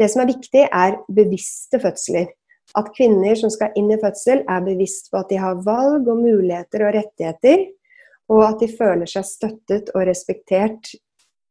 Det 0.00 0.08
som 0.10 0.24
er 0.24 0.32
viktig, 0.32 0.64
er 0.66 0.98
bevisste 1.14 1.78
fødsler. 1.82 2.32
At 2.74 2.90
kvinner 2.96 3.36
som 3.38 3.52
skal 3.52 3.74
inn 3.78 3.92
i 3.92 4.00
fødsel, 4.00 4.42
er 4.50 4.66
bevisst 4.66 5.10
på 5.12 5.20
at 5.20 5.30
de 5.30 5.38
har 5.38 5.62
valg 5.66 6.08
og 6.08 6.22
muligheter 6.22 6.86
og 6.88 6.94
rettigheter, 6.96 7.66
og 8.32 8.46
at 8.48 8.62
de 8.62 8.70
føler 8.72 9.10
seg 9.10 9.26
støttet 9.28 9.92
og 9.94 10.06
respektert 10.08 10.94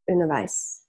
underveis. 0.09 0.82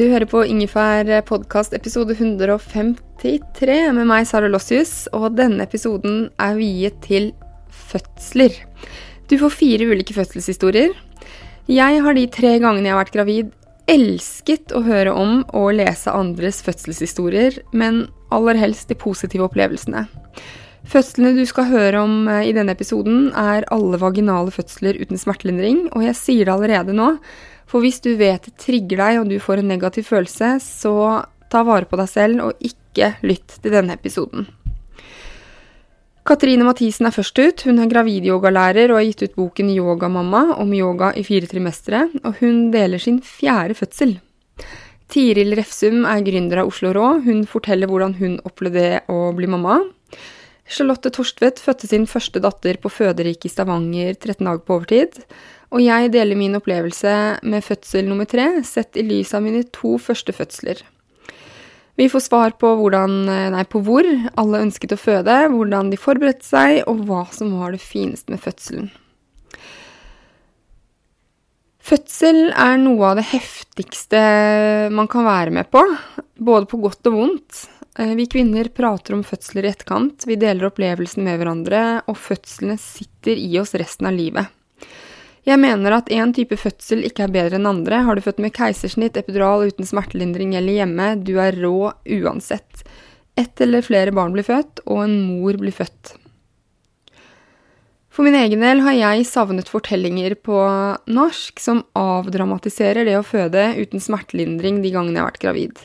Du 0.00 0.06
hører 0.08 0.24
på 0.24 0.40
Ingefær 0.48 1.10
podkast 1.28 1.74
episode 1.76 2.14
153 2.14 3.74
med 3.92 4.06
meg, 4.08 4.24
Sara 4.24 4.48
Lossius, 4.48 5.10
og 5.12 5.34
denne 5.36 5.66
episoden 5.66 6.30
er 6.40 6.54
viet 6.56 6.96
til 7.04 7.26
fødsler. 7.68 8.54
Du 9.28 9.36
får 9.42 9.52
fire 9.52 9.90
ulike 9.90 10.16
fødselshistorier. 10.16 10.94
Jeg 11.68 12.00
har 12.00 12.16
de 12.16 12.24
tre 12.32 12.54
gangene 12.62 12.88
jeg 12.88 12.94
har 12.94 13.02
vært 13.02 13.18
gravid, 13.18 13.52
elsket 13.92 14.72
å 14.72 14.80
høre 14.86 15.12
om 15.12 15.42
og 15.52 15.74
lese 15.82 16.16
andres 16.16 16.62
fødselshistorier, 16.64 17.60
men 17.76 18.06
aller 18.32 18.56
helst 18.62 18.88
de 18.88 18.96
positive 18.96 19.50
opplevelsene. 19.50 20.06
Fødslene 20.88 21.36
du 21.36 21.44
skal 21.44 21.68
høre 21.68 22.00
om 22.00 22.24
eh, 22.24 22.46
i 22.48 22.56
denne 22.56 22.72
episoden, 22.72 23.34
er 23.36 23.68
alle 23.68 24.00
vaginale 24.00 24.54
fødsler 24.54 24.96
uten 24.96 25.20
smertelindring, 25.20 25.90
og 25.92 26.08
jeg 26.08 26.16
sier 26.16 26.48
det 26.48 26.56
allerede 26.56 26.96
nå, 26.96 27.18
for 27.70 27.84
hvis 27.84 28.02
du 28.02 28.16
vet 28.18 28.48
det 28.48 28.56
trigger 28.58 29.04
deg 29.04 29.20
og 29.20 29.28
du 29.30 29.36
får 29.42 29.62
en 29.62 29.70
negativ 29.70 30.08
følelse, 30.10 30.56
så 30.64 30.94
ta 31.50 31.62
vare 31.66 31.86
på 31.86 31.98
deg 32.00 32.10
selv 32.10 32.48
og 32.48 32.64
ikke 32.66 33.14
lytt 33.26 33.60
til 33.62 33.74
denne 33.74 33.94
episoden. 33.94 34.48
Katrine 36.26 36.66
Mathisen 36.66 37.08
er 37.08 37.14
først 37.14 37.38
ut. 37.40 37.62
Hun 37.66 37.80
er 37.82 37.88
gravidyogalærer 37.90 38.92
og 38.92 39.00
har 39.00 39.06
gitt 39.08 39.24
ut 39.24 39.38
boken 39.38 39.70
Yogamamma 39.72 40.42
om 40.60 40.74
yoga 40.76 41.14
i 41.16 41.24
fire 41.26 41.48
trimestre, 41.50 42.04
og 42.22 42.42
hun 42.42 42.68
deler 42.74 43.02
sin 43.02 43.22
fjerde 43.24 43.78
fødsel. 43.78 44.18
Tiril 45.10 45.56
Refsum 45.58 46.04
er 46.06 46.22
gründer 46.22 46.60
av 46.62 46.70
Oslo 46.70 46.92
Rå. 46.94 47.06
Hun 47.24 47.42
forteller 47.50 47.90
hvordan 47.90 48.14
hun 48.20 48.36
opplevde 48.46 49.00
å 49.10 49.32
bli 49.34 49.48
mamma. 49.50 49.80
Charlotte 50.70 51.10
Torstvedt 51.10 51.58
fødte 51.58 51.88
sin 51.90 52.06
første 52.06 52.38
datter 52.44 52.78
på 52.78 52.92
føderiket 52.92 53.48
i 53.48 53.50
Stavanger 53.50 54.12
13 54.14 54.44
dager 54.46 54.62
på 54.62 54.76
overtid. 54.76 55.18
Og 55.70 55.82
jeg 55.84 56.10
deler 56.14 56.38
min 56.38 56.56
opplevelse 56.58 57.12
med 57.46 57.62
fødsel 57.62 58.08
nummer 58.08 58.26
tre, 58.26 58.48
sett 58.66 58.98
i 58.98 59.04
lys 59.06 59.34
av 59.36 59.44
mine 59.44 59.62
to 59.70 59.96
første 60.02 60.34
fødsler. 60.34 60.82
Vi 62.00 62.08
får 62.08 62.22
svar 62.24 62.54
på, 62.58 62.72
hvordan, 62.80 63.26
nei, 63.54 63.62
på 63.68 63.82
hvor 63.84 64.06
alle 64.40 64.62
ønsket 64.64 64.94
å 64.96 64.98
føde, 64.98 65.36
hvordan 65.52 65.92
de 65.92 65.98
forberedte 66.00 66.46
seg, 66.46 66.80
og 66.88 67.04
hva 67.06 67.26
som 67.34 67.52
var 67.60 67.76
det 67.76 67.82
fineste 67.84 68.32
med 68.32 68.42
fødselen. 68.42 68.88
Fødsel 71.90 72.52
er 72.54 72.78
noe 72.78 73.10
av 73.10 73.18
det 73.18 73.26
heftigste 73.32 74.20
man 74.94 75.08
kan 75.10 75.26
være 75.26 75.52
med 75.54 75.70
på, 75.72 75.82
både 76.38 76.68
på 76.70 76.78
godt 76.82 77.10
og 77.10 77.16
vondt. 77.16 77.64
Eh, 77.98 78.14
vi 78.18 78.28
kvinner 78.30 78.70
prater 78.74 79.16
om 79.16 79.24
fødsler 79.26 79.66
i 79.66 79.72
etterkant, 79.72 80.26
vi 80.28 80.38
deler 80.40 80.68
opplevelsen 80.70 81.26
med 81.26 81.40
hverandre, 81.40 81.82
og 82.06 82.18
fødslene 82.20 82.78
sitter 82.80 83.36
i 83.36 83.58
oss 83.60 83.74
resten 83.80 84.08
av 84.10 84.16
livet. 84.16 84.59
Jeg 85.48 85.56
mener 85.60 85.94
at 85.96 86.10
én 86.12 86.34
type 86.36 86.56
fødsel 86.60 87.04
ikke 87.08 87.24
er 87.24 87.32
bedre 87.32 87.56
enn 87.56 87.68
andre. 87.68 88.02
Har 88.04 88.16
du 88.16 88.24
født 88.24 88.42
med 88.44 88.52
keisersnitt, 88.56 89.16
epidural 89.16 89.70
uten 89.70 89.88
smertelindring 89.88 90.52
eller 90.58 90.82
hjemme, 90.82 91.12
du 91.24 91.38
er 91.40 91.56
rå 91.56 91.92
uansett. 92.20 92.84
Ett 93.40 93.60
eller 93.64 93.84
flere 93.86 94.12
barn 94.12 94.34
blir 94.36 94.44
født, 94.44 94.82
og 94.84 95.06
en 95.06 95.16
mor 95.24 95.56
blir 95.60 95.72
født. 95.72 96.14
For 98.10 98.26
min 98.26 98.36
egen 98.36 98.60
del 98.60 98.82
har 98.84 98.96
jeg 98.98 99.28
savnet 99.30 99.70
fortellinger 99.70 100.34
på 100.44 100.58
norsk 101.08 101.62
som 101.62 101.84
avdramatiserer 101.96 103.06
det 103.06 103.14
å 103.16 103.24
føde 103.24 103.70
uten 103.78 104.02
smertelindring 104.02 104.82
de 104.82 104.90
gangene 104.92 105.20
jeg 105.20 105.22
har 105.22 105.30
vært 105.30 105.44
gravid. 105.44 105.84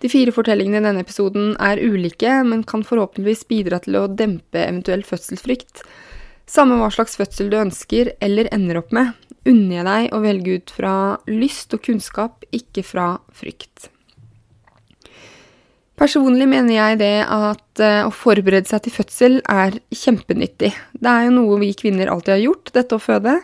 De 0.00 0.10
fire 0.12 0.32
fortellingene 0.36 0.80
i 0.80 0.86
denne 0.86 1.02
episoden 1.04 1.52
er 1.60 1.82
ulike, 1.82 2.30
men 2.46 2.64
kan 2.68 2.86
forhåpentligvis 2.86 3.44
bidra 3.50 3.82
til 3.84 3.98
å 3.98 4.06
dempe 4.08 4.62
eventuell 4.62 5.04
fødselsfrykt. 5.04 5.82
Samme 6.44 6.76
hva 6.76 6.90
slags 6.92 7.16
fødsel 7.16 7.48
du 7.52 7.56
ønsker 7.56 8.12
eller 8.24 8.50
ender 8.52 8.82
opp 8.82 8.92
med, 8.92 9.14
unner 9.48 9.78
jeg 9.78 9.88
deg 9.88 10.14
å 10.14 10.22
velge 10.24 10.58
ut 10.58 10.72
fra 10.76 10.94
lyst 11.30 11.72
og 11.76 11.84
kunnskap, 11.86 12.44
ikke 12.52 12.84
fra 12.84 13.14
frykt. 13.32 13.88
Personlig 15.94 16.48
mener 16.50 16.74
jeg 16.74 16.98
det 16.98 17.16
at 17.22 17.80
eh, 17.82 18.02
å 18.02 18.10
forberede 18.10 18.66
seg 18.66 18.82
til 18.82 18.94
fødsel 18.96 19.36
er 19.46 19.76
kjempenyttig. 19.94 20.72
Det 20.74 21.10
er 21.10 21.28
jo 21.28 21.36
noe 21.36 21.60
vi 21.62 21.70
kvinner 21.78 22.10
alltid 22.10 22.34
har 22.34 22.42
gjort, 22.42 22.72
dette 22.74 22.98
å 22.98 23.02
føde, 23.02 23.36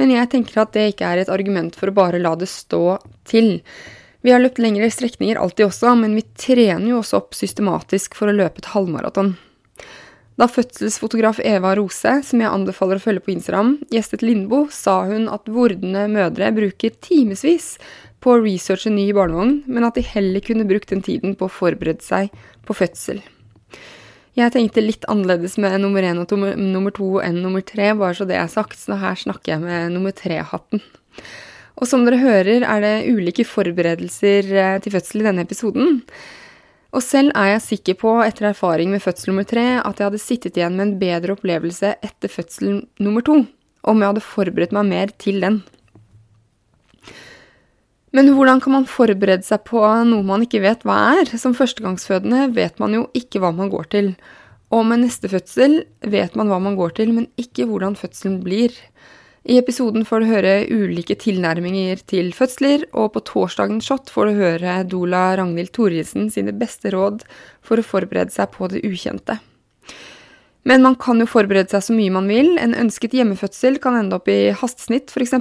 men 0.00 0.14
jeg 0.14 0.30
tenker 0.32 0.62
at 0.62 0.72
det 0.72 0.86
ikke 0.94 1.10
er 1.10 1.20
et 1.20 1.32
argument 1.32 1.76
for 1.76 1.90
å 1.90 1.96
bare 1.98 2.22
la 2.22 2.32
det 2.40 2.48
stå 2.48 2.96
til. 3.28 3.58
Vi 4.24 4.32
har 4.32 4.40
løpt 4.40 4.62
lengre 4.64 4.88
strekninger 4.92 5.36
alltid 5.40 5.66
også, 5.68 5.92
men 6.00 6.16
vi 6.16 6.24
trener 6.40 6.88
jo 6.88 7.02
også 7.02 7.20
opp 7.20 7.36
systematisk 7.36 8.16
for 8.16 8.32
å 8.32 8.36
løpe 8.36 8.64
et 8.64 8.72
halvmaraton. 8.72 9.34
Da 10.40 10.46
fødselsfotograf 10.48 11.36
Eva 11.44 11.74
Rose, 11.76 12.14
som 12.24 12.40
jeg 12.40 12.48
anbefaler 12.48 12.96
å 12.96 13.02
følge 13.02 13.20
på 13.26 13.34
Instagram, 13.34 13.74
gjestet 13.92 14.22
Lindbo, 14.24 14.62
sa 14.72 15.02
hun 15.04 15.26
at 15.28 15.50
vordende 15.52 16.06
mødre 16.08 16.48
bruker 16.56 16.94
timevis 17.04 17.74
på 18.24 18.32
å 18.32 18.38
researche 18.40 18.88
ny 18.94 19.10
barnevogn, 19.16 19.58
men 19.68 19.84
at 19.84 20.00
de 20.00 20.04
heller 20.06 20.40
kunne 20.44 20.64
brukt 20.68 20.88
den 20.94 21.04
tiden 21.04 21.36
på 21.36 21.44
å 21.44 21.52
forberede 21.52 22.00
seg 22.04 22.32
på 22.64 22.78
fødsel. 22.78 23.20
Jeg 24.38 24.54
tenkte 24.54 24.86
litt 24.86 25.04
annerledes 25.12 25.58
med 25.60 25.76
nummer 25.82 26.08
én 26.08 26.22
og 26.22 26.32
nummer 26.32 26.96
to 26.96 27.18
enn 27.20 27.42
nummer 27.44 27.64
tre, 27.66 27.92
bare 27.98 28.16
så 28.16 28.24
det 28.24 28.40
er 28.40 28.48
sagt, 28.48 28.80
så 28.80 28.96
her 28.96 29.20
snakker 29.20 29.58
jeg 29.58 29.64
med 29.66 29.92
nummer 29.92 30.16
tre-hatten. 30.16 30.80
Og 31.76 31.88
som 31.88 32.06
dere 32.06 32.20
hører, 32.20 32.64
er 32.64 32.84
det 32.84 32.96
ulike 33.12 33.44
forberedelser 33.44 34.54
eh, 34.56 34.76
til 34.80 34.96
fødsel 34.96 35.20
i 35.20 35.28
denne 35.28 35.44
episoden. 35.44 36.00
Og 36.90 37.02
selv 37.06 37.30
er 37.38 37.52
jeg 37.52 37.66
sikker 37.66 37.98
på, 38.00 38.12
etter 38.24 38.48
erfaring 38.50 38.90
med 38.90 39.02
fødsel 39.04 39.30
nummer 39.30 39.46
tre, 39.46 39.66
at 39.78 40.00
jeg 40.00 40.08
hadde 40.08 40.22
sittet 40.22 40.56
igjen 40.58 40.74
med 40.74 40.86
en 40.86 40.96
bedre 40.98 41.36
opplevelse 41.36 41.92
etter 42.02 42.32
fødsel 42.32 42.80
nummer 42.98 43.22
to, 43.26 43.44
om 43.86 44.02
jeg 44.02 44.10
hadde 44.10 44.24
forberedt 44.26 44.74
meg 44.74 44.88
mer 44.90 45.12
til 45.22 45.38
den. 45.44 45.60
Men 48.10 48.32
hvordan 48.34 48.58
kan 48.62 48.74
man 48.74 48.88
forberede 48.90 49.46
seg 49.46 49.62
på 49.68 49.80
noe 50.08 50.26
man 50.26 50.42
ikke 50.42 50.62
vet 50.64 50.82
hva 50.86 50.98
er? 51.20 51.30
Som 51.38 51.54
førstegangsfødende 51.54 52.48
vet 52.56 52.82
man 52.82 52.96
jo 52.96 53.04
ikke 53.14 53.38
hva 53.42 53.52
man 53.54 53.70
går 53.70 53.86
til. 53.94 54.08
Og 54.74 54.82
med 54.86 55.04
neste 55.04 55.30
fødsel 55.30 55.84
vet 56.02 56.34
man 56.38 56.50
hva 56.50 56.58
man 56.62 56.74
går 56.78 56.96
til, 56.98 57.14
men 57.14 57.28
ikke 57.38 57.68
hvordan 57.70 57.94
fødselen 57.98 58.40
blir. 58.42 58.74
I 59.48 59.56
episoden 59.56 60.04
får 60.04 60.20
du 60.20 60.28
høre 60.28 60.54
ulike 60.68 61.14
tilnærminger 61.16 62.02
til 62.10 62.28
fødsler, 62.36 62.84
og 62.92 63.14
på 63.14 63.22
torsdagens 63.24 63.86
shot 63.88 64.10
får 64.12 64.28
du 64.28 64.40
høre 64.42 64.74
Dola 64.84 65.30
Ragnhild 65.40 65.72
Thoresen 65.72 66.28
sine 66.32 66.52
beste 66.52 66.92
råd 66.92 67.24
for 67.64 67.80
å 67.80 67.86
forberede 67.86 68.34
seg 68.34 68.52
på 68.52 68.68
det 68.68 68.82
ukjente. 68.84 69.38
Men 70.68 70.84
man 70.84 70.98
kan 71.00 71.22
jo 71.22 71.28
forberede 71.30 71.72
seg 71.72 71.86
så 71.86 71.96
mye 71.96 72.12
man 72.12 72.28
vil. 72.28 72.52
En 72.60 72.76
ønsket 72.76 73.16
hjemmefødsel 73.16 73.80
kan 73.80 73.96
ende 73.96 74.20
opp 74.20 74.28
i 74.28 74.52
hastesnitt, 74.52 75.08
f.eks. 75.08 75.32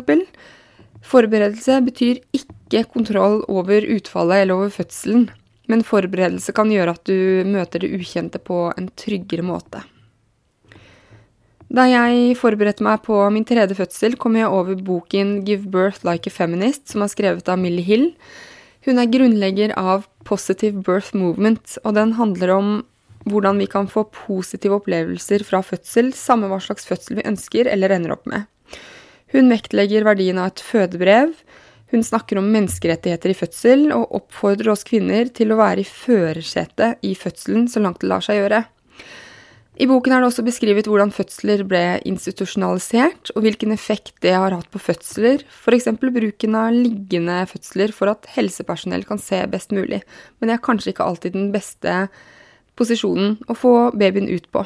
For 0.99 1.19
Forberedelse 1.19 1.81
betyr 1.83 2.23
ikke 2.35 2.85
kontroll 2.91 3.41
over 3.51 3.83
utfallet 3.83 4.45
eller 4.45 4.55
over 4.55 4.71
fødselen, 4.73 5.29
men 5.67 5.83
forberedelse 5.83 6.55
kan 6.55 6.71
gjøre 6.71 6.95
at 6.95 7.07
du 7.07 7.47
møter 7.47 7.83
det 7.83 7.91
ukjente 7.99 8.39
på 8.39 8.67
en 8.75 8.91
tryggere 8.99 9.43
måte. 9.43 9.83
Da 11.69 11.83
jeg 11.85 12.33
forberedte 12.39 12.81
meg 12.81 13.03
på 13.05 13.17
min 13.29 13.45
tredje 13.45 13.75
fødsel, 13.77 14.15
kom 14.17 14.33
jeg 14.39 14.49
over 14.49 14.79
boken 14.81 15.43
Give 15.45 15.69
Birth 15.69 16.01
Like 16.07 16.31
a 16.31 16.33
Feminist, 16.33 16.87
som 16.89 17.03
er 17.05 17.11
skrevet 17.11 17.49
av 17.51 17.59
Millie 17.61 17.85
Hill. 17.85 18.07
Hun 18.87 18.97
er 18.97 19.11
grunnlegger 19.11 19.75
av 19.77 20.07
Positive 20.25 20.81
Birth 20.81 21.13
Movement, 21.13 21.77
og 21.83 21.93
den 21.99 22.15
handler 22.17 22.55
om 22.55 22.71
hvordan 23.29 23.61
vi 23.61 23.67
kan 23.69 23.85
få 23.91 24.07
positive 24.15 24.79
opplevelser 24.79 25.45
fra 25.45 25.61
fødsel, 25.61 26.09
samme 26.17 26.49
hva 26.49 26.57
slags 26.63 26.89
fødsel 26.89 27.19
vi 27.19 27.27
ønsker 27.29 27.69
eller 27.69 27.93
ender 27.93 28.15
opp 28.15 28.25
med. 28.31 28.49
Hun 29.29 29.53
vektlegger 29.53 30.07
verdien 30.07 30.41
av 30.41 30.49
et 30.49 30.65
fødebrev. 30.65 31.35
Hun 31.93 32.01
snakker 32.05 32.39
om 32.41 32.49
menneskerettigheter 32.49 33.29
i 33.29 33.37
fødsel, 33.37 33.85
og 33.93 34.09
oppfordrer 34.23 34.73
oss 34.73 34.87
kvinner 34.89 35.29
til 35.29 35.53
å 35.53 35.61
være 35.61 35.85
i 35.85 35.89
førersetet 35.89 37.05
i 37.05 37.13
fødselen 37.13 37.69
så 37.69 37.85
langt 37.85 38.01
det 38.01 38.09
lar 38.09 38.25
seg 38.25 38.41
gjøre. 38.41 38.65
I 39.79 39.87
boken 39.87 40.11
er 40.11 40.19
det 40.19 40.27
også 40.27 40.43
beskrevet 40.43 40.87
hvordan 40.91 41.11
fødsler 41.15 41.61
ble 41.67 41.83
institusjonalisert, 42.09 43.31
og 43.31 43.45
hvilken 43.45 43.71
effekt 43.71 44.17
det 44.25 44.33
har 44.35 44.51
hatt 44.51 44.67
på 44.73 44.81
fødsler, 44.83 45.45
f.eks. 45.47 45.87
bruken 46.03 46.57
av 46.59 46.75
liggende 46.75 47.37
fødsler 47.47 47.93
for 47.95 48.11
at 48.11 48.27
helsepersonell 48.35 49.05
kan 49.07 49.21
se 49.23 49.39
best 49.47 49.71
mulig, 49.71 50.01
men 50.39 50.51
det 50.51 50.57
er 50.57 50.65
kanskje 50.65 50.91
ikke 50.91 51.07
alltid 51.07 51.37
den 51.37 51.47
beste 51.55 51.95
posisjonen 52.79 53.37
å 53.47 53.55
få 53.55 53.73
babyen 53.95 54.27
ut 54.27 54.51
på. 54.51 54.65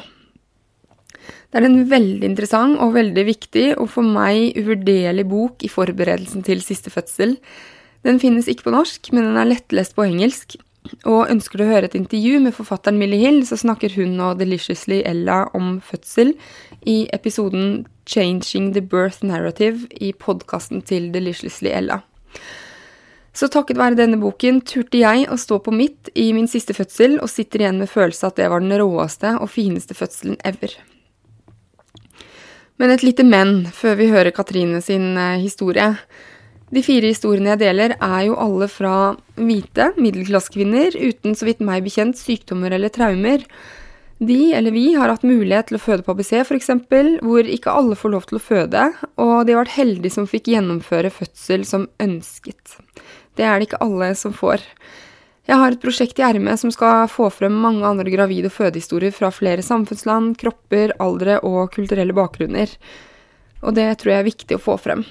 Det 1.22 1.60
er 1.60 1.68
en 1.68 1.84
veldig 1.86 2.26
interessant 2.26 2.82
og 2.82 2.96
veldig 2.98 3.24
viktig, 3.30 3.68
og 3.78 3.86
for 3.94 4.02
meg 4.02 4.58
uvurderlig 4.58 5.28
bok 5.30 5.62
i 5.62 5.70
forberedelsen 5.70 6.42
til 6.42 6.58
siste 6.64 6.90
fødsel. 6.90 7.38
Den 8.04 8.18
finnes 8.20 8.50
ikke 8.50 8.66
på 8.66 8.74
norsk, 8.74 9.14
men 9.14 9.30
den 9.30 9.38
er 9.38 9.52
lettlest 9.54 9.94
på 9.94 10.10
engelsk, 10.10 10.58
og 11.08 11.30
ønsker 11.32 11.58
du 11.58 11.64
å 11.64 11.70
høre 11.70 11.88
et 11.88 11.96
intervju 11.96 12.40
med 12.44 12.54
forfatteren 12.56 12.98
Millie 13.00 13.24
Hill, 13.24 13.40
så 13.48 13.56
snakker 13.56 13.94
hun 13.96 14.18
og 14.20 14.38
Deliciously 14.40 15.00
Ella 15.08 15.44
om 15.56 15.78
fødsel 15.80 16.34
i 16.86 17.08
episoden 17.12 17.86
'Changing 18.06 18.72
the 18.74 18.82
Birth 18.82 19.24
Narrative' 19.24 19.88
i 20.00 20.12
podkasten 20.12 20.82
til 20.84 21.10
Deliciously 21.12 21.70
Ella. 21.72 22.02
Så 23.34 23.48
takket 23.48 23.80
være 23.80 23.98
denne 23.98 24.20
boken 24.20 24.60
turte 24.60 25.00
jeg 25.00 25.26
å 25.26 25.36
stå 25.40 25.58
på 25.58 25.72
mitt 25.74 26.10
i 26.14 26.32
min 26.32 26.46
siste 26.46 26.74
fødsel, 26.76 27.18
og 27.20 27.32
sitter 27.32 27.64
igjen 27.64 27.80
med 27.80 27.90
følelse 27.90 28.26
at 28.26 28.36
det 28.36 28.50
var 28.50 28.60
den 28.60 28.76
råeste 28.78 29.34
og 29.40 29.50
fineste 29.50 29.94
fødselen 29.94 30.36
ever. 30.44 30.76
Men 32.78 32.90
et 32.90 33.02
lite 33.02 33.24
men 33.26 33.66
før 33.74 33.98
vi 33.98 34.10
hører 34.10 34.34
Katrine 34.34 34.80
sin 34.82 35.16
eh, 35.16 35.40
historie. 35.42 35.94
De 36.74 36.82
fire 36.82 37.06
historiene 37.12 37.52
jeg 37.52 37.60
deler, 37.60 37.94
er 38.02 38.20
jo 38.26 38.34
alle 38.40 38.66
fra 38.72 39.14
hvite 39.38 39.92
middelklassekvinner 40.00 40.96
uten, 40.96 41.36
så 41.36 41.46
vidt 41.46 41.62
meg 41.62 41.84
bekjent, 41.86 42.18
sykdommer 42.18 42.74
eller 42.74 42.90
traumer. 42.90 43.44
De, 44.18 44.54
eller 44.56 44.74
vi, 44.74 44.88
har 44.94 45.12
hatt 45.12 45.26
mulighet 45.26 45.68
til 45.70 45.78
å 45.78 45.82
føde 45.82 46.06
på 46.06 46.14
ABC, 46.16 46.32
f.eks., 46.42 46.70
hvor 47.22 47.46
ikke 47.46 47.74
alle 47.78 47.98
får 47.98 48.14
lov 48.14 48.26
til 48.30 48.40
å 48.40 48.42
føde, 48.42 48.84
og 49.20 49.34
de 49.46 49.54
har 49.54 49.64
vært 49.64 49.76
heldige 49.76 50.16
som 50.16 50.28
fikk 50.30 50.50
gjennomføre 50.54 51.12
fødsel 51.14 51.66
som 51.68 51.88
ønsket. 52.02 52.78
Det 53.38 53.46
er 53.46 53.58
det 53.58 53.68
ikke 53.68 53.82
alle 53.84 54.12
som 54.18 54.34
får. 54.34 54.62
Jeg 55.44 55.60
har 55.60 55.74
et 55.74 55.82
prosjekt 55.82 56.18
i 56.18 56.24
ermet 56.24 56.58
som 56.58 56.70
skal 56.72 57.04
få 57.12 57.28
frem 57.34 57.54
mange 57.60 57.84
andre 57.86 58.10
gravide 58.10 58.48
og 58.48 58.54
fødehistorier 58.56 59.12
fra 59.14 59.28
flere 59.34 59.62
samfunnsland, 59.62 60.38
kropper, 60.40 60.94
aldre 61.04 61.42
og 61.44 61.68
kulturelle 61.74 62.16
bakgrunner. 62.16 62.70
Og 63.62 63.76
det 63.76 63.90
tror 64.00 64.14
jeg 64.14 64.24
er 64.24 64.32
viktig 64.32 64.58
å 64.58 64.64
få 64.64 64.78
frem. 64.80 65.04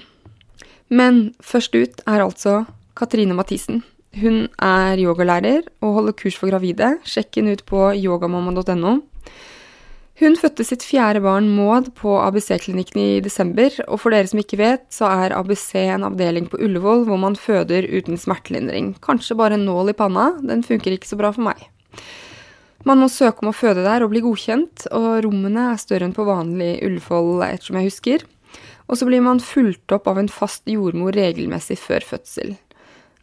Men 0.88 1.34
først 1.42 1.74
ut 1.74 2.04
er 2.06 2.24
altså 2.24 2.64
Katrine 2.96 3.34
Mathisen. 3.34 3.82
Hun 4.20 4.46
er 4.62 5.00
yogalærer 5.02 5.64
og 5.82 5.98
holder 5.98 6.14
kurs 6.14 6.36
for 6.38 6.50
gravide. 6.52 6.98
Sjekk 7.08 7.40
henne 7.40 7.56
ut 7.56 7.64
på 7.66 7.88
yogamamma.no. 7.98 9.00
Hun 10.20 10.36
fødte 10.38 10.62
sitt 10.62 10.84
fjerde 10.86 11.18
barn, 11.24 11.48
Maud, 11.56 11.88
på 11.98 12.12
ABC-klinikken 12.22 13.00
i 13.02 13.22
desember, 13.24 13.74
og 13.88 13.98
for 13.98 14.14
dere 14.14 14.28
som 14.30 14.38
ikke 14.38 14.60
vet, 14.60 14.84
så 14.94 15.08
er 15.10 15.34
ABC 15.34 15.72
en 15.88 16.06
avdeling 16.06 16.46
på 16.46 16.60
Ullevål 16.62 17.02
hvor 17.08 17.18
man 17.18 17.34
føder 17.34 17.88
uten 17.90 18.20
smertelindring. 18.20 18.92
Kanskje 19.02 19.34
bare 19.40 19.58
en 19.58 19.66
nål 19.66 19.90
i 19.90 19.96
panna, 19.98 20.28
den 20.38 20.62
funker 20.62 20.94
ikke 20.94 21.10
så 21.10 21.18
bra 21.18 21.32
for 21.34 21.42
meg. 21.48 21.66
Man 22.86 23.02
må 23.02 23.08
søke 23.10 23.42
om 23.42 23.50
å 23.50 23.56
føde 23.56 23.82
der 23.82 24.04
og 24.06 24.12
bli 24.12 24.22
godkjent, 24.22 24.86
og 24.94 25.24
rommene 25.26 25.72
er 25.72 25.82
større 25.82 26.06
enn 26.06 26.14
på 26.14 26.28
vanlig 26.28 26.76
Ullevål, 26.86 27.42
ettersom 27.48 27.80
jeg 27.80 27.90
husker. 27.90 28.26
Og 28.88 28.98
så 29.00 29.08
blir 29.08 29.22
man 29.24 29.40
fulgt 29.40 29.92
opp 29.96 30.08
av 30.10 30.20
en 30.20 30.28
fast 30.28 30.68
jordmor 30.68 31.16
regelmessig 31.16 31.78
før 31.80 32.04
fødsel. 32.04 32.56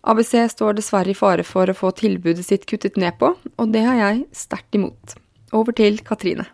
ABC 0.01 0.33
står 0.49 0.79
dessverre 0.79 1.13
i 1.13 1.17
fare 1.17 1.45
for 1.45 1.69
å 1.69 1.77
få 1.77 1.91
tilbudet 1.93 2.45
sitt 2.47 2.65
kuttet 2.69 2.97
ned 2.97 3.19
på, 3.21 3.35
og 3.37 3.75
det 3.75 3.83
har 3.85 3.99
jeg 3.99 4.23
sterkt 4.33 4.79
imot. 4.79 5.13
Over 5.53 5.75
til 5.77 5.99
Katrine. 6.05 6.47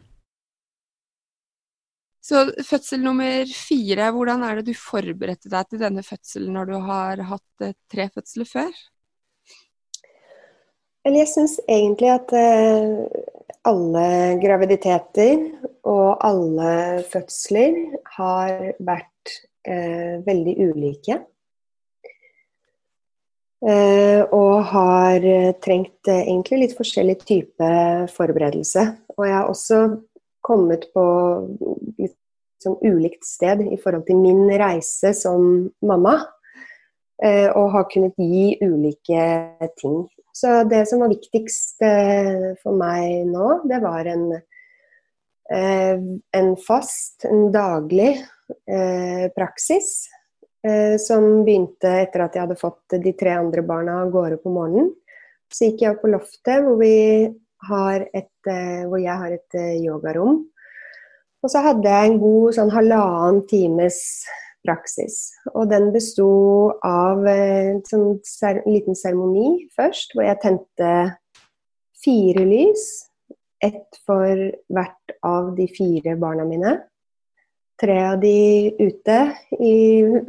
Så 2.27 2.43
fødsel 2.67 2.99
nummer 3.05 3.47
fire, 3.55 4.09
hvordan 4.11 4.43
er 4.43 4.59
det 4.59 4.73
du 4.73 4.75
forberedte 4.75 5.47
deg 5.53 5.69
til 5.69 5.79
denne 5.79 6.03
fødselen 6.03 6.57
når 6.57 6.67
du 6.67 6.77
har 6.83 7.21
hatt 7.29 7.63
eh, 7.63 7.75
tre 7.87 8.09
fødsler 8.11 8.49
før? 8.49 8.73
Eller 11.07 11.21
jeg 11.21 11.31
syns 11.31 11.53
egentlig 11.71 12.09
at 12.11 12.33
eh, 12.35 13.05
alle 13.67 14.37
graviditeter 14.41 15.41
og 15.87 16.19
alle 16.25 17.03
fødsler 17.11 17.77
har 18.17 18.69
vært 18.79 19.33
eh, 19.67 20.19
veldig 20.25 20.55
ulike. 20.69 21.19
Eh, 23.57 24.21
og 24.37 24.67
har 24.69 25.23
trengt 25.65 26.09
eh, 26.11 26.23
egentlig 26.27 26.61
litt 26.61 26.77
forskjellig 26.77 27.17
type 27.25 27.71
forberedelse. 28.13 28.85
Og 29.17 29.25
jeg 29.25 29.35
har 29.35 29.49
også 29.49 29.81
kommet 30.45 30.87
på 30.93 31.05
litt 31.97 32.15
sånn 32.63 32.77
ulikt 32.85 33.25
sted 33.25 33.63
i 33.65 33.79
forhold 33.81 34.05
til 34.07 34.21
min 34.21 34.45
reise 34.61 35.13
som 35.17 35.67
mamma. 35.81 36.19
Eh, 37.17 37.49
og 37.49 37.71
har 37.73 37.87
kunnet 37.89 38.13
gi 38.21 38.59
ulike 38.61 39.23
ting 39.81 40.03
så 40.37 40.63
det 40.69 40.83
som 40.85 41.01
var 41.01 41.09
viktigst 41.09 41.81
eh, 41.81 42.51
for 42.61 42.77
meg 42.77 43.25
nå, 43.25 43.61
det 43.65 43.79
var 43.81 44.05
en, 44.11 44.27
eh, 45.49 46.03
en 46.37 46.51
fast, 46.61 47.25
en 47.25 47.47
daglig 47.53 48.13
eh, 48.69 49.25
praksis. 49.37 49.95
Som 50.99 51.45
begynte 51.45 51.87
etter 52.01 52.23
at 52.25 52.33
jeg 52.35 52.43
hadde 52.43 52.57
fått 52.59 52.95
de 52.99 53.11
tre 53.15 53.35
andre 53.37 53.61
barna 53.63 54.01
av 54.01 54.09
gårde 54.11 54.39
på 54.41 54.51
morgenen. 54.51 54.89
Så 55.53 55.69
gikk 55.69 55.83
jeg 55.83 55.93
opp 55.93 56.01
på 56.01 56.09
loftet 56.11 56.65
hvor, 56.65 58.03
et, 58.19 58.49
hvor 58.89 58.99
jeg 58.99 59.21
har 59.21 59.35
et 59.37 59.57
yogarom. 59.85 60.41
Og 61.45 61.53
så 61.53 61.61
hadde 61.63 61.93
jeg 61.93 62.09
en 62.09 62.19
god 62.19 62.57
sånn 62.57 62.73
halvannen 62.73 63.45
times 63.47 64.01
praksis. 64.67 65.31
Og 65.53 65.69
den 65.71 65.89
besto 65.95 66.27
av 66.85 67.23
en 67.23 67.79
eh, 67.79 67.87
sånn 67.87 68.61
liten 68.67 68.97
seremoni 68.97 69.69
først, 69.77 70.13
hvor 70.13 70.27
jeg 70.27 70.41
tente 70.43 70.93
fire 72.03 72.45
lys. 72.47 72.85
Ett 73.63 73.97
for 74.05 74.37
hvert 74.69 75.17
av 75.25 75.55
de 75.57 75.65
fire 75.71 76.13
barna 76.19 76.45
mine. 76.45 76.75
Tre 77.81 77.97
av 78.11 78.19
de 78.21 78.73
ute 78.77 79.17
i 79.57 79.77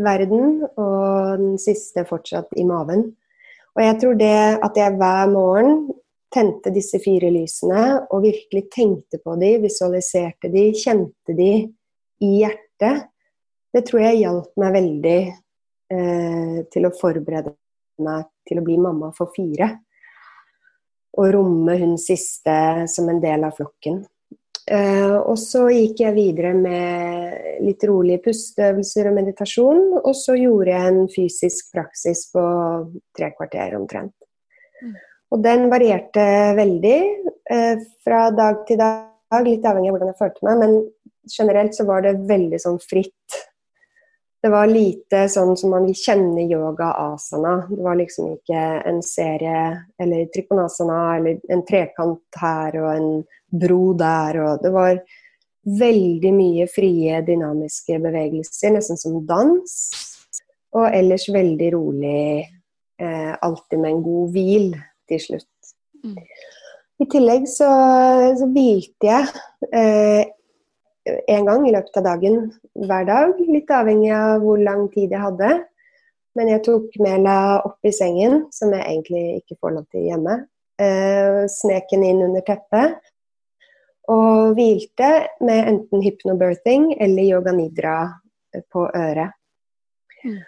verden, 0.00 0.62
og 0.76 1.40
den 1.40 1.60
siste 1.60 2.04
fortsatt 2.08 2.52
i 2.60 2.64
maven. 2.68 3.10
Og 3.76 3.84
jeg 3.84 3.98
tror 4.02 4.16
det 4.20 4.38
at 4.64 4.80
jeg 4.80 4.96
hver 5.00 5.30
morgen 5.32 5.88
tente 6.34 6.72
disse 6.74 7.00
fire 7.00 7.30
lysene 7.32 7.84
og 8.12 8.24
virkelig 8.26 8.66
tenkte 8.74 9.20
på 9.22 9.36
de, 9.40 9.54
visualiserte 9.62 10.50
de, 10.52 10.64
kjente 10.76 11.36
de 11.36 11.52
i 12.24 12.32
hjertet, 12.40 13.06
det 13.74 13.84
tror 13.88 14.02
jeg 14.04 14.22
hjalp 14.22 14.60
meg 14.60 14.76
veldig 14.76 15.18
eh, 15.92 16.58
til 16.72 16.88
å 16.88 16.94
forberede 16.96 17.54
meg 18.04 18.28
til 18.48 18.60
å 18.60 18.64
bli 18.64 18.78
mamma 18.80 19.10
for 19.16 19.32
fire. 19.34 19.72
Og 21.18 21.32
romme 21.34 21.74
hun 21.80 21.96
siste 22.00 22.86
som 22.90 23.08
en 23.10 23.20
del 23.22 23.44
av 23.44 23.56
flokken. 23.58 24.04
Eh, 24.68 25.16
og 25.16 25.36
så 25.40 25.64
gikk 25.72 26.02
jeg 26.04 26.16
videre 26.16 26.52
med 26.52 27.60
litt 27.64 27.84
rolige 27.88 28.22
pusteøvelser 28.28 29.10
og 29.10 29.16
meditasjon. 29.16 29.82
Og 30.02 30.14
så 30.16 30.36
gjorde 30.38 30.74
jeg 30.74 30.92
en 30.92 31.12
fysisk 31.12 31.72
praksis 31.74 32.26
på 32.32 32.44
tre 33.16 33.32
kvarter 33.36 33.76
omtrent. 33.78 34.14
Mm. 34.82 34.96
Og 35.34 35.44
den 35.44 35.66
varierte 35.72 36.24
veldig 36.56 36.98
eh, 37.52 37.84
fra 38.04 38.28
dag 38.32 38.64
til 38.68 38.80
dag, 38.80 39.44
litt 39.44 39.66
avhengig 39.68 39.90
av 39.90 39.96
hvordan 39.96 40.12
jeg 40.12 40.20
følte 40.20 40.48
meg. 40.48 40.62
Men 40.62 40.76
generelt 41.28 41.76
så 41.76 41.88
var 41.88 42.04
det 42.04 42.18
veldig 42.28 42.60
sånn 42.62 42.78
fritt 42.80 43.40
det 44.42 44.50
var 44.52 44.70
lite 44.70 45.24
sånn 45.32 45.56
som 45.58 45.72
man 45.74 45.86
vil 45.88 45.98
kjenne 45.98 46.44
yoga 46.46 46.92
asana. 47.08 47.56
Det 47.70 47.82
var 47.82 47.96
liksom 47.98 48.36
ikke 48.36 48.66
en 48.86 49.00
serie 49.02 49.62
eller 49.98 50.28
trikonasana 50.34 50.98
eller 51.16 51.40
en 51.50 51.64
trekant 51.66 52.38
her 52.38 52.78
og 52.78 52.90
en 52.92 53.08
bro 53.50 53.80
der. 53.98 54.38
Og 54.44 54.62
det 54.62 54.72
var 54.74 55.00
veldig 55.80 56.32
mye 56.36 56.68
frie, 56.70 57.18
dynamiske 57.26 57.98
bevegelser, 58.04 58.76
nesten 58.76 59.00
som 59.00 59.18
dans. 59.26 59.74
Og 60.78 60.86
ellers 60.86 61.26
veldig 61.34 61.72
rolig, 61.74 62.46
eh, 63.00 63.34
alltid 63.42 63.78
med 63.82 63.90
en 63.90 64.02
god 64.06 64.32
hvil 64.36 64.70
til 65.08 65.24
slutt. 65.24 65.74
Mm. 66.04 66.18
I 66.98 67.06
tillegg 67.10 67.46
så, 67.50 67.68
så 68.38 68.46
hvilte 68.54 69.10
jeg 69.10 69.26
eh, 69.72 70.30
en 71.28 71.48
gang 71.48 71.66
i 71.68 71.72
løpet 71.74 71.98
av 72.00 72.06
dagen 72.06 72.38
hver 72.74 73.08
dag. 73.08 73.40
Litt 73.48 73.70
avhengig 73.74 74.12
av 74.14 74.44
hvor 74.44 74.60
lang 74.62 74.86
tid 74.94 75.14
jeg 75.14 75.22
hadde. 75.22 75.52
Men 76.38 76.52
jeg 76.52 76.64
tok 76.66 76.98
Mela 77.02 77.36
opp 77.66 77.88
i 77.88 77.92
sengen, 77.94 78.44
som 78.54 78.72
jeg 78.74 78.84
egentlig 78.84 79.40
ikke 79.40 79.58
får 79.62 79.74
lov 79.74 79.86
til 79.94 80.06
hjemme. 80.10 80.36
Eh, 80.78 81.44
snek 81.50 81.90
henne 81.94 82.12
inn 82.12 82.26
under 82.28 82.44
teppet. 82.46 83.00
Og 84.08 84.54
hvilte 84.56 85.08
med 85.44 85.72
enten 85.72 86.04
hypnobirthing 86.04 86.92
eller 86.96 87.26
yoga 87.26 87.52
nidra 87.52 87.96
på 88.72 88.86
øret. 88.96 89.34
Mm. 90.24 90.38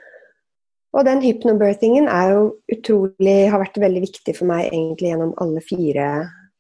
Og 0.97 1.07
den 1.07 1.21
hypnobirthingen 1.23 2.09
er 2.11 2.33
jo 2.35 2.47
utrolig, 2.73 3.51
har 3.51 3.63
vært 3.63 3.79
veldig 3.79 4.03
viktig 4.07 4.35
for 4.35 4.51
meg 4.51 4.71
egentlig 4.71 5.13
gjennom 5.13 5.35
alle 5.43 5.63
fire 5.63 6.07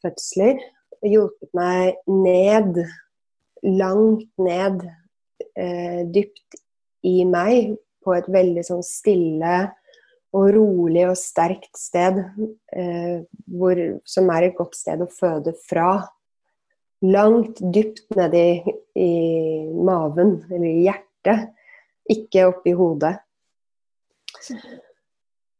fødsler. 0.05 0.61
Hjulpet 1.07 1.51
meg 1.57 1.97
ned, 2.07 2.83
langt 3.67 4.31
ned, 4.41 4.85
eh, 5.57 6.03
dypt 6.07 6.61
i 7.07 7.25
meg, 7.29 7.77
på 8.01 8.15
et 8.17 8.29
veldig 8.33 8.65
sånn 8.65 8.85
stille 8.85 9.57
og 10.37 10.47
rolig 10.55 11.05
og 11.11 11.19
sterkt 11.19 11.75
sted, 11.79 12.21
eh, 12.73 13.23
hvor, 13.51 13.81
som 14.07 14.31
er 14.31 14.47
et 14.47 14.59
godt 14.59 14.77
sted 14.79 15.03
å 15.03 15.11
føde 15.11 15.55
fra. 15.67 16.07
Langt 17.03 17.59
dypt 17.75 18.05
nedi 18.17 18.61
i 18.95 19.11
maven, 19.75 20.37
eller 20.51 20.69
i 20.69 20.85
hjertet, 20.87 21.51
ikke 22.11 22.47
oppi 22.51 22.75
hodet. 22.77 23.17
Så, 24.41 24.57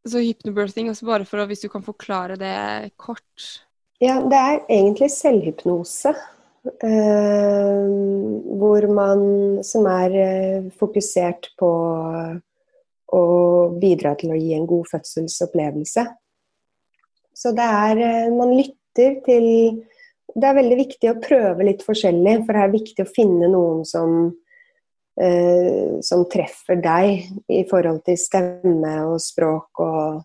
så 0.07 0.23
hypnobirthing, 0.23 0.91
altså 0.93 1.09
bare 1.09 1.27
for 1.29 1.43
å, 1.43 1.49
hvis 1.51 1.65
du 1.65 1.71
kan 1.73 1.85
forklare 1.85 2.39
det 2.41 2.93
kort? 3.01 3.49
Ja, 4.01 4.21
det 4.23 4.39
er 4.39 4.63
egentlig 4.71 5.11
selvhypnose. 5.13 6.15
Eh, 6.61 7.85
hvor 8.61 8.85
man 8.93 9.21
som 9.65 9.87
er 9.89 10.17
eh, 10.21 10.67
fokusert 10.77 11.49
på 11.57 11.71
å 13.11 13.23
bidra 13.81 14.13
til 14.21 14.35
å 14.35 14.37
gi 14.37 14.53
en 14.59 14.67
god 14.69 14.91
fødselsopplevelse. 14.91 16.05
Så 17.33 17.55
det 17.57 17.65
er 17.65 18.03
eh, 18.05 18.29
Man 18.37 18.53
lytter 18.59 19.23
til 19.25 19.47
Det 20.37 20.47
er 20.47 20.59
veldig 20.59 20.77
viktig 20.83 21.11
å 21.11 21.21
prøve 21.23 21.65
litt 21.65 21.81
forskjellig, 21.87 22.43
for 22.45 22.55
det 22.55 22.67
er 22.67 22.77
viktig 22.77 23.07
å 23.07 23.13
finne 23.15 23.51
noen 23.51 23.85
som 23.89 24.37
som 26.01 26.23
treffer 26.33 26.79
deg 26.81 27.27
i 27.53 27.59
forhold 27.69 27.99
til 28.07 28.17
stemme 28.17 28.93
og 29.11 29.19
språk 29.21 29.83
og 29.85 30.23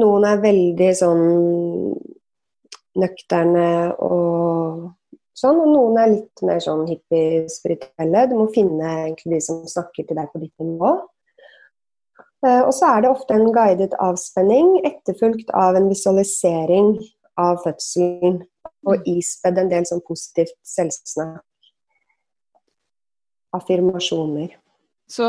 Noen 0.00 0.24
er 0.26 0.40
veldig 0.42 0.88
sånn 0.96 1.22
nøkterne 2.98 3.68
og 4.02 4.88
sånn, 5.38 5.60
og 5.62 5.70
noen 5.72 6.00
er 6.02 6.10
litt 6.12 6.42
mer 6.46 6.60
sånn 6.62 6.84
hippie-spirituelle. 6.88 8.26
Du 8.30 8.36
må 8.40 8.48
finne 8.54 8.90
egentlig 9.04 9.38
de 9.38 9.44
som 9.46 9.62
snakker 9.68 10.08
til 10.08 10.18
deg 10.18 10.30
på 10.32 10.42
ditt 10.42 10.64
nivå. 10.64 10.92
Eh, 12.46 12.62
og 12.62 12.72
så 12.74 12.92
er 12.92 13.02
det 13.02 13.10
ofte 13.10 13.34
en 13.34 13.50
guidet 13.54 13.96
avspenning 14.02 14.78
etterfulgt 14.86 15.50
av 15.58 15.78
en 15.78 15.88
visualisering 15.90 16.94
av 17.38 17.62
fødselen 17.64 18.42
og 18.88 19.08
ispedd 19.10 19.58
en 19.58 19.70
del 19.70 19.86
sånn 19.88 20.02
positivt 20.06 20.54
selvsnakk 20.66 21.42
affirmasjoner. 23.56 24.54
Så 25.08 25.26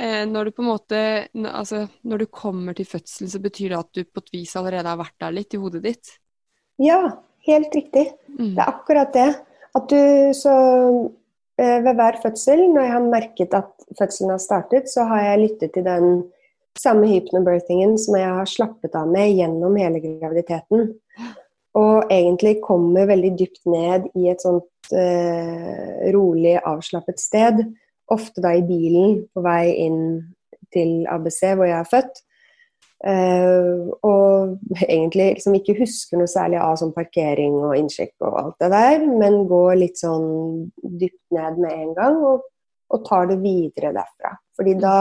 eh, 0.00 0.24
når 0.26 0.48
du 0.48 0.56
på 0.56 0.64
en 0.64 0.70
måte 0.70 1.00
altså, 1.52 1.84
Når 2.02 2.22
du 2.22 2.26
kommer 2.32 2.72
til 2.74 2.88
fødsel, 2.88 3.28
så 3.30 3.40
betyr 3.42 3.74
det 3.74 3.80
at 3.80 3.90
du 3.94 4.04
på 4.04 4.22
et 4.24 4.32
vis 4.38 4.54
allerede 4.56 4.88
har 4.88 5.00
vært 5.00 5.18
der 5.20 5.36
litt 5.36 5.54
i 5.54 5.60
hodet 5.60 5.82
ditt? 5.84 6.14
Ja, 6.80 7.20
helt 7.46 7.74
riktig. 7.74 8.10
Mm. 8.38 8.54
Det 8.56 8.60
er 8.60 8.68
akkurat 8.68 9.14
det. 9.14 9.30
At 9.76 9.86
du 9.90 10.34
så 10.34 10.54
eh, 11.60 11.78
Ved 11.84 11.94
hver 11.94 12.18
fødsel, 12.22 12.64
når 12.72 12.82
jeg 12.82 12.92
har 12.92 13.06
merket 13.12 13.54
at 13.54 13.70
fødselen 13.98 14.34
har 14.34 14.42
startet, 14.42 14.90
så 14.90 15.04
har 15.10 15.22
jeg 15.22 15.42
lyttet 15.44 15.74
til 15.74 15.84
den 15.84 16.22
samme 16.78 17.08
hypnobirthingen 17.10 17.96
som 17.98 18.16
jeg 18.18 18.30
har 18.38 18.48
slappet 18.48 18.94
av 18.96 19.08
med 19.10 19.34
gjennom 19.36 19.76
hele 19.78 20.00
graviditeten. 20.02 20.90
Og 21.78 22.10
egentlig 22.10 22.58
kommer 22.64 23.06
veldig 23.10 23.34
dypt 23.38 23.62
ned 23.70 24.08
i 24.18 24.30
et 24.32 24.42
sånt 24.42 24.94
eh, 24.96 26.08
rolig, 26.14 26.56
avslappet 26.66 27.20
sted. 27.22 27.62
Ofte 28.10 28.42
da 28.42 28.56
i 28.56 28.64
bilen 28.66 29.20
på 29.30 29.44
vei 29.44 29.76
inn 29.84 30.00
til 30.74 31.04
ABC, 31.10 31.44
hvor 31.54 31.68
jeg 31.68 31.78
er 31.78 31.90
født. 31.90 32.22
Uh, 33.00 33.88
og 34.04 34.58
egentlig 34.84 35.30
liksom 35.38 35.54
ikke 35.56 35.78
husker 35.78 36.20
noe 36.20 36.28
særlig 36.28 36.58
av 36.60 36.74
sånn 36.76 36.92
parkering 36.92 37.54
og 37.62 37.72
innsjekk 37.78 38.12
og 38.28 38.36
alt 38.42 38.58
det 38.60 38.68
der, 38.74 39.06
men 39.08 39.46
går 39.48 39.78
litt 39.80 40.02
sånn 40.02 40.68
dypt 40.76 41.32
ned 41.32 41.62
med 41.62 41.72
en 41.78 41.94
gang 41.96 42.18
og, 42.20 42.44
og 42.92 43.06
tar 43.08 43.30
det 43.30 43.38
videre 43.40 43.94
derfra. 43.96 44.34
Fordi 44.58 44.76
da, 44.82 44.98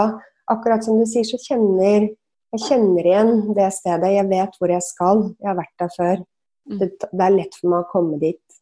akkurat 0.47 0.87
som 0.87 0.95
du 0.95 1.03
sier, 1.09 1.27
så 1.27 1.41
kjenner 1.43 2.07
jeg 2.49 2.63
kjenner 2.65 3.05
igjen 3.05 3.33
det 3.53 3.67
stedet. 3.75 4.15
Jeg 4.15 4.29
vet 4.29 4.55
hvor 4.57 4.71
jeg 4.73 4.85
skal. 4.85 5.19
Jeg 5.37 5.51
har 5.51 5.57
vært 5.59 5.81
der 5.81 5.91
før. 5.93 6.23
Mm. 6.69 6.79
Det, 6.79 6.87
det 7.05 7.25
er 7.25 7.35
lett 7.35 7.57
for 7.59 7.73
meg 7.73 7.83
å 7.83 7.91
komme 7.91 8.17
dit. 8.21 8.58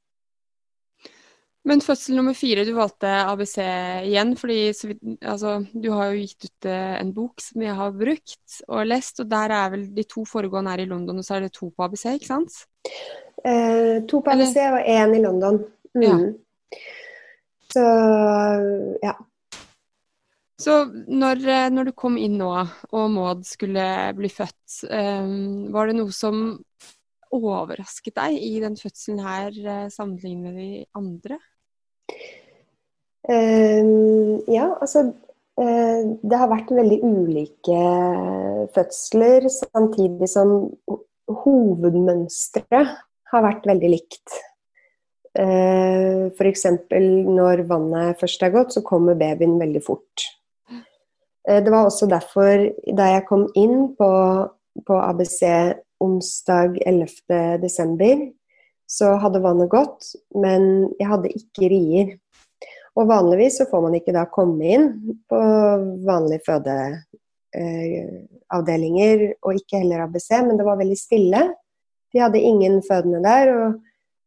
Men 1.67 1.81
fødsel 1.83 2.15
nummer 2.15 2.35
fire, 2.37 2.63
du 2.63 2.71
valgte 2.77 3.09
ABC 3.27 3.57
igjen, 4.07 4.33
fordi 4.39 4.59
altså, 5.19 5.57
du 5.75 5.89
har 5.91 6.13
jo 6.13 6.21
gitt 6.21 6.47
ut 6.47 6.67
eh, 6.71 6.93
en 7.01 7.09
bok 7.15 7.43
som 7.43 7.63
jeg 7.65 7.75
har 7.75 7.95
brukt 7.97 8.59
og 8.69 8.85
lest, 8.87 9.19
og 9.19 9.27
der 9.33 9.51
er 9.51 9.73
vel 9.73 9.83
de 9.97 10.05
to 10.07 10.23
foregående 10.27 10.71
her 10.71 10.85
i 10.85 10.87
London, 10.87 11.19
og 11.19 11.27
så 11.27 11.35
er 11.37 11.47
det 11.47 11.55
to 11.57 11.67
på 11.75 11.83
ABC, 11.83 12.05
ikke 12.13 12.29
sant? 12.29 12.61
Eh, 13.43 13.97
to 14.07 14.21
på 14.23 14.31
ABC 14.31 14.55
Eller? 14.55 14.77
og 14.77 14.91
én 14.93 15.15
i 15.17 15.23
London. 15.25 15.59
Mm. 15.97 16.05
Ja. 16.05 16.15
Så 17.75 17.83
ja. 19.03 19.17
Så 20.57 20.77
når, 20.87 21.43
eh, 21.51 21.67
når, 21.73 21.91
du 21.91 21.97
kom 21.99 22.15
inn 22.21 22.39
nå, 22.39 22.53
og 22.95 23.11
Maud 23.11 23.43
skulle 23.45 23.89
bli 24.15 24.31
født, 24.31 24.79
eh, 24.87 25.35
var 25.75 25.91
det 25.91 25.99
noe 25.99 26.15
som 26.15 26.47
overrasket 27.35 28.15
deg 28.15 28.39
i 28.39 28.55
den 28.63 28.79
fødselen 28.79 29.19
her, 29.19 29.61
sammenlignet 29.91 30.47
med 30.47 30.59
de 30.63 30.71
andre? 30.95 31.41
Uh, 33.27 34.39
ja, 34.47 34.69
altså 34.79 35.01
uh, 35.59 36.01
Det 36.23 36.37
har 36.39 36.51
vært 36.51 36.71
veldig 36.71 36.99
ulike 37.03 37.79
fødsler, 38.75 39.49
samtidig 39.51 40.29
som 40.31 40.53
hovedmønsteret 41.27 42.93
har 43.33 43.43
vært 43.43 43.67
veldig 43.67 43.91
likt. 43.91 44.37
Uh, 45.37 46.31
F.eks. 46.31 46.65
når 47.27 47.65
vannet 47.69 48.21
først 48.21 48.47
er 48.47 48.55
gått, 48.55 48.77
så 48.77 48.85
kommer 48.85 49.19
babyen 49.19 49.59
veldig 49.59 49.83
fort. 49.85 50.29
Det 51.47 51.71
var 51.71 51.85
også 51.87 52.09
derfor, 52.11 52.65
da 52.91 53.05
jeg 53.07 53.23
kom 53.29 53.45
inn 53.55 53.93
på, 53.95 54.07
på 54.83 54.95
ABC 54.99 55.45
onsdag 56.03 56.75
11.12., 56.83 58.33
så 58.87 59.17
hadde 59.21 59.43
vannet 59.43 59.69
gått, 59.71 60.15
men 60.35 60.89
jeg 60.97 61.07
hadde 61.11 61.29
ikke 61.35 61.69
rier. 61.71 62.07
Og 62.97 63.07
vanligvis 63.11 63.57
så 63.59 63.65
får 63.69 63.81
man 63.83 63.95
ikke 63.99 64.15
da 64.15 64.23
komme 64.31 64.63
inn 64.73 64.85
på 65.29 65.39
vanlige 66.07 66.45
fødeavdelinger, 66.47 69.17
eh, 69.27 69.33
og 69.43 69.51
ikke 69.59 69.79
heller 69.83 69.99
ABC, 70.07 70.29
men 70.47 70.57
det 70.57 70.65
var 70.65 70.79
veldig 70.79 70.99
stille. 70.99 71.41
De 72.15 72.19
hadde 72.23 72.41
ingen 72.41 72.75
fødende 72.87 73.21
der. 73.25 73.45
og 73.53 73.67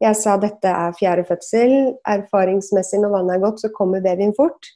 jeg 0.01 0.17
sa 0.17 0.37
dette 0.41 0.69
er 0.69 0.95
fjerde 0.97 1.27
fødsel. 1.29 1.73
Erfaringsmessig 2.09 3.03
når 3.03 3.13
vannet 3.13 3.37
er 3.37 3.43
gått, 3.43 3.61
så 3.61 3.69
kommer 3.75 4.01
babyen 4.05 4.33
fort. 4.37 4.71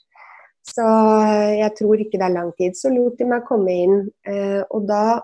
Så 0.65 0.85
jeg 1.55 1.71
tror 1.79 2.01
ikke 2.01 2.19
det 2.21 2.27
er 2.27 2.35
lang 2.35 2.51
tid. 2.59 2.77
Så 2.77 2.93
lot 2.93 3.17
de 3.19 3.29
meg 3.29 3.47
komme 3.49 3.77
inn. 3.85 3.97
Eh, 4.29 4.61
og 4.69 4.85
da 4.89 5.23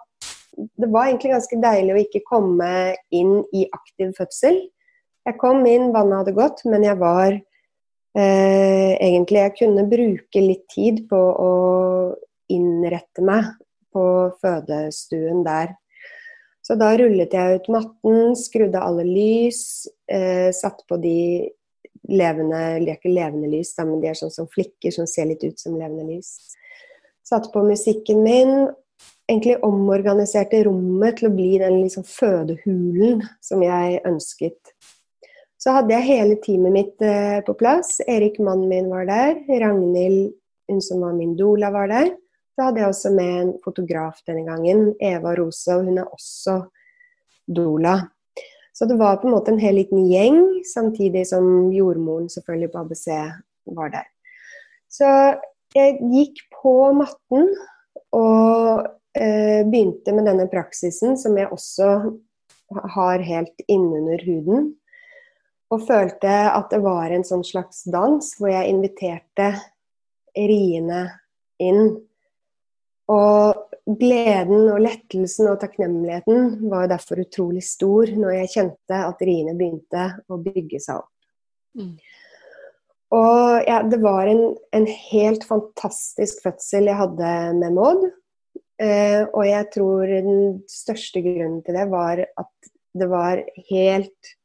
det 0.76 0.88
var 0.92 1.08
egentlig 1.08 1.32
ganske 1.34 1.58
deilig 1.62 1.94
å 1.94 2.02
ikke 2.02 2.22
komme 2.26 2.70
inn 3.14 3.40
i 3.56 3.66
aktiv 3.72 4.12
fødsel. 4.18 4.58
Jeg 5.28 5.38
kom 5.40 5.64
inn, 5.68 5.92
vannet 5.94 6.22
hadde 6.22 6.36
gått, 6.36 6.64
men 6.68 6.84
jeg 6.86 6.98
var 7.00 7.34
eh, 7.34 8.92
egentlig 8.96 9.42
Jeg 9.44 9.56
kunne 9.60 9.88
bruke 9.90 10.42
litt 10.42 10.66
tid 10.72 11.04
på 11.10 11.20
å 11.20 11.52
innrette 12.50 13.22
meg 13.24 13.52
på 13.94 14.04
fødestuen 14.42 15.44
der. 15.46 15.76
Så 16.64 16.76
da 16.78 16.92
rullet 16.98 17.32
jeg 17.34 17.60
ut 17.60 17.70
matten, 17.72 18.34
skrudde 18.38 18.82
alle 18.82 19.06
lys, 19.06 19.88
eh, 20.10 20.50
satte 20.54 20.84
på 20.88 21.00
de 21.02 21.48
levende 22.10 22.80
De 22.84 23.10
levende 23.12 23.48
lys, 23.50 23.74
men 23.78 24.00
de 24.00 24.08
er 24.10 24.18
sånn 24.18 24.32
som 24.32 24.48
flikker 24.50 24.92
som 24.94 25.06
ser 25.06 25.28
litt 25.30 25.44
ut 25.44 25.58
som 25.60 25.76
levende 25.78 26.06
lys. 26.08 26.56
Satte 27.26 27.52
på 27.52 27.62
musikken 27.62 28.22
min 28.24 28.70
egentlig 29.30 29.58
omorganiserte 29.66 30.64
rommet 30.66 31.20
til 31.20 31.30
å 31.30 31.34
bli 31.34 31.50
den 31.62 31.78
liksom 31.80 32.06
fødehulen 32.06 33.22
som 33.44 33.62
jeg 33.64 34.00
ønsket. 34.08 34.74
Så 35.60 35.74
hadde 35.76 35.92
jeg 35.92 36.08
hele 36.08 36.38
teamet 36.40 36.72
mitt 36.72 37.04
eh, 37.04 37.38
på 37.44 37.54
plass. 37.60 37.98
Erik, 38.08 38.38
mannen 38.40 38.68
min, 38.70 38.88
var 38.92 39.04
der. 39.08 39.34
Ragnhild, 39.60 40.32
hun 40.70 40.80
som 40.84 41.02
var 41.04 41.16
min 41.18 41.34
doula, 41.36 41.68
var 41.74 41.90
der. 41.90 42.14
Så 42.56 42.64
hadde 42.64 42.80
jeg 42.80 42.92
også 42.92 43.12
med 43.12 43.34
en 43.42 43.50
fotograf 43.64 44.22
denne 44.28 44.46
gangen. 44.48 44.94
Eva 45.00 45.34
Rose, 45.36 45.68
og 45.76 45.84
hun 45.88 46.00
er 46.00 46.08
også 46.08 46.56
doula. 47.44 47.98
Så 48.72 48.88
det 48.88 48.96
var 48.96 49.18
på 49.20 49.28
en 49.28 49.34
måte 49.34 49.52
en 49.52 49.60
hel 49.60 49.76
liten 49.76 50.06
gjeng, 50.08 50.38
samtidig 50.64 51.26
som 51.28 51.68
jordmoren 51.74 52.30
selvfølgelig 52.32 52.70
på 52.72 52.84
ABC 52.86 53.06
var 53.76 53.92
der. 53.92 54.06
Så 54.88 55.10
jeg 55.76 55.98
gikk 56.00 56.40
på 56.62 56.72
matten 56.96 57.52
og 58.16 58.88
begynte 59.14 60.12
med 60.14 60.28
denne 60.28 60.44
praksisen, 60.50 61.16
som 61.18 61.34
jeg 61.38 61.50
også 61.50 61.88
har 62.94 63.24
helt 63.26 63.64
innunder 63.66 64.22
huden. 64.22 64.68
Og 65.70 65.82
følte 65.86 66.30
at 66.50 66.70
det 66.72 66.80
var 66.82 67.10
en 67.14 67.26
sånn 67.26 67.44
slags 67.46 67.84
dans 67.90 68.32
hvor 68.38 68.50
jeg 68.50 68.70
inviterte 68.70 69.52
riene 70.34 71.02
inn. 71.62 71.92
Og 73.10 73.70
gleden 73.98 74.68
og 74.70 74.82
lettelsen 74.84 75.50
og 75.50 75.60
takknemligheten 75.62 76.70
var 76.70 76.90
derfor 76.90 77.22
utrolig 77.24 77.64
stor 77.66 78.10
når 78.14 78.36
jeg 78.40 78.52
kjente 78.54 79.02
at 79.06 79.22
riene 79.26 79.56
begynte 79.58 80.06
å 80.30 80.38
bygge 80.42 80.82
seg 80.82 81.02
opp. 81.02 81.14
Mm. 81.78 81.94
Og 83.14 83.66
ja, 83.66 83.80
det 83.90 83.98
var 84.02 84.30
en, 84.30 84.52
en, 84.74 84.86
helt 85.10 85.42
fantastisk 85.46 86.44
fødsel 86.44 86.86
jeg 86.86 86.98
hadde 86.98 87.30
med 87.58 87.74
Maud. 87.74 88.04
Eh, 88.80 89.26
og 89.36 89.44
jeg 89.44 89.66
tror 89.74 90.08
den 90.08 90.60
største 90.70 91.20
grunnen 91.20 91.60
til 91.66 91.76
det 91.76 91.86
var 91.92 92.22
at 92.24 92.70
det 92.96 93.08
var 93.10 93.42
helt 93.68 94.36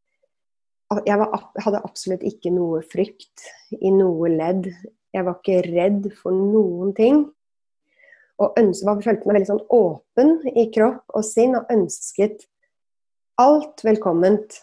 Jeg 1.06 1.18
var, 1.18 1.32
hadde 1.63 1.82
absolutt 1.82 2.24
ikke 2.27 2.51
noe 2.54 2.84
frykt 2.86 3.48
i 3.82 3.89
noe 3.89 4.30
ledd. 4.30 4.68
Jeg 5.15 5.25
var 5.25 5.39
ikke 5.39 5.63
redd 5.65 6.12
for 6.20 6.36
noen 6.36 6.92
ting. 6.96 7.24
Og 8.38 8.60
ønsket, 8.60 9.01
følte 9.08 9.25
meg 9.25 9.39
veldig 9.39 9.50
sånn 9.50 9.65
åpen 9.74 10.36
i 10.54 10.68
kropp 10.75 11.15
og 11.18 11.25
sinn 11.25 11.58
og 11.58 11.72
ønsket 11.74 12.46
alt 13.42 13.82
velkomment. 13.88 14.60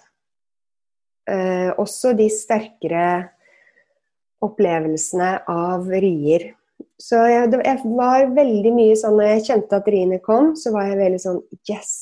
Eh, 1.26 1.72
også 1.80 2.14
de 2.18 2.28
sterkere 2.32 3.06
opplevelsene 4.42 5.34
av 5.50 5.90
rier. 5.90 6.52
Så 7.02 7.18
jeg, 7.26 7.50
det, 7.50 7.62
jeg, 7.66 7.94
var 7.98 8.28
veldig 8.36 8.72
mye 8.76 8.98
sånn 8.98 9.16
Når 9.18 9.30
jeg 9.32 9.46
kjente 9.48 9.78
at 9.80 9.88
riene 9.90 10.20
kom, 10.22 10.52
så 10.58 10.70
var 10.74 10.90
jeg 10.90 11.00
veldig 11.00 11.22
sånn 11.24 11.40
Yes, 11.70 11.94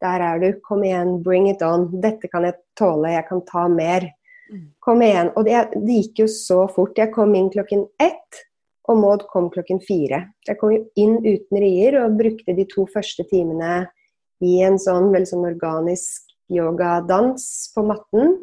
der 0.00 0.24
er 0.24 0.40
du. 0.40 0.48
Kom 0.64 0.84
igjen, 0.86 1.18
bring 1.24 1.50
it 1.50 1.64
on. 1.66 1.90
Dette 2.00 2.30
kan 2.32 2.46
jeg 2.48 2.56
tåle. 2.78 3.12
Jeg 3.12 3.26
kan 3.28 3.42
ta 3.48 3.66
mer. 3.68 4.08
Mm. 4.50 4.70
Kom 4.82 5.04
igjen. 5.04 5.32
Og 5.36 5.44
det, 5.48 5.66
det 5.76 5.98
gikk 5.98 6.24
jo 6.24 6.28
så 6.32 6.62
fort. 6.72 6.96
Jeg 6.98 7.12
kom 7.14 7.34
inn 7.36 7.50
klokken 7.52 7.84
ett, 8.00 8.40
og 8.88 8.98
Maud 9.02 9.26
kom 9.30 9.50
klokken 9.52 9.82
fire. 9.84 10.24
Jeg 10.48 10.58
kom 10.60 10.72
jo 10.74 10.82
inn 10.98 11.18
uten 11.20 11.60
rier 11.60 12.00
og 12.00 12.16
brukte 12.18 12.56
de 12.56 12.66
to 12.70 12.88
første 12.90 13.26
timene 13.30 13.84
i 14.40 14.56
en 14.64 14.80
sånn 14.80 15.10
veldig 15.12 15.28
sånn 15.34 15.48
organisk 15.50 16.32
yogadans 16.50 17.44
på 17.74 17.84
matten, 17.86 18.38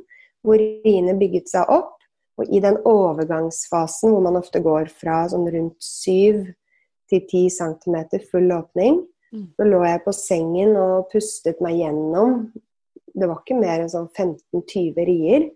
hvor 0.46 0.62
riene 0.62 1.18
bygget 1.18 1.50
seg 1.51 1.74
opp. 1.74 1.97
Og 2.38 2.53
i 2.53 2.62
den 2.62 2.77
overgangsfasen 2.86 4.13
hvor 4.13 4.24
man 4.25 4.38
ofte 4.39 4.62
går 4.63 4.91
fra 4.94 5.24
sånn 5.32 5.48
rundt 5.53 5.77
7 5.82 6.46
til 7.10 7.22
10 7.24 7.50
cm 7.56 7.98
full 8.29 8.51
åpning, 8.53 9.00
mm. 9.34 9.46
så 9.58 9.67
lå 9.67 9.82
jeg 9.88 10.03
på 10.06 10.13
sengen 10.15 10.75
og 10.77 11.08
pustet 11.13 11.63
meg 11.63 11.79
gjennom. 11.82 12.51
Det 13.17 13.29
var 13.29 13.41
ikke 13.41 13.58
mer 13.58 13.82
enn 13.82 13.91
sånn 13.91 14.10
15-20 14.12 15.08
rier. 15.08 15.48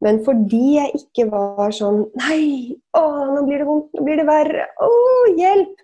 Men 0.00 0.22
fordi 0.24 0.78
jeg 0.78 1.02
ikke 1.02 1.26
var 1.28 1.74
sånn 1.76 2.06
Nei, 2.16 2.72
å, 2.96 3.02
nå 3.34 3.44
blir 3.44 3.60
det 3.60 3.68
vondt, 3.68 3.92
nå 3.92 4.06
blir 4.06 4.20
det 4.22 4.28
verre. 4.28 4.66
Å, 4.80 4.90
hjelp! 5.36 5.76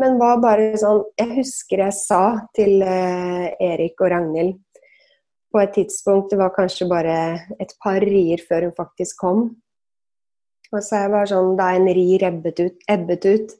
Men 0.00 0.16
var 0.16 0.40
bare 0.40 0.70
sånn 0.80 1.02
Jeg 1.20 1.34
husker 1.36 1.82
jeg 1.84 1.94
sa 1.94 2.22
til 2.56 2.80
eh, 2.80 3.52
Erik 3.60 4.00
og 4.00 4.08
Ragnhild 4.10 4.56
på 5.52 5.60
et 5.60 5.74
tidspunkt, 5.76 6.30
det 6.32 6.38
var 6.40 6.54
kanskje 6.56 6.88
bare 6.90 7.16
et 7.60 7.74
par 7.82 8.00
rier 8.04 8.40
før 8.48 8.68
hun 8.68 8.76
faktisk 8.76 9.20
kom. 9.20 9.42
Og 10.72 10.80
så 10.80 10.96
er 10.96 11.06
jeg 11.06 11.12
bare 11.12 11.30
sånn 11.30 11.56
Da 11.58 11.70
en 11.76 11.88
ri 11.92 12.06
ebbet 12.16 12.62
ut, 12.62 12.84
ebbet 12.90 13.26
ut, 13.28 13.56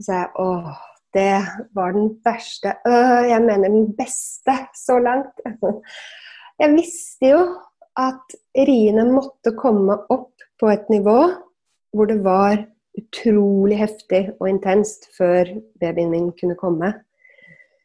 så 0.00 0.06
sa 0.06 0.16
jeg 0.24 0.32
åh, 0.42 0.70
det 1.14 1.42
var 1.74 1.94
den 1.94 2.08
verste 2.24 2.74
øh, 2.86 3.22
Jeg 3.28 3.42
mener 3.42 3.68
den 3.68 3.92
beste 3.98 4.56
så 4.74 4.98
langt. 5.02 5.42
Jeg 6.60 6.74
visste 6.74 7.30
jo 7.30 7.40
at 7.98 8.34
riene 8.68 9.06
måtte 9.08 9.54
komme 9.56 9.96
opp 10.12 10.44
på 10.60 10.68
et 10.70 10.90
nivå 10.92 11.16
hvor 11.96 12.06
det 12.06 12.20
var 12.22 12.60
utrolig 12.98 13.78
heftig 13.80 14.20
og 14.36 14.48
intenst 14.50 15.08
før 15.16 15.48
babyen 15.80 16.12
min 16.12 16.28
kunne 16.36 16.58
komme. 16.58 16.92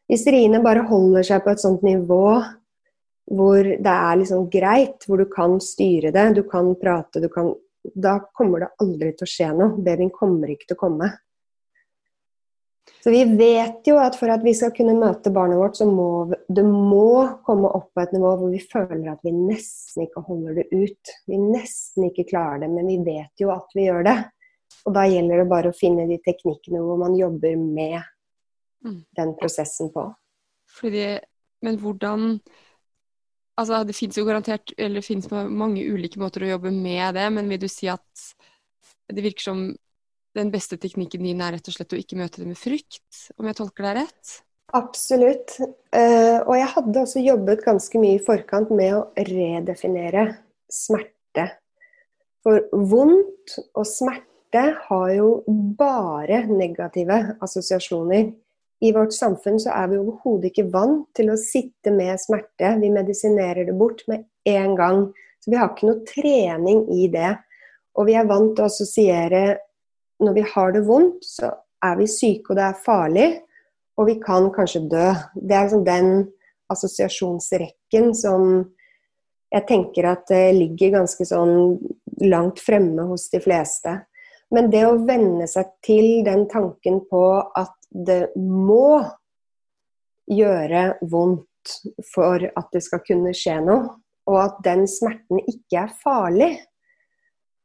Hvis 0.06 0.26
riene 0.30 0.60
bare 0.62 0.84
holder 0.86 1.26
seg 1.26 1.42
på 1.42 1.54
et 1.54 1.62
sånt 1.62 1.82
nivå 1.86 2.36
hvor 3.26 3.66
det 3.66 3.92
er 3.92 4.18
liksom 4.20 4.48
greit, 4.50 5.06
hvor 5.06 5.18
du 5.18 5.26
kan 5.30 5.58
styre 5.62 6.12
det, 6.14 6.26
du 6.38 6.42
kan 6.48 6.74
prate, 6.80 7.22
du 7.22 7.30
kan 7.32 7.54
Da 7.86 8.16
kommer 8.34 8.64
det 8.64 8.72
aldri 8.82 9.12
til 9.14 9.22
å 9.22 9.30
skje 9.30 9.48
noe. 9.54 9.76
Babyen 9.78 10.08
kommer 10.10 10.50
ikke 10.50 10.66
til 10.66 10.74
å 10.74 10.80
komme. 10.80 11.06
Så 12.98 13.12
vi 13.14 13.20
vet 13.38 13.86
jo 13.86 14.00
at 14.02 14.16
for 14.18 14.32
at 14.34 14.42
vi 14.42 14.50
skal 14.58 14.72
kunne 14.74 14.96
møte 14.98 15.30
barnet 15.30 15.60
vårt, 15.60 15.76
så 15.78 15.86
må 15.86 16.26
det 16.26 16.64
må 16.66 17.38
komme 17.46 17.70
opp 17.78 17.92
på 17.94 18.02
et 18.02 18.16
nivå 18.16 18.32
hvor 18.40 18.50
vi 18.50 18.58
føler 18.58 19.12
at 19.12 19.22
vi 19.22 19.30
nesten 19.36 20.08
ikke 20.08 20.24
holder 20.26 20.58
det 20.58 20.66
ut. 20.72 21.12
Vi 21.30 21.38
nesten 21.38 22.08
ikke 22.08 22.26
klarer 22.32 22.64
det, 22.64 22.72
men 22.74 22.90
vi 22.90 22.98
vet 23.06 23.44
jo 23.44 23.52
at 23.54 23.70
vi 23.78 23.86
gjør 23.86 24.08
det. 24.08 24.16
Og 24.86 24.98
da 24.98 25.06
gjelder 25.06 25.42
det 25.42 25.48
bare 25.54 25.70
å 25.70 25.78
finne 25.78 26.08
de 26.10 26.18
teknikkene 26.26 26.82
hvor 26.82 26.98
man 26.98 27.14
jobber 27.18 27.54
med 27.60 28.00
mm. 28.82 29.00
den 29.18 29.34
prosessen 29.38 29.94
på. 29.94 30.08
Fordi, 30.80 31.06
men 31.62 31.78
hvordan 31.82 32.40
Altså, 33.56 33.80
det 33.88 33.96
fins 33.96 34.18
jo 34.18 34.26
garantert, 34.26 34.74
eller 34.76 35.00
det 35.00 35.06
finnes 35.06 35.30
mange 35.32 35.84
ulike 35.88 36.20
måter 36.20 36.44
å 36.44 36.52
jobbe 36.54 36.72
med 36.74 37.16
det, 37.16 37.26
men 37.32 37.48
vil 37.48 37.62
du 37.62 37.68
si 37.72 37.88
at 37.88 38.26
det 39.08 39.24
virker 39.24 39.48
som 39.48 39.62
den 40.36 40.50
beste 40.52 40.76
teknikken 40.76 41.24
din 41.24 41.40
er 41.40 41.56
rett 41.56 41.70
og 41.70 41.76
slett 41.76 41.94
å 41.96 42.00
ikke 42.00 42.18
møte 42.20 42.42
det 42.42 42.50
med 42.50 42.60
frykt, 42.60 43.30
om 43.40 43.48
jeg 43.48 43.56
tolker 43.56 43.88
deg 43.88 44.02
rett? 44.02 44.34
Absolutt. 44.76 45.54
Uh, 45.94 46.42
og 46.42 46.54
jeg 46.58 46.70
hadde 46.74 47.02
også 47.06 47.22
jobbet 47.22 47.62
ganske 47.64 48.00
mye 48.02 48.18
i 48.18 48.24
forkant 48.26 48.72
med 48.74 48.96
å 48.98 49.04
redefinere 49.28 50.26
smerte. 50.72 51.46
For 52.44 52.66
vondt 52.72 53.56
og 53.72 53.86
smerte 53.88 54.64
har 54.88 55.08
jo 55.14 55.30
bare 55.78 56.44
negative 56.50 57.22
assosiasjoner 57.44 58.34
i 58.80 58.92
vårt 58.92 59.14
samfunn 59.16 59.58
så 59.60 59.72
er 59.72 59.88
vi 59.90 60.00
overhodet 60.00 60.50
ikke 60.50 60.68
vant 60.72 61.06
til 61.16 61.30
å 61.32 61.38
sitte 61.40 61.92
med 61.94 62.20
smerte. 62.20 62.74
Vi 62.80 62.90
medisinerer 62.92 63.64
det 63.68 63.76
bort 63.78 64.02
med 64.10 64.26
en 64.48 64.76
gang. 64.76 65.06
Så 65.40 65.52
vi 65.52 65.60
har 65.60 65.72
ikke 65.72 65.88
noe 65.88 66.04
trening 66.08 66.82
i 66.92 67.08
det. 67.12 67.32
Og 67.96 68.10
vi 68.10 68.16
er 68.18 68.28
vant 68.28 68.52
til 68.52 68.66
å 68.66 68.68
assosiere 68.68 69.44
når 70.20 70.36
vi 70.36 70.44
har 70.52 70.72
det 70.72 70.82
vondt, 70.86 71.24
så 71.24 71.50
er 71.84 71.98
vi 71.98 72.06
syke, 72.08 72.52
og 72.52 72.58
det 72.58 72.64
er 72.66 72.84
farlig. 72.84 73.26
Og 73.96 74.08
vi 74.10 74.16
kan 74.20 74.48
kanskje 74.52 74.86
dø. 74.90 75.08
Det 75.34 75.56
er 75.56 75.68
liksom 75.68 75.84
den 75.86 76.10
assosiasjonsrekken 76.72 78.10
som 78.16 78.50
jeg 79.54 79.64
tenker 79.68 80.08
at 80.10 80.32
ligger 80.52 80.98
ganske 80.98 81.24
sånn 81.24 81.78
langt 82.26 82.60
fremme 82.60 83.06
hos 83.08 83.28
de 83.32 83.40
fleste. 83.40 83.94
Men 84.52 84.68
det 84.70 84.84
å 84.86 84.98
venne 85.06 85.46
seg 85.50 85.70
til 85.84 86.24
den 86.26 86.44
tanken 86.50 87.00
på 87.10 87.22
at 87.56 87.72
det 88.04 88.34
må 88.36 89.00
gjøre 90.28 90.96
vondt 91.06 91.76
for 92.12 92.42
at 92.42 92.72
det 92.74 92.82
skal 92.84 93.02
kunne 93.06 93.34
skje 93.36 93.58
noe, 93.64 93.96
og 94.26 94.38
at 94.42 94.58
den 94.66 94.86
smerten 94.90 95.40
ikke 95.46 95.86
er 95.86 95.92
farlig. 96.02 96.50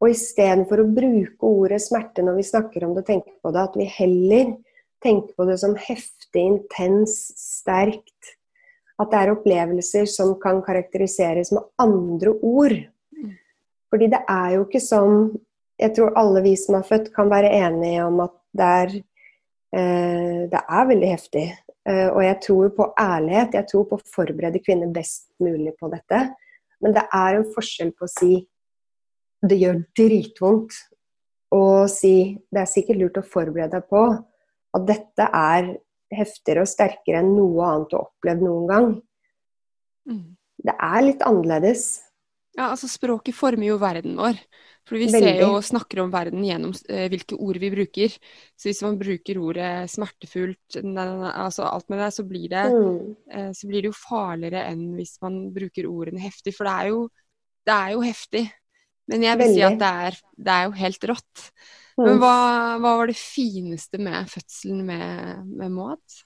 Og 0.02 0.14
istedenfor 0.14 0.82
å 0.82 0.90
bruke 0.90 1.46
ordet 1.46 1.82
smerte 1.84 2.26
når 2.26 2.40
vi 2.40 2.48
snakker 2.48 2.86
om 2.86 2.96
det 2.98 3.06
tenker 3.10 3.36
på 3.42 3.54
det, 3.54 3.66
at 3.66 3.78
vi 3.78 3.88
heller 3.90 4.56
tenker 5.02 5.34
på 5.38 5.46
det 5.50 5.58
som 5.62 5.76
heftig, 5.78 6.42
intens, 6.42 7.18
sterkt. 7.38 8.36
At 9.02 9.12
det 9.14 9.20
er 9.20 9.34
opplevelser 9.34 10.10
som 10.10 10.36
kan 10.42 10.62
karakteriseres 10.66 11.54
med 11.54 11.66
andre 11.82 12.34
ord. 12.46 12.78
Fordi 13.92 14.10
det 14.14 14.22
er 14.30 14.58
jo 14.58 14.68
ikke 14.68 14.84
sånn 14.84 15.16
Jeg 15.82 15.96
tror 15.98 16.14
alle 16.20 16.44
vi 16.46 16.52
som 16.62 16.76
er 16.78 16.84
født, 16.86 17.08
kan 17.10 17.26
være 17.32 17.50
enige 17.58 18.04
om 18.06 18.20
at 18.22 18.34
det 18.54 18.66
er 18.84 18.92
det 19.72 20.60
er 20.62 20.88
veldig 20.90 21.10
heftig. 21.10 21.46
Eh, 21.90 22.08
og 22.12 22.22
jeg 22.24 22.38
tror 22.46 22.72
på 22.78 22.88
ærlighet. 23.00 23.58
Jeg 23.58 23.70
tror 23.72 23.88
på 23.90 23.98
å 23.98 24.10
forberede 24.14 24.62
kvinner 24.64 24.92
best 24.94 25.30
mulig 25.42 25.74
på 25.80 25.90
dette. 25.94 26.24
Men 26.82 26.96
det 26.98 27.06
er 27.14 27.38
en 27.38 27.48
forskjell 27.56 27.94
på 27.98 28.08
å 28.08 28.12
si 28.12 28.34
det 29.42 29.58
gjør 29.58 29.80
dritvondt, 29.98 30.76
og 31.58 31.88
si 31.90 32.38
det 32.54 32.62
er 32.62 32.70
sikkert 32.70 33.00
lurt 33.00 33.18
å 33.18 33.26
forberede 33.26 33.80
deg 33.80 33.88
på 33.90 34.04
at 34.78 34.84
dette 34.88 35.26
er 35.26 35.72
heftigere 36.14 36.64
og 36.64 36.70
sterkere 36.70 37.24
enn 37.24 37.32
noe 37.34 37.66
annet 37.66 37.90
du 37.90 37.98
har 37.98 38.06
opplevd 38.06 38.46
noen 38.46 38.68
gang. 38.70 38.88
Mm. 40.12 40.24
Det 40.62 40.76
er 40.78 41.06
litt 41.08 41.26
annerledes. 41.26 41.86
Ja, 42.54 42.70
altså 42.70 42.90
språket 42.92 43.36
former 43.36 43.72
jo 43.72 43.80
verden 43.82 44.20
vår. 44.20 44.38
For 44.88 44.98
vi 44.98 45.08
Veldig. 45.08 45.22
ser 45.22 45.42
jo 45.44 45.50
og 45.56 45.66
snakker 45.66 46.02
om 46.04 46.12
verden 46.14 46.42
gjennom 46.46 46.74
eh, 46.90 47.06
hvilke 47.12 47.38
ord 47.38 47.60
vi 47.62 47.70
bruker. 47.74 48.16
Så 48.58 48.70
hvis 48.70 48.82
man 48.86 48.98
bruker 49.00 49.38
ordet 49.42 49.70
smertefullt, 49.94 50.80
altså 50.82 51.68
alt 51.70 51.88
med 51.94 52.02
det, 52.02 52.10
så 52.16 52.26
blir 52.28 52.48
det, 52.52 52.66
mm. 52.74 53.12
eh, 53.32 53.52
så 53.58 53.70
blir 53.70 53.86
det 53.86 53.92
jo 53.92 54.00
farligere 54.00 54.66
enn 54.72 54.88
hvis 54.98 55.16
man 55.24 55.44
bruker 55.54 55.90
ordene 55.90 56.24
heftig. 56.24 56.56
For 56.58 56.68
det 56.68 56.74
er 56.74 56.92
jo, 56.96 57.06
det 57.70 57.78
er 57.78 57.94
jo 57.94 58.04
heftig. 58.06 58.44
Men 59.12 59.28
jeg 59.28 59.38
vil 59.38 59.50
Veldig. 59.50 59.60
si 59.60 59.68
at 59.68 59.80
det 59.82 59.94
er, 60.08 60.20
det 60.38 60.56
er, 60.56 60.66
jo 60.66 60.76
helt 60.82 61.10
rått. 61.12 61.48
Mm. 62.00 62.06
Men 62.06 62.22
hva, 62.22 62.36
hva, 62.82 62.94
var 63.02 63.12
det 63.12 63.18
fineste 63.20 64.02
med 64.02 64.30
fødselen 64.32 64.86
med, 64.88 65.50
med 65.62 65.74
Maud? 65.76 66.22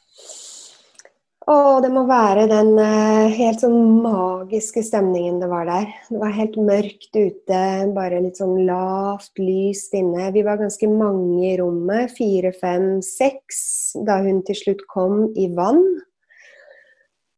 Å, 1.45 1.77
det 1.77 1.91
må 1.93 2.07
være 2.09 2.47
den 2.49 2.71
eh, 2.81 3.35
helt 3.37 3.61
sånn 3.61 3.99
magiske 4.01 4.81
stemningen 4.81 5.37
det 5.43 5.49
var 5.51 5.67
der. 5.69 5.91
Det 6.09 6.17
var 6.17 6.33
helt 6.33 6.55
mørkt 6.57 7.11
ute, 7.13 7.59
bare 7.93 8.21
litt 8.23 8.39
sånn 8.41 8.63
lavt 8.65 9.37
lyst 9.37 9.93
inne. 9.93 10.31
Vi 10.33 10.41
var 10.47 10.57
ganske 10.57 10.89
mange 10.89 11.51
i 11.51 11.53
rommet, 11.61 12.15
fire, 12.17 12.49
fem, 12.57 12.97
seks, 13.05 13.59
da 14.07 14.17
hun 14.25 14.41
til 14.47 14.57
slutt 14.57 14.81
kom 14.89 15.27
i 15.37 15.45
vann. 15.53 15.83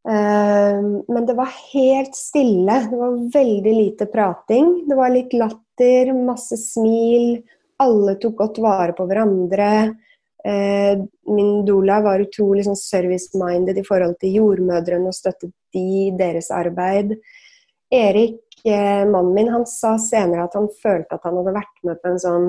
Eh, 0.08 0.80
men 0.80 1.28
det 1.28 1.36
var 1.36 1.52
helt 1.74 2.16
stille. 2.16 2.80
Det 2.88 3.04
var 3.04 3.22
veldig 3.36 3.78
lite 3.82 4.08
prating. 4.08 4.86
Det 4.88 4.96
var 4.96 5.12
litt 5.12 5.36
latter, 5.36 6.16
masse 6.16 6.56
smil. 6.64 7.42
Alle 7.84 8.16
tok 8.24 8.40
godt 8.40 8.64
vare 8.64 8.96
på 8.96 9.12
hverandre. 9.12 9.72
Min 11.28 11.66
doula 11.68 12.00
var 12.06 12.24
utrolig 12.24 12.66
sånn 12.68 12.80
service-minded 12.80 13.78
i 13.80 13.86
forhold 13.88 14.16
til 14.22 14.38
jordmødrene 14.40 15.12
og 15.12 15.16
støttet 15.16 15.52
de 15.76 16.12
deres 16.20 16.50
arbeid. 16.56 17.18
Erik, 17.94 18.40
eh, 18.66 19.04
mannen 19.08 19.34
min, 19.36 19.52
han 19.52 19.66
sa 19.68 19.98
senere 20.00 20.48
at 20.48 20.56
han 20.56 20.70
følte 20.82 21.16
at 21.16 21.28
han 21.28 21.38
hadde 21.40 21.58
vært 21.60 21.84
med 21.88 22.00
på 22.02 22.14
en 22.14 22.24
sånn 22.24 22.48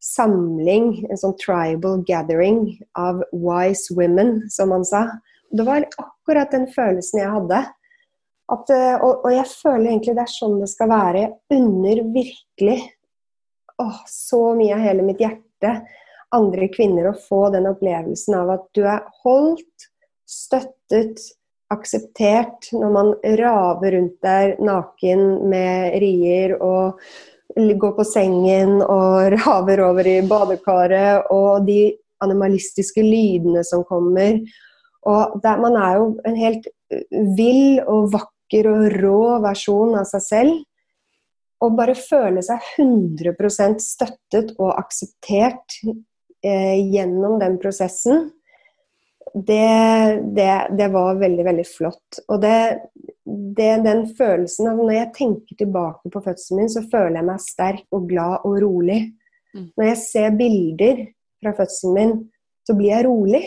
samling, 0.00 0.92
en 1.10 1.20
sånn 1.20 1.36
tribal 1.42 2.00
gathering 2.08 2.62
av 2.98 3.20
wise 3.32 3.92
women, 3.94 4.48
som 4.50 4.72
han 4.74 4.86
sa. 4.86 5.04
Det 5.50 5.66
var 5.66 5.86
akkurat 5.98 6.50
den 6.54 6.66
følelsen 6.70 7.20
jeg 7.20 7.34
hadde. 7.34 7.60
At, 8.50 8.70
eh, 8.74 8.96
og, 8.98 9.24
og, 9.24 9.30
jeg 9.34 9.46
føler 9.50 9.90
egentlig 9.92 10.16
det 10.16 10.24
er 10.24 10.32
sånn 10.32 10.58
det 10.62 10.70
skal 10.72 10.90
være. 10.90 11.26
Jeg 11.26 11.60
unner 11.60 12.02
virkelig 12.14 12.78
åh, 13.80 14.00
så 14.10 14.40
mye 14.58 14.74
av 14.76 14.82
hele 14.84 15.04
mitt 15.06 15.22
hjerte 15.22 15.74
andre 16.34 16.68
kvinner 16.72 17.10
å 17.10 17.18
få 17.18 17.48
den 17.54 17.68
opplevelsen 17.70 18.36
av 18.38 18.54
at 18.54 18.66
du 18.76 18.84
er 18.86 19.04
holdt, 19.24 19.90
støttet, 20.30 21.22
akseptert 21.70 22.70
når 22.74 22.94
man 22.94 23.12
raver 23.38 23.94
rundt 23.94 24.16
der 24.26 24.56
naken 24.62 25.20
med 25.50 25.98
rier 26.02 26.56
og 26.58 26.98
går 27.54 27.92
på 27.98 28.06
sengen 28.06 28.80
og 28.82 29.30
raver 29.38 29.84
over 29.86 30.06
i 30.06 30.20
badekaret, 30.26 31.30
og 31.30 31.66
de 31.66 31.94
animalistiske 32.20 33.02
lydene 33.02 33.64
som 33.66 33.84
kommer. 33.86 34.40
Og 35.08 35.38
der, 35.42 35.62
man 35.62 35.78
er 35.80 35.96
jo 35.98 36.10
en 36.28 36.36
helt 36.36 36.66
vill 37.36 37.80
og 37.86 38.10
vakker 38.12 38.68
og 38.70 38.98
rå 39.00 39.22
versjon 39.44 39.96
av 39.98 40.08
seg 40.10 40.26
selv. 40.26 40.58
Og 41.60 41.74
bare 41.76 41.96
føle 41.96 42.42
seg 42.44 42.60
100% 42.80 43.82
støttet 43.84 44.54
og 44.58 44.72
akseptert 44.80 45.80
eh, 46.44 46.76
gjennom 46.92 47.38
den 47.40 47.58
prosessen, 47.62 48.30
det, 49.34 50.22
det, 50.34 50.76
det, 50.78 50.88
var 50.88 51.14
veldig, 51.20 51.44
veldig 51.44 51.66
flott. 51.66 52.18
Og 52.28 52.40
det, 52.42 52.56
det, 53.56 53.70
den 53.84 54.02
følelsen 54.18 54.72
av 54.72 54.80
Når 54.80 54.92
jeg 54.94 55.12
tenker 55.14 55.60
tilbake 55.60 56.10
på 56.10 56.22
fødselen 56.24 56.62
min, 56.62 56.72
så 56.72 56.82
føler 56.90 57.20
jeg 57.20 57.28
meg 57.28 57.44
sterk 57.44 57.86
og 57.94 58.08
glad 58.10 58.48
og 58.48 58.58
rolig. 58.64 59.00
Mm. 59.54 59.70
Når 59.78 59.88
jeg 59.92 60.02
ser 60.02 60.36
bilder 60.38 61.04
fra 61.42 61.54
fødselen 61.58 61.96
min, 61.96 62.14
så 62.66 62.76
blir 62.78 62.94
jeg 62.94 63.06
rolig. 63.06 63.44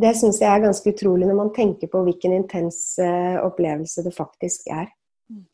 Det 0.00 0.14
syns 0.16 0.40
jeg 0.40 0.48
er 0.48 0.64
ganske 0.64 0.94
utrolig 0.94 1.26
når 1.28 1.38
man 1.42 1.52
tenker 1.54 1.90
på 1.90 2.04
hvilken 2.06 2.32
intens 2.38 2.94
uh, 3.02 3.42
opplevelse 3.42 4.06
det 4.06 4.14
faktisk 4.16 4.70
er. 4.72 4.86
Mm. 5.28 5.44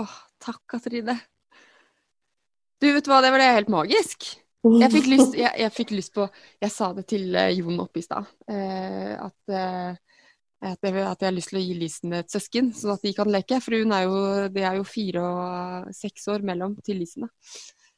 Åh, 0.00 0.16
takk, 0.42 0.62
Katrine. 0.70 1.18
Du, 2.80 2.88
vet 2.92 3.08
hva, 3.08 3.20
det 3.24 3.32
var 3.34 3.42
det 3.42 3.52
helt 3.56 3.72
magisk. 3.72 4.30
Jeg 4.64 4.90
fikk, 4.92 5.08
lyst, 5.12 5.36
jeg, 5.44 5.52
jeg 5.60 5.74
fikk 5.74 5.94
lyst, 5.94 6.12
på 6.16 6.26
Jeg 6.62 6.72
sa 6.74 6.90
det 6.96 7.06
til 7.10 7.28
uh, 7.36 7.50
Jon 7.54 7.80
oppe 7.84 8.00
i 8.00 8.04
stad. 8.04 8.28
Uh, 8.48 9.28
at, 9.28 9.56
at, 10.62 10.80
at, 10.80 10.88
jeg 10.90 11.28
har 11.28 11.36
lyst 11.36 11.52
til 11.52 11.60
å 11.60 11.64
gi 11.64 11.78
Lisen 11.78 12.16
et 12.18 12.32
søsken, 12.32 12.72
sånn 12.74 12.96
at 12.96 13.06
de 13.06 13.14
kan 13.16 13.30
leke. 13.30 13.60
For 13.62 13.78
hun 13.78 13.94
er 13.94 14.06
jo, 14.06 14.20
det 14.52 14.66
er 14.66 14.80
jo 14.80 14.86
fire 14.88 15.24
og 15.24 15.96
seks 15.96 16.28
år 16.34 16.46
mellom 16.46 16.76
til 16.86 17.02
Lisen. 17.02 17.28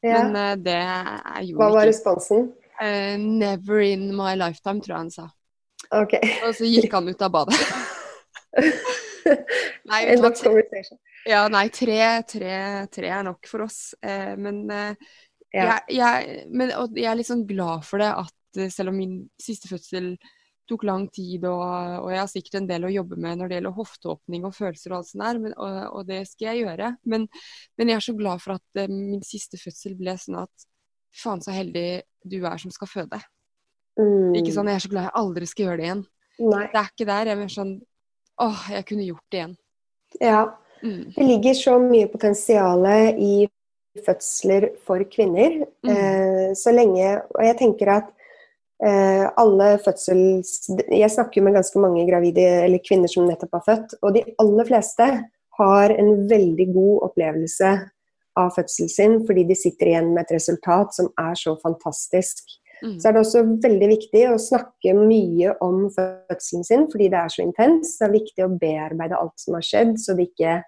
Ja. 0.04 0.22
Men 0.22 0.62
det 0.62 0.78
er 0.78 1.42
jo 1.48 1.58
Hva 1.58 1.72
var 1.74 1.88
responsen? 1.88 2.52
never 2.78 3.80
in 3.82 4.12
my 4.14 4.36
lifetime, 4.38 4.78
tror 4.78 4.92
jeg 4.92 5.00
han 5.00 5.10
sa. 5.10 5.24
Okay. 5.90 6.36
Og 6.46 6.52
så 6.54 6.68
gikk 6.68 6.92
han 6.94 7.08
ut 7.10 7.24
av 7.26 7.32
badet. 7.34 7.56
nei, 9.90 10.04
ja, 11.26 11.40
nei 11.50 11.64
tre, 11.74 11.98
tre, 12.30 12.52
tre, 12.94 13.10
er 13.10 13.26
nok 13.26 13.50
for 13.50 13.66
oss. 13.66 13.80
men 14.38 14.62
ja. 15.54 15.78
Jeg, 15.88 15.98
jeg, 15.98 16.42
men 16.52 16.72
jeg 16.96 17.08
er 17.10 17.22
sånn 17.26 17.46
glad 17.48 17.86
for 17.88 18.02
det 18.02 18.10
at 18.12 18.60
eh, 18.60 18.72
selv 18.72 18.92
om 18.92 18.98
min 19.00 19.22
siste 19.40 19.70
fødsel 19.70 20.16
tok 20.68 20.84
lang 20.84 21.06
tid, 21.12 21.46
og, 21.48 21.62
og, 22.02 22.10
jeg 22.12 22.20
har 22.20 22.28
sikkert 22.28 22.58
en 22.60 22.68
del 22.68 22.84
å 22.84 22.92
jobbe 22.92 23.16
med 23.20 23.38
når 23.40 23.48
det 23.48 23.58
gjelder 23.58 23.76
hofteåpning 23.78 24.44
og 24.44 24.56
følelser 24.56 24.92
og 24.92 24.98
alt 24.98 25.10
sånt 25.10 25.24
der, 25.24 25.40
men, 25.40 25.54
og, 25.56 25.78
og, 25.86 26.02
det 26.10 26.20
skal 26.28 26.50
jeg 26.50 26.66
gjøre. 26.66 26.90
Men, 27.08 27.24
men, 27.78 27.92
jeg 27.92 28.00
er 28.00 28.04
så 28.04 28.14
glad 28.18 28.42
for 28.44 28.58
at 28.58 28.82
uh, 28.82 28.92
min 28.92 29.24
siste 29.24 29.60
fødsel 29.60 29.96
ble 29.96 30.12
sånn 30.20 30.42
at 30.42 30.68
faen 31.16 31.40
så 31.44 31.54
heldig 31.56 31.86
du 32.28 32.38
er 32.42 32.60
som 32.60 32.74
skal 32.74 32.90
føde. 32.90 33.20
Mm. 33.98 34.36
Ikke 34.38 34.52
sånn, 34.54 34.68
Jeg 34.68 34.78
er 34.78 34.84
så 34.84 34.92
glad 34.92 35.08
jeg 35.08 35.16
aldri 35.22 35.48
skal 35.48 35.64
gjøre 35.66 35.80
det 35.80 35.88
igjen. 35.88 36.04
Nei. 36.38 36.64
Det 36.70 36.82
er 36.82 36.92
ikke 36.92 37.08
der. 37.08 37.30
Jeg 37.32 37.40
er 37.46 37.54
sånn 37.56 37.74
åh, 38.44 38.64
jeg 38.76 38.86
kunne 38.86 39.06
gjort 39.08 39.24
det 39.32 39.40
igjen. 39.40 39.54
Ja. 40.20 40.42
Mm. 40.78 41.00
Det 41.16 41.24
ligger 41.26 41.56
så 41.58 41.78
mye 41.82 42.06
potensial 42.12 42.84
i 43.18 43.48
fødsler 44.06 44.70
for 44.86 45.02
kvinner. 45.12 45.60
Mm. 45.86 45.90
Eh, 45.92 46.46
så 46.58 46.72
lenge 46.74 47.10
Og 47.34 47.42
jeg 47.44 47.58
tenker 47.60 47.92
at 47.96 48.08
eh, 48.84 49.26
alle 49.38 49.72
fødsels... 49.84 50.70
Jeg 50.86 51.10
snakker 51.14 51.44
med 51.44 51.58
ganske 51.58 51.82
mange 51.82 52.06
gravide 52.10 52.46
eller 52.64 52.84
kvinner 52.84 53.10
som 53.10 53.28
nettopp 53.28 53.58
har 53.60 53.66
født, 53.66 53.98
og 54.02 54.16
de 54.16 54.24
aller 54.42 54.68
fleste 54.68 55.10
har 55.58 55.94
en 55.98 56.12
veldig 56.30 56.68
god 56.74 57.08
opplevelse 57.10 57.74
av 58.38 58.54
fødselen 58.54 58.90
sin, 58.92 59.18
fordi 59.26 59.44
de 59.48 59.56
sitter 59.58 59.90
igjen 59.90 60.12
med 60.14 60.26
et 60.26 60.36
resultat 60.36 60.94
som 60.94 61.10
er 61.18 61.34
så 61.38 61.56
fantastisk. 61.62 62.44
Mm. 62.78 62.98
Så 63.00 63.08
er 63.08 63.14
det 63.14 63.22
også 63.24 63.42
veldig 63.64 63.88
viktig 63.90 64.24
å 64.30 64.38
snakke 64.38 64.94
mye 64.94 65.54
om 65.64 65.88
fødselen 65.94 66.66
sin, 66.66 66.86
fordi 66.92 67.08
det 67.10 67.18
er 67.18 67.32
så 67.34 67.42
intens. 67.42 67.96
Det 67.98 68.06
er 68.06 68.14
viktig 68.14 68.44
å 68.46 68.52
bearbeide 68.60 69.18
alt 69.18 69.34
som 69.42 69.58
har 69.58 69.66
skjedd, 69.66 69.96
så 69.98 70.14
det 70.14 70.28
ikke 70.30 70.60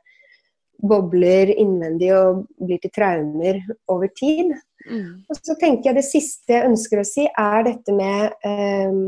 bobler 0.80 1.52
innvendig 1.54 2.10
og 2.16 2.44
blir 2.60 2.80
til 2.82 2.92
traumer 2.94 3.60
over 3.90 4.10
tid. 4.16 4.52
Mm. 4.88 5.26
Og 5.28 5.36
så 5.36 5.56
tenker 5.60 5.90
jeg 5.90 5.98
Det 5.98 6.06
siste 6.06 6.56
jeg 6.56 6.70
ønsker 6.70 7.02
å 7.02 7.06
si, 7.06 7.26
er 7.28 7.66
dette 7.66 7.94
med 7.94 8.46
eh, 8.48 9.00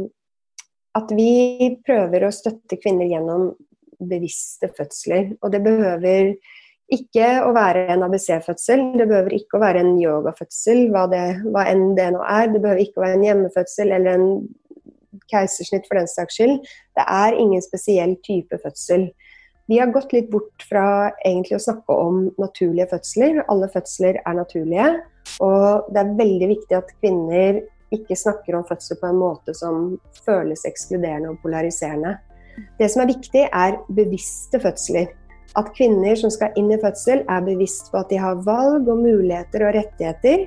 at 0.98 1.14
vi 1.16 1.72
prøver 1.86 2.26
å 2.26 2.34
støtte 2.34 2.76
kvinner 2.80 3.08
gjennom 3.08 3.52
bevisste 4.02 4.68
fødsler. 4.76 5.32
Og 5.40 5.52
det 5.54 5.62
behøver 5.64 6.34
ikke 6.92 7.28
å 7.46 7.52
være 7.56 7.86
en 7.94 8.04
ABC-fødsel, 8.04 8.82
det 9.00 9.06
behøver 9.08 9.36
ikke 9.38 9.56
å 9.56 9.62
være 9.62 9.80
en 9.80 9.94
yogafødsel, 10.00 10.90
hva, 10.92 11.06
det, 11.08 11.22
hva 11.48 11.64
enn 11.70 11.94
det 11.96 12.10
nå 12.12 12.20
er. 12.26 12.50
Det 12.52 12.60
behøver 12.60 12.82
ikke 12.84 13.00
å 13.00 13.06
være 13.06 13.16
en 13.16 13.26
hjemmefødsel 13.28 13.94
eller 13.96 14.18
en 14.18 14.26
keisersnitt 15.32 15.88
for 15.88 16.00
den 16.00 16.10
saks 16.10 16.36
skyld. 16.36 16.58
Det 16.98 17.06
er 17.06 17.38
ingen 17.40 17.64
spesiell 17.64 18.18
type 18.26 18.58
fødsel. 18.60 19.08
Vi 19.70 19.78
har 19.78 19.92
gått 19.94 20.12
litt 20.12 20.30
bort 20.30 20.64
fra 20.68 21.12
egentlig 21.24 21.56
å 21.56 21.62
snakke 21.62 21.94
om 21.94 22.24
naturlige 22.40 22.88
fødsler. 22.90 23.44
Alle 23.52 23.68
fødsler 23.72 24.18
er 24.24 24.36
naturlige. 24.36 24.88
Og 25.44 25.92
det 25.92 26.02
er 26.02 26.16
veldig 26.18 26.48
viktig 26.50 26.76
at 26.76 26.90
kvinner 26.98 27.62
ikke 27.92 28.16
snakker 28.16 28.56
om 28.56 28.66
fødsel 28.66 28.98
på 29.00 29.08
en 29.10 29.20
måte 29.20 29.54
som 29.56 29.94
føles 30.26 30.64
ekskluderende 30.68 31.32
og 31.34 31.40
polariserende. 31.44 32.16
Det 32.78 32.88
som 32.92 33.04
er 33.04 33.12
viktig, 33.12 33.44
er 33.48 33.78
bevisste 33.92 34.60
fødsler. 34.60 35.12
At 35.56 35.72
kvinner 35.76 36.16
som 36.16 36.32
skal 36.32 36.56
inn 36.56 36.72
i 36.72 36.80
fødsel, 36.80 37.24
er 37.28 37.44
bevisst 37.44 37.92
på 37.92 38.00
at 38.00 38.12
de 38.12 38.20
har 38.20 38.42
valg 38.46 38.88
og 38.88 39.04
muligheter 39.04 39.66
og 39.68 39.76
rettigheter, 39.76 40.46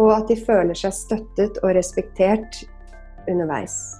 og 0.00 0.14
at 0.16 0.28
de 0.32 0.38
føler 0.40 0.76
seg 0.76 0.96
støttet 0.96 1.60
og 1.62 1.74
respektert 1.76 2.62
underveis. 3.28 3.99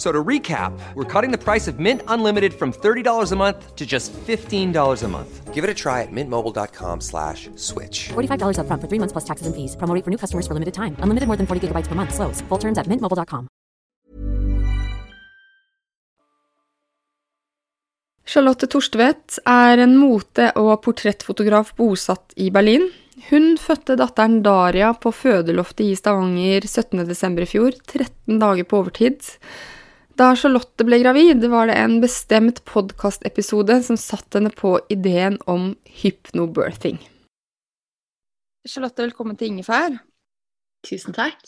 So 0.00 0.10
to 0.10 0.24
recap, 0.24 0.72
we're 0.94 1.04
cutting 1.04 1.30
the 1.30 1.36
price 1.36 1.68
of 1.68 1.78
Mint 1.78 2.00
Unlimited 2.08 2.54
from 2.54 2.72
$30 2.72 3.32
a 3.32 3.36
month 3.36 3.76
to 3.76 3.84
just 3.84 4.14
$15 4.14 4.72
a 5.04 5.08
month. 5.08 5.52
Give 5.52 5.62
it 5.62 5.68
a 5.68 5.74
try 5.74 6.00
at 6.00 6.08
mintmobile.com 6.10 7.02
slash 7.02 7.50
switch. 7.56 8.08
$45 8.08 8.56
upfront 8.64 8.80
for 8.80 8.88
three 8.88 8.98
months 8.98 9.12
plus 9.12 9.26
taxes 9.28 9.46
and 9.46 9.54
fees. 9.54 9.76
Promo 9.76 9.92
for 10.02 10.08
new 10.08 10.16
customers 10.16 10.46
for 10.48 10.54
limited 10.54 10.72
time. 10.72 10.96
Unlimited 11.04 11.28
more 11.28 11.36
than 11.36 11.46
40 11.46 11.68
gigabytes 11.68 11.86
per 11.86 11.94
month. 11.94 12.14
Slows. 12.16 12.40
Full 12.48 12.58
terms 12.58 12.78
at 12.78 12.88
mintmobile.com. 12.88 13.48
Charlotte 18.24 18.70
Torstvedt 18.72 19.36
er 19.44 19.82
en 19.84 19.98
mote- 19.98 20.52
og 20.56 20.80
portrettfotograf 20.86 21.74
bosatt 21.76 22.32
i 22.40 22.48
Berlin. 22.48 22.86
Hun 23.28 23.58
fødte 23.60 23.98
datteren 24.00 24.40
Daria 24.40 24.94
på 24.94 25.12
fødeloftet 25.12 25.84
i 25.90 25.98
Stavanger 25.98 26.64
17.12. 26.64 27.42
i 27.44 27.50
fjor, 27.52 27.76
13 27.84 28.40
dager 28.40 28.64
på 28.64 28.80
overtid. 28.80 29.36
Da 30.20 30.34
Charlotte 30.36 30.84
ble 30.84 30.98
gravid, 31.00 31.46
var 31.48 31.70
det 31.70 31.78
en 31.80 31.94
bestemt 32.02 32.58
podkastepisode 32.68 33.78
som 33.86 33.96
satte 33.96 34.36
henne 34.36 34.50
på 34.52 34.74
ideen 34.92 35.38
om 35.48 35.70
hypnobirthing. 36.02 36.98
Charlotte, 38.68 39.00
velkommen 39.00 39.38
til 39.40 39.54
Ingefær. 39.54 39.96
Tusen 40.84 41.16
takk. 41.16 41.40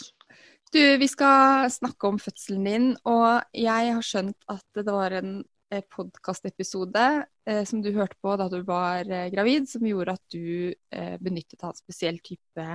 Du, 0.72 0.80
vi 1.02 1.10
skal 1.10 1.68
snakke 1.74 2.14
om 2.14 2.22
fødselen 2.22 2.64
din, 2.64 2.88
og 3.04 3.44
jeg 3.52 3.92
har 3.92 4.08
skjønt 4.08 4.48
at 4.48 4.64
det 4.80 4.86
var 4.88 5.18
en 5.20 5.36
podkastepisode 5.92 7.04
eh, 7.44 7.62
som 7.68 7.84
du 7.84 7.92
hørte 7.92 8.16
på 8.24 8.40
da 8.40 8.48
du 8.48 8.62
var 8.64 9.04
eh, 9.04 9.28
gravid, 9.36 9.68
som 9.68 9.84
gjorde 9.84 10.16
at 10.16 10.24
du 10.32 10.72
eh, 10.72 11.20
benyttet 11.20 11.60
av 11.60 11.74
en 11.74 11.82
spesiell 11.84 12.24
type 12.24 12.72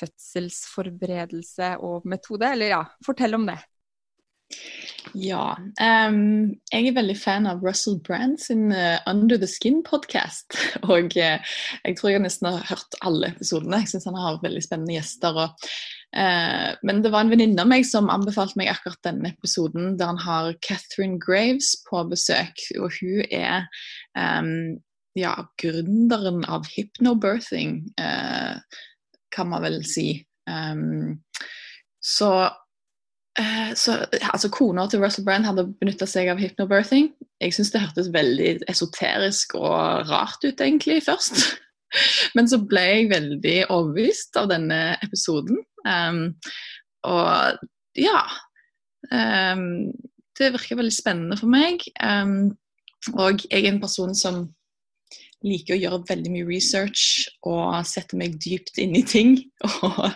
fødselsforberedelse 0.00 1.74
og 1.84 2.08
metode. 2.08 2.48
Eller 2.56 2.78
ja, 2.78 2.84
fortell 3.04 3.36
om 3.36 3.50
det. 3.52 3.60
Ja. 5.16 5.56
Um, 5.80 6.56
jeg 6.72 6.88
er 6.90 6.96
veldig 6.96 7.16
fan 7.18 7.46
av 7.48 7.62
Russell 7.64 7.98
Brand 8.04 8.38
sin 8.42 8.70
uh, 8.74 8.98
Under 9.08 9.38
the 9.40 9.48
Skin-podkast. 9.48 10.56
Og 10.92 11.14
uh, 11.16 11.54
jeg 11.86 11.98
tror 11.98 12.12
jeg 12.12 12.24
nesten 12.24 12.50
har 12.50 12.66
hørt 12.68 12.98
alle 13.06 13.30
episodene. 13.34 13.80
Jeg 13.84 13.94
syns 13.94 14.08
han 14.10 14.18
har 14.20 14.40
veldig 14.42 14.62
spennende 14.64 14.96
gjester. 14.96 15.38
Og, 15.46 15.68
uh, 16.16 16.70
men 16.86 17.02
det 17.04 17.12
var 17.14 17.24
en 17.24 17.32
venninne 17.32 17.62
av 17.62 17.70
meg 17.70 17.86
som 17.88 18.12
anbefalte 18.12 18.60
meg 18.60 18.72
akkurat 18.72 19.02
denne 19.06 19.32
episoden, 19.34 19.94
der 20.00 20.12
han 20.12 20.22
har 20.22 20.52
Catherine 20.66 21.20
Graves 21.22 21.74
på 21.88 22.04
besøk. 22.10 22.66
Og 22.80 22.92
hun 23.00 23.24
er 23.30 23.66
um, 24.18 24.76
ja, 25.16 25.32
gründeren 25.62 26.42
av 26.44 26.66
hypnobirthing, 26.68 27.78
kan 29.32 29.48
man 29.48 29.64
vel 29.64 29.78
si. 29.88 30.10
Um, 30.44 31.22
så 32.04 32.50
så, 33.76 33.98
altså 34.32 34.48
Kona 34.48 34.86
til 34.88 35.02
Russell 35.02 35.26
Brand 35.26 35.44
hadde 35.44 35.66
benytta 35.80 36.06
seg 36.08 36.30
av 36.32 36.40
hypnobirthing. 36.40 37.10
Jeg 37.42 37.52
syns 37.52 37.72
det 37.74 37.82
hørtes 37.82 38.08
veldig 38.14 38.52
esoterisk 38.72 39.56
og 39.58 40.08
rart 40.08 40.44
ut 40.46 40.62
egentlig 40.64 41.02
først. 41.04 41.42
Men 42.36 42.48
så 42.48 42.58
ble 42.64 42.82
jeg 42.82 43.10
veldig 43.12 43.56
overbevist 43.68 44.38
av 44.40 44.50
denne 44.50 44.80
episoden. 45.04 45.60
Um, 45.86 46.34
og 47.06 47.60
ja 47.94 48.24
um, 49.12 49.92
Det 50.36 50.48
virker 50.56 50.80
veldig 50.80 50.94
spennende 50.94 51.38
for 51.38 51.52
meg. 51.52 51.84
Um, 52.02 52.56
og 53.14 53.44
jeg 53.46 53.62
er 53.62 53.70
en 53.70 53.82
person 53.82 54.16
som 54.18 54.46
liker 55.46 55.76
å 55.76 55.80
gjøre 55.80 56.06
veldig 56.08 56.32
mye 56.32 56.48
research 56.48 57.28
og 57.46 57.86
sette 57.86 58.18
meg 58.18 58.36
dypt 58.42 58.80
inn 58.82 58.96
i 58.98 59.02
ting. 59.06 59.36
Og 59.86 60.08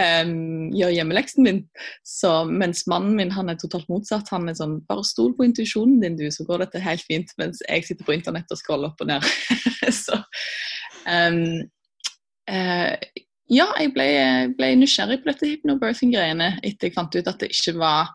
um, 0.00 0.34
gjøre 0.74 0.96
hjemmeleksen 0.96 1.46
min. 1.46 1.60
Så, 2.06 2.32
mens 2.50 2.84
mannen 2.90 3.14
min 3.18 3.32
han 3.34 3.52
er 3.52 3.58
totalt 3.60 3.88
motsatt. 3.92 4.32
Han 4.34 4.50
er 4.50 4.58
sånn 4.58 4.80
Bare 4.88 5.06
stol 5.06 5.34
på 5.36 5.46
intuisjonen 5.46 6.00
din, 6.02 6.18
du, 6.18 6.26
så 6.34 6.46
går 6.48 6.64
dette 6.64 6.82
helt 6.84 7.04
fint. 7.06 7.30
Mens 7.40 7.62
jeg 7.68 7.86
sitter 7.86 8.08
på 8.08 8.16
internett 8.16 8.50
og 8.50 8.60
scroller 8.60 8.92
opp 8.92 9.04
og 9.04 9.12
ned. 9.12 9.28
så 10.04 10.18
um, 11.06 11.44
uh, 12.50 12.94
Ja, 13.52 13.68
jeg 13.78 13.92
ble, 13.94 14.08
ble 14.58 14.72
nysgjerrig 14.80 15.20
på 15.22 15.30
dette 15.30 15.52
hypnobirthing-greiene 15.52 16.56
etter 16.64 16.88
jeg 16.88 16.96
fant 16.96 17.14
ut 17.14 17.28
at 17.28 17.42
det 17.42 17.52
ikke 17.52 17.76
var 17.76 18.10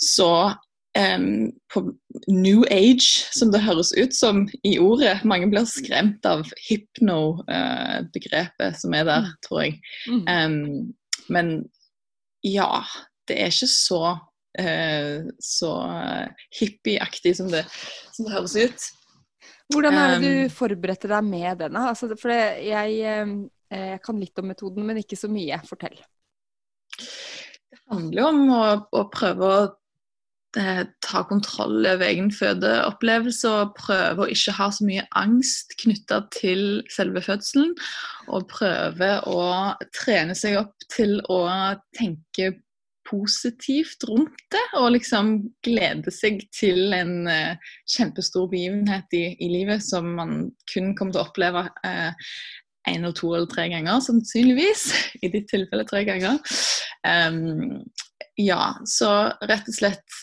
så 0.00 0.52
um, 0.98 1.52
på 1.72 1.94
new 2.28 2.64
age, 2.70 3.26
som 3.34 3.52
det 3.52 3.62
høres 3.64 3.92
ut 3.96 4.14
som 4.16 4.48
i 4.62 4.78
ordet. 4.78 5.24
Mange 5.28 5.46
blir 5.52 5.64
skremt 5.68 6.26
av 6.28 6.46
hypno-begrepet 6.68 8.76
som 8.80 8.94
er 8.96 9.04
der, 9.08 9.24
tror 9.46 9.60
jeg. 9.66 9.72
Um, 10.08 10.94
men 11.32 11.46
ja, 12.44 12.84
det 13.28 13.36
er 13.40 13.46
ikke 13.52 13.72
så 13.72 14.02
uh, 14.60 15.18
så 15.40 15.72
hippieaktig 16.58 17.36
som, 17.40 17.48
som 17.48 18.24
det 18.26 18.36
høres 18.36 18.56
ut. 18.56 18.80
Hvordan 19.72 19.96
er 19.96 20.08
det 20.12 20.18
du 20.24 20.32
forberedte 20.52 21.08
deg 21.10 21.22
med 21.26 21.58
denne? 21.62 21.80
Altså, 21.90 22.10
for 22.20 22.32
jeg, 22.32 22.90
eh, 23.00 23.30
jeg 23.72 24.00
kan 24.04 24.20
litt 24.20 24.38
om 24.40 24.48
metoden, 24.50 24.84
men 24.86 25.00
ikke 25.00 25.18
så 25.18 25.28
mye. 25.32 25.56
Fortell. 25.64 25.96
Det 26.94 27.80
handler 27.90 28.20
jo 28.20 28.26
om 28.28 28.42
å, 28.52 28.64
å 28.92 29.02
prøve 29.12 29.48
å 29.48 29.62
eh, 29.64 29.72
ta 30.54 31.22
kontroll 31.28 31.86
over 31.86 32.06
egen 32.06 32.30
fødeopplevelse 32.32 33.50
og 33.50 33.72
prøve 33.78 34.24
å 34.24 34.30
ikke 34.30 34.54
ha 34.58 34.68
så 34.74 34.86
mye 34.86 35.06
angst 35.18 35.74
knytta 35.82 36.20
til 36.34 36.82
selve 36.94 37.22
fødselen. 37.24 37.72
Og 38.30 38.46
prøve 38.52 39.16
å 39.30 39.40
trene 39.96 40.36
seg 40.38 40.60
opp 40.62 40.86
til 40.94 41.18
å 41.32 41.40
tenke 41.98 42.52
positivt 43.04 44.06
rundt 44.08 44.44
det, 44.54 44.64
og 44.80 44.94
liksom 44.94 45.34
glede 45.66 46.12
seg 46.14 46.40
til 46.56 46.94
en 46.96 47.28
eh, 47.28 47.72
kjempestor 47.90 48.48
begivenhet 48.48 49.12
i, 49.16 49.26
i 49.44 49.50
livet 49.52 49.84
som 49.84 50.08
man 50.16 50.36
kun 50.72 50.94
kommer 50.96 51.12
til 51.12 51.20
å 51.20 51.26
oppleve 51.28 51.66
eh, 51.84 52.30
en 52.88 53.04
eller 53.04 53.16
to 53.16 53.32
eller 53.32 53.48
tre 53.50 53.68
ganger, 53.72 54.00
sannsynligvis. 54.04 54.86
I 55.24 55.30
ditt 55.32 55.48
tilfelle 55.52 55.86
tre 55.88 56.04
ganger. 56.08 56.40
Um, 57.04 57.82
ja, 58.40 58.74
så 58.88 59.10
rett 59.46 59.68
og 59.70 59.76
slett 59.76 60.22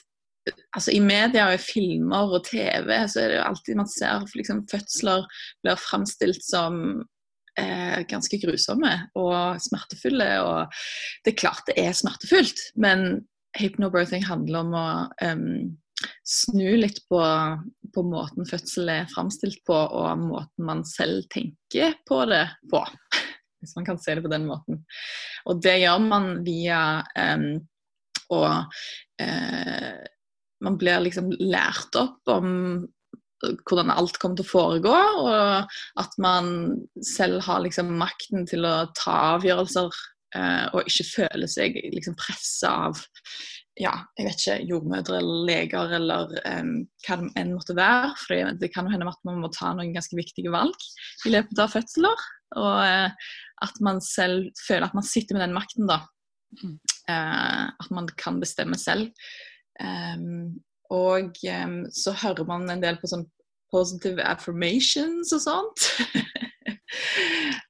altså 0.50 0.94
I 0.96 1.00
media 1.04 1.48
og 1.50 1.56
i 1.58 1.62
filmer 1.62 2.36
og 2.38 2.46
TV 2.48 2.94
så 3.10 3.24
er 3.24 3.32
det 3.32 3.40
jo 3.40 3.48
alltid 3.48 3.80
man 3.80 3.90
ser 3.92 4.24
liksom, 4.38 4.64
fødsler 4.72 5.26
blir 5.64 5.82
framstilt 5.82 6.44
som 6.46 6.80
eh, 7.60 8.02
ganske 8.10 8.40
grusomme 8.42 8.94
og 9.20 9.62
smertefulle. 9.64 10.32
Og 10.46 10.82
det 11.26 11.34
er 11.34 11.42
klart 11.44 11.68
det 11.70 11.78
er 11.82 11.98
smertefullt, 11.98 12.64
men 12.76 13.22
hypnobirthing 13.60 14.26
handler 14.26 14.64
om 14.64 14.76
å 14.78 14.88
um, 15.28 15.48
snu 16.26 16.78
litt 16.80 17.02
på, 17.12 17.20
på 17.94 18.04
måten 18.08 18.48
fødsel 18.48 18.90
er 18.94 19.10
framstilt 19.12 19.60
på, 19.68 19.76
og 19.76 20.24
måten 20.24 20.68
man 20.68 20.86
selv 20.88 21.28
tenker 21.34 21.98
på 22.08 22.24
det 22.32 22.46
på. 22.72 22.84
Hvis 23.62 23.76
man 23.78 23.86
kan 23.86 24.00
se 24.02 24.16
det 24.18 24.24
på 24.26 24.32
den 24.32 24.48
måten. 24.50 24.80
Og 25.46 25.60
det 25.62 25.76
gjør 25.84 26.00
man 26.02 26.32
via 26.48 27.04
um, 27.14 27.60
å 28.32 28.42
eh, 29.22 30.00
Man 30.62 30.78
blir 30.82 31.02
liksom 31.04 31.32
lært 31.40 31.96
opp 32.00 32.32
om 32.32 32.52
hvordan 33.42 33.90
alt 33.90 34.20
kommer 34.22 34.38
til 34.38 34.46
å 34.46 34.52
foregå, 34.52 34.94
og 34.94 36.02
at 36.02 36.18
man 36.22 36.52
selv 37.06 37.42
har 37.48 37.64
liksom 37.64 37.96
makten 37.98 38.46
til 38.50 38.68
å 38.70 38.76
ta 38.98 39.16
avgjørelser 39.38 39.90
eh, 40.38 40.68
og 40.70 40.86
ikke 40.86 41.08
føle 41.10 41.50
seg 41.50 41.80
liksom 41.96 42.18
pressa 42.20 42.76
av 42.92 43.02
ja, 43.80 43.94
jeg 44.20 44.28
vet 44.28 44.42
ikke, 44.42 44.56
jordmødre 44.70 45.18
eller 45.22 45.46
leger 45.48 45.94
eller 45.96 46.34
um, 46.44 46.74
hva 47.06 47.18
det 47.22 47.30
enn 47.40 47.54
måtte 47.56 47.76
være. 47.78 48.12
For 48.20 48.58
det 48.60 48.70
kan 48.74 48.86
jo 48.86 48.94
hende 48.94 49.08
at 49.10 49.22
man 49.28 49.40
må 49.42 49.50
ta 49.56 49.72
noen 49.74 49.94
ganske 49.96 50.18
viktige 50.18 50.52
valg 50.54 50.86
i 51.26 51.32
løpet 51.34 51.62
av 51.64 51.72
fødsler. 51.74 52.26
Og 52.60 52.82
eh, 52.84 53.30
at 53.64 53.80
man 53.86 54.02
selv 54.04 54.52
føler 54.60 54.90
at 54.90 54.98
man 54.98 55.08
sitter 55.08 55.38
med 55.38 55.46
den 55.46 55.56
makten, 55.56 55.88
da. 55.90 56.02
Eh, 56.62 57.64
at 57.72 57.94
man 57.96 58.12
kan 58.20 58.42
bestemme 58.44 58.78
selv. 58.80 59.08
Um, 59.82 60.62
og 60.92 61.38
um, 61.66 61.78
så 61.92 62.14
hører 62.24 62.48
man 62.48 62.70
en 62.70 62.84
del 62.84 63.00
på 63.00 63.10
sånn 63.10 63.26
positive 63.72 64.24
affirmations 64.28 65.32
og 65.36 65.44
sånt. 65.46 65.86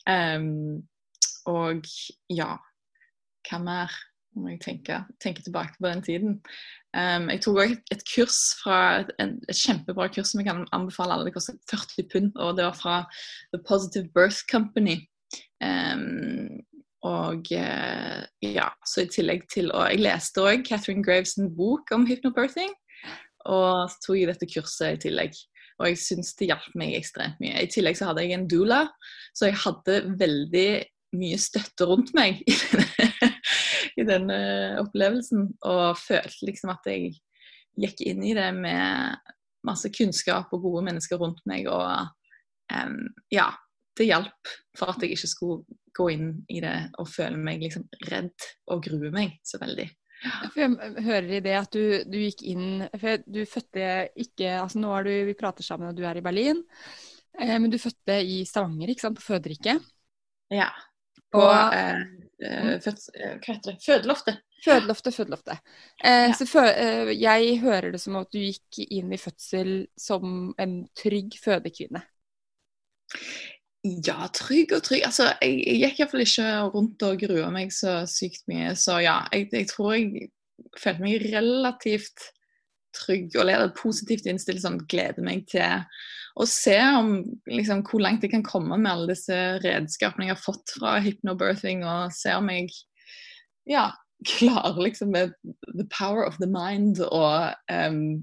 um, 0.10 0.82
og 1.56 1.92
ja, 2.34 2.56
hva 3.50 3.62
mer? 3.66 4.00
Må 4.32 4.54
jeg 4.54 4.62
tenke, 4.64 5.02
tenke 5.20 5.42
tilbake 5.44 5.76
på 5.76 5.90
den 5.90 6.02
tiden. 6.06 6.36
Um, 6.96 7.26
jeg 7.34 7.42
tok 7.44 7.58
òg 7.60 7.74
et, 7.74 7.82
et, 7.92 8.04
kurs 8.08 8.38
fra 8.62 8.78
et, 9.02 9.10
et, 9.20 9.58
kjempebra 9.60 10.08
kurs 10.08 10.32
som 10.32 10.40
jeg 10.40 10.48
kan 10.48 10.62
anbefale 10.72 11.18
alle. 11.18 11.28
Det 11.28 11.34
kostet 11.36 11.60
40 11.68 12.08
pund, 12.14 12.30
og 12.40 12.56
det 12.56 12.64
var 12.64 12.78
fra 12.80 12.96
The 13.52 13.60
Positive 13.68 14.08
Birth 14.16 14.46
Company. 14.48 15.02
Um, 15.60 16.62
og 17.08 17.48
uh, 17.58 18.20
ja, 18.46 18.68
så 18.86 19.06
i 19.06 19.10
tillegg 19.10 19.48
til 19.50 19.72
Og 19.74 19.88
jeg 19.90 20.04
leste 20.04 20.44
òg 20.44 20.66
Catherine 20.68 21.02
Graves' 21.06 21.40
bok 21.58 21.90
om 21.96 22.06
hypnobirthing. 22.06 22.74
Og 23.50 23.90
så 23.90 24.04
tok 24.06 24.20
jeg 24.20 24.30
dette 24.30 24.50
kurset 24.52 25.00
i 25.00 25.02
tillegg. 25.08 25.38
Og 25.82 25.90
jeg 25.90 25.98
syns 25.98 26.36
det 26.38 26.52
hjalp 26.52 26.76
meg 26.78 26.94
ekstremt 27.00 27.40
mye. 27.42 27.64
I 27.64 27.70
tillegg 27.74 27.98
så 27.98 28.12
hadde 28.12 28.26
jeg 28.26 28.38
en 28.38 28.48
doula, 28.50 28.84
så 29.34 29.50
jeg 29.50 29.58
hadde 29.64 29.96
veldig 30.20 30.70
mye 31.18 31.40
støtte 31.42 31.88
rundt 31.90 32.14
meg 32.16 32.44
i 32.46 34.06
denne 34.06 34.40
opplevelsen. 34.84 35.50
Og 35.66 35.98
følte 35.98 36.52
liksom 36.52 36.74
at 36.76 36.86
jeg 36.92 37.16
gikk 37.82 38.06
inn 38.06 38.22
i 38.30 38.36
det 38.38 38.52
med 38.60 39.18
masse 39.66 39.90
kunnskap 39.94 40.54
og 40.54 40.68
gode 40.68 40.86
mennesker 40.92 41.18
rundt 41.22 41.42
meg. 41.50 41.66
Og 41.66 42.06
um, 42.78 43.02
ja, 43.34 43.50
det 43.98 44.08
hjalp 44.08 44.52
for 44.78 44.94
at 44.94 45.04
jeg 45.04 45.16
ikke 45.16 45.30
skulle 45.32 45.80
gå 45.96 46.08
inn 46.14 46.30
i 46.52 46.62
det 46.64 46.76
og 47.02 47.10
føle 47.12 47.40
meg 47.40 47.64
liksom 47.66 47.88
redd 48.08 48.48
og 48.72 48.84
grue 48.86 49.12
meg 49.14 49.40
så 49.48 49.60
veldig. 49.62 49.88
For 50.22 50.62
jeg 50.62 51.06
hører 51.08 51.32
i 51.34 51.42
det 51.44 51.56
at 51.58 51.74
du, 51.74 51.84
du 52.06 52.20
gikk 52.22 52.44
inn 52.46 52.84
For 53.02 53.24
du 53.26 53.40
fødte 53.50 53.86
ikke 54.22 54.52
altså 54.60 54.78
Nå 54.78 54.92
er 54.94 55.08
du, 55.08 55.10
vi 55.32 55.34
prater 55.40 55.66
sammen 55.66 55.90
og 55.90 55.98
du 55.98 56.04
er 56.06 56.20
i 56.20 56.22
Berlin, 56.22 56.60
eh, 57.40 57.56
men 57.58 57.74
du 57.74 57.80
fødte 57.82 58.20
i 58.22 58.44
Stavanger, 58.46 58.94
ikke 58.94 59.08
sant? 59.08 59.18
På 59.18 59.32
føderiket? 59.32 59.82
Ja. 60.54 60.70
På 61.34 61.42
og, 61.48 61.74
eh, 61.74 62.78
føds, 62.84 63.10
eh, 63.16 63.38
hva 63.40 63.56
heter 63.56 63.72
det? 63.72 63.78
Fødeloftet. 63.86 64.42
Fødeloftet, 64.62 65.16
fødeloftet. 65.16 65.62
Eh, 66.04 66.28
ja. 66.28 66.34
Så 66.38 66.46
fø 66.50 66.68
eh, 66.70 67.14
jeg 67.18 67.58
hører 67.64 67.96
det 67.96 68.02
som 68.04 68.20
at 68.20 68.30
du 68.34 68.42
gikk 68.44 68.84
inn 68.92 69.14
i 69.14 69.20
fødsel 69.22 69.72
som 69.98 70.52
en 70.62 70.82
trygg 70.98 71.40
fødekvinne. 71.42 72.04
Ja, 73.82 74.28
trygg 74.30 74.76
og 74.76 74.84
trygg. 74.86 75.08
Altså, 75.08 75.32
jeg, 75.42 75.56
jeg 75.66 75.80
gikk 75.82 76.04
iallfall 76.04 76.24
ikke 76.26 76.50
rundt 76.76 77.06
og 77.08 77.24
grua 77.24 77.48
meg 77.54 77.74
så 77.74 78.02
sykt 78.10 78.44
mye. 78.52 78.76
Så 78.78 79.00
ja, 79.02 79.24
jeg, 79.34 79.50
jeg 79.56 79.70
tror 79.72 79.96
jeg 79.96 80.30
følte 80.78 81.02
meg 81.02 81.26
relativt 81.32 82.28
trygg 82.94 83.34
og 83.40 83.48
leder 83.50 83.74
positivt 83.78 84.28
innstilt. 84.30 84.62
Sånn, 84.62 84.84
gleder 84.92 85.26
meg 85.26 85.48
til 85.50 85.82
å 86.40 86.46
se 86.48 86.78
om, 86.78 87.16
liksom, 87.50 87.82
hvor 87.88 88.04
langt 88.06 88.24
jeg 88.24 88.36
kan 88.36 88.46
komme 88.46 88.78
med 88.78 88.92
alle 88.92 89.16
disse 89.16 89.38
redskapene 89.66 90.30
jeg 90.30 90.36
har 90.36 90.44
fått 90.44 90.76
fra 90.78 91.00
hypnobirthing, 91.04 91.82
og 91.84 92.14
se 92.16 92.36
om 92.38 92.52
jeg 92.54 92.70
ja, 93.70 93.90
klarer 94.38 94.78
liksom 94.86 95.16
med 95.16 95.34
the 95.74 95.88
power 95.90 96.24
of 96.28 96.38
the 96.38 96.50
mind 96.50 97.02
og 97.10 97.58
um, 97.74 98.22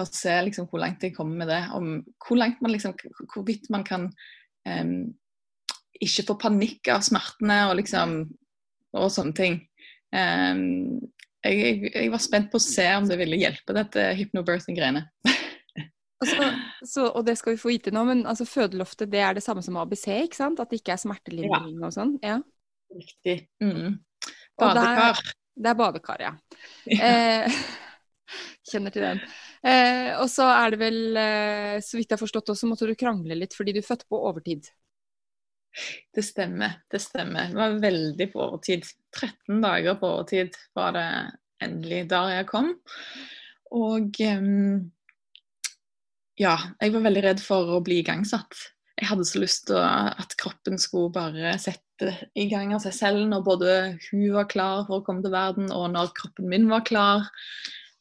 å 0.00 0.06
se 0.08 0.34
liksom 0.46 0.68
hvor 0.70 0.82
langt 0.82 1.04
jeg 1.04 1.14
kommer 1.16 1.44
med 1.44 1.50
det. 1.52 1.62
Om 1.76 1.92
hvor 2.26 2.40
langt 2.40 2.60
man 2.64 2.74
liksom, 2.74 2.96
hvorvidt 3.32 3.70
man 3.72 3.84
kan 3.86 4.08
um, 4.68 4.98
ikke 6.02 6.26
få 6.30 6.36
panikk 6.40 6.90
av 6.92 7.04
smertene 7.06 7.62
og 7.70 7.78
liksom 7.80 8.18
og 8.96 9.12
sånne 9.12 9.36
ting. 9.36 9.58
Um, 10.14 11.00
jeg, 11.44 11.58
jeg, 11.60 11.92
jeg, 11.92 12.10
var 12.12 12.22
spent 12.22 12.50
på 12.52 12.60
å 12.60 12.64
se 12.64 12.86
om 12.96 13.06
det 13.08 13.18
ville 13.20 13.38
hjelpe, 13.38 13.74
dette 13.76 14.08
hypnobirthing-greiene. 14.18 15.04
altså, 16.22 17.10
og 17.10 17.22
det 17.26 17.36
skal 17.38 17.54
vi 17.54 17.60
få 17.60 17.72
vite 17.74 17.92
nå, 17.94 18.04
men 18.08 18.24
altså, 18.28 18.48
fødeloftet 18.48 19.12
det 19.12 19.22
er 19.22 19.36
det 19.36 19.44
samme 19.44 19.64
som 19.64 19.78
ABC, 19.80 20.08
ikke 20.24 20.38
sant? 20.38 20.62
At 20.62 20.72
det 20.72 20.80
ikke 20.80 20.96
er 20.96 21.02
smertelindring 21.02 21.76
ja. 21.76 21.88
og 21.88 21.96
sånn? 21.96 22.16
Ja. 22.24 22.40
Riktig. 22.96 23.40
Mm. 23.62 23.98
Badekar. 24.58 25.20
Det 25.56 25.72
er 25.72 25.78
badekar, 25.78 26.28
ja. 26.30 26.36
Eh, 27.06 27.60
kjenner 28.70 28.94
til 28.94 29.06
den. 29.06 29.22
Eh, 29.66 30.10
og 30.20 30.26
så 30.32 30.48
er 30.52 30.74
det 30.74 30.80
vel, 30.80 31.00
eh, 31.20 31.76
så 31.84 31.98
vidt 31.98 32.10
jeg 32.10 32.16
har 32.16 32.24
forstått 32.24 32.52
også, 32.54 32.70
måtte 32.70 32.88
du 32.88 32.96
krangle 32.98 33.38
litt 33.38 33.56
fordi 33.56 33.76
du 33.76 33.82
fødte 33.86 34.08
på 34.10 34.20
overtid. 34.30 34.68
Det 36.14 36.24
stemmer, 36.24 36.78
det 36.90 37.02
stemmer. 37.04 37.50
Det 37.52 37.58
var 37.58 37.80
veldig 37.82 38.28
på 38.32 38.44
overtid. 38.46 38.86
13 39.12 39.60
dager 39.64 39.98
på 40.00 40.12
overtid 40.14 40.56
var 40.76 40.94
det 40.96 41.08
endelig 41.64 42.06
der 42.10 42.32
jeg 42.38 42.48
kom. 42.48 42.70
Og 43.76 44.20
um, 44.38 44.78
ja, 46.40 46.56
jeg 46.80 46.94
var 46.94 47.04
veldig 47.06 47.24
redd 47.24 47.42
for 47.44 47.76
å 47.76 47.82
bli 47.84 48.00
igangsatt. 48.02 48.56
Jeg 48.96 49.10
hadde 49.10 49.26
så 49.28 49.40
lyst 49.42 49.66
til 49.68 49.80
at 49.80 50.32
kroppen 50.40 50.80
skulle 50.80 51.12
bare 51.12 51.52
sette 51.60 52.12
i 52.36 52.46
gang 52.48 52.72
av 52.76 52.80
seg 52.84 52.94
selv 52.96 53.26
når 53.28 53.44
både 53.44 53.72
hun 54.06 54.24
var 54.32 54.48
klar 54.48 54.86
for 54.88 55.00
å 55.00 55.04
komme 55.04 55.24
til 55.24 55.34
verden, 55.34 55.68
og 55.72 55.90
når 55.92 56.14
kroppen 56.16 56.48
min 56.52 56.68
var 56.70 56.84
klar. 56.88 57.28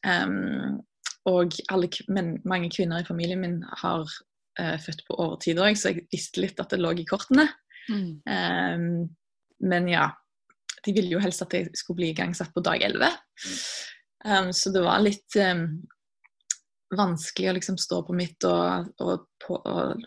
Um, 0.06 0.82
og 1.26 1.56
alle, 1.74 1.90
men, 2.14 2.36
mange 2.46 2.70
kvinner 2.74 3.02
i 3.02 3.08
familien 3.08 3.42
min 3.42 3.58
har 3.82 4.04
uh, 4.06 4.78
født 4.82 5.02
på 5.08 5.18
overtid 5.18 5.62
òg, 5.62 5.78
så 5.80 5.92
jeg 5.92 6.06
visste 6.14 6.44
litt 6.44 6.62
at 6.62 6.74
det 6.74 6.82
lå 6.82 6.94
i 7.02 7.08
kortene. 7.10 7.48
Mm. 7.90 8.12
Um, 8.30 8.86
men 9.66 9.90
ja, 9.90 10.10
de 10.86 10.94
ville 10.94 11.16
jo 11.16 11.24
helst 11.24 11.42
at 11.46 11.56
jeg 11.58 11.74
skulle 11.74 12.04
bli 12.04 12.12
igangsatt 12.14 12.54
på 12.54 12.64
dag 12.66 12.84
11. 12.86 13.10
Um, 14.26 14.54
så 14.54 14.72
det 14.74 14.86
var 14.86 15.04
litt 15.06 15.38
vanskelig 16.96 17.50
å 17.50 17.56
liksom 17.58 17.78
stå 17.82 18.02
på 18.06 18.16
mitt 18.18 18.46
og, 18.48 18.92
og, 19.02 19.26
på, 19.42 19.58
og, 19.58 20.06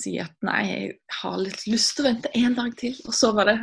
si 0.00 0.14
at 0.22 0.32
nei, 0.46 0.60
jeg 0.68 0.88
har 1.20 1.36
litt 1.40 1.66
lyst 1.68 1.94
til 1.96 2.04
å 2.04 2.08
vente 2.10 2.32
en 2.40 2.56
dag 2.56 2.72
til. 2.80 2.96
Og 3.06 3.16
så 3.16 3.32
var 3.36 3.50
det 3.50 3.56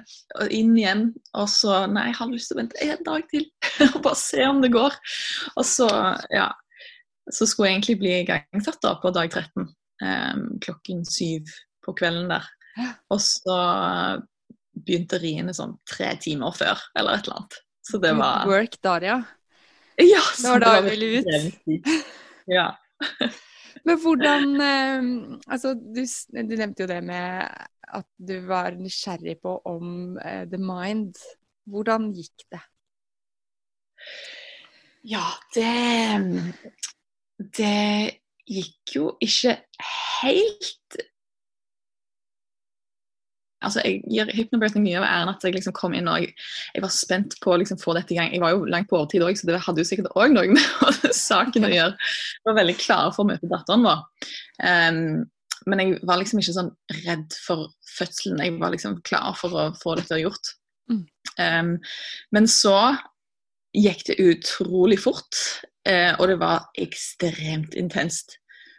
inn 0.54 0.76
igjen. 0.78 1.10
Og 1.38 1.50
så 1.52 1.82
nei, 1.92 2.08
jeg 2.12 2.20
har 2.20 2.32
lyst 2.32 2.52
til 2.52 2.58
å 2.58 2.62
vente 2.62 2.80
en 2.86 3.04
dag 3.08 3.28
til. 3.34 3.48
og 3.94 4.00
bare 4.06 4.22
se 4.22 4.48
om 4.48 4.62
det 4.64 4.72
går. 4.76 4.98
Og 5.56 5.68
så, 5.68 5.90
ja. 6.34 6.50
Så 7.28 7.50
skulle 7.50 7.72
jeg 7.72 7.80
egentlig 7.80 7.98
bli 8.04 8.14
igangsatt 8.22 8.80
da 8.86 8.96
på 9.02 9.12
dag 9.16 9.34
13. 9.34 9.68
Um, 9.98 10.44
klokken 10.64 11.02
syv 11.10 11.50
på 11.84 11.96
kvelden 11.98 12.30
der. 12.32 12.46
Og 13.12 13.20
så 13.24 13.58
begynte 14.78 15.20
riene 15.22 15.56
sånn 15.58 15.74
tre 15.90 16.12
timer 16.22 16.54
før, 16.56 16.82
eller 16.98 17.18
et 17.18 17.28
eller 17.28 17.40
annet. 17.40 17.60
Så 17.88 18.00
det 18.04 18.14
var 18.20 18.46
Work 18.50 18.78
Daria? 18.84 19.18
Ja, 19.98 20.22
det 20.38 20.50
var 20.52 20.62
da 20.62 20.74
vi 20.86 20.94
ville 20.94 21.22
ut. 21.22 22.02
Ja. 22.52 22.70
Men 23.88 24.00
hvordan 24.04 24.62
eh, 24.62 25.10
Altså, 25.48 25.74
du, 25.74 26.04
du, 26.04 26.56
nevnte 26.60 26.84
jo 26.84 26.92
det 26.92 27.02
med 27.08 27.48
at 27.98 28.08
du 28.20 28.36
var 28.48 28.76
nysgjerrig 28.76 29.38
på 29.44 29.54
om 29.70 30.18
eh, 30.20 30.44
The 30.50 30.60
Mind. 30.60 31.16
Hvordan 31.68 32.12
gikk 32.16 32.48
det? 32.52 32.64
Ja, 35.08 35.28
det 35.56 35.72
Det 37.58 38.20
gikk 38.48 38.96
jo 38.96 39.12
ikke 39.24 39.56
helt 40.02 40.98
altså 43.66 43.82
jeg 43.84 44.02
gir 44.12 44.30
hypnobirthing 44.36 44.84
mye 44.86 45.00
av 45.00 45.08
æren 45.08 45.32
at 45.32 45.46
jeg 45.46 45.56
liksom 45.56 45.74
kom 45.78 45.96
inn 45.98 46.10
og 46.12 46.22
jeg, 46.22 46.34
jeg 46.76 46.84
var 46.84 46.94
spent 46.94 47.38
på 47.44 47.54
å 47.54 47.58
liksom 47.62 47.80
få 47.82 47.96
dette 47.98 48.14
i 48.14 48.20
gang. 48.20 48.30
Jeg 48.34 48.44
var 48.44 48.54
jo 48.54 48.68
langt 48.70 48.90
på 48.92 49.00
overtid 49.00 49.26
òg, 49.26 49.40
så 49.40 49.50
det 49.50 49.62
hadde 49.66 49.82
jo 49.82 49.90
sikkert 49.90 50.14
òg 50.14 50.36
noe 50.36 50.54
med 50.54 51.08
saken 51.18 51.66
å 51.68 51.74
gjøre. 51.74 52.12
Jeg 52.38 52.50
var 52.50 52.60
veldig 52.60 52.78
klar 52.82 53.10
for 53.16 53.26
å 53.26 53.32
møte 53.32 53.50
datteren 53.52 53.88
vår. 53.88 54.06
Um, 54.62 55.02
men 55.68 55.84
jeg 55.84 55.98
var 56.08 56.22
liksom 56.22 56.42
ikke 56.42 56.56
sånn 56.56 56.72
redd 57.04 57.36
for 57.44 57.68
fødselen. 57.98 58.44
Jeg 58.46 58.58
var 58.62 58.74
liksom 58.76 59.00
klar 59.08 59.34
for 59.40 59.58
å 59.58 59.68
få 59.82 59.98
dette 60.00 60.22
gjort. 60.22 60.54
Um, 61.38 61.78
men 62.34 62.50
så 62.50 62.78
gikk 63.78 64.06
det 64.08 64.22
utrolig 64.24 65.00
fort, 65.02 65.38
uh, 65.90 66.14
og 66.18 66.30
det 66.32 66.38
var 66.42 66.70
ekstremt 66.80 67.76
intenst. 67.78 68.38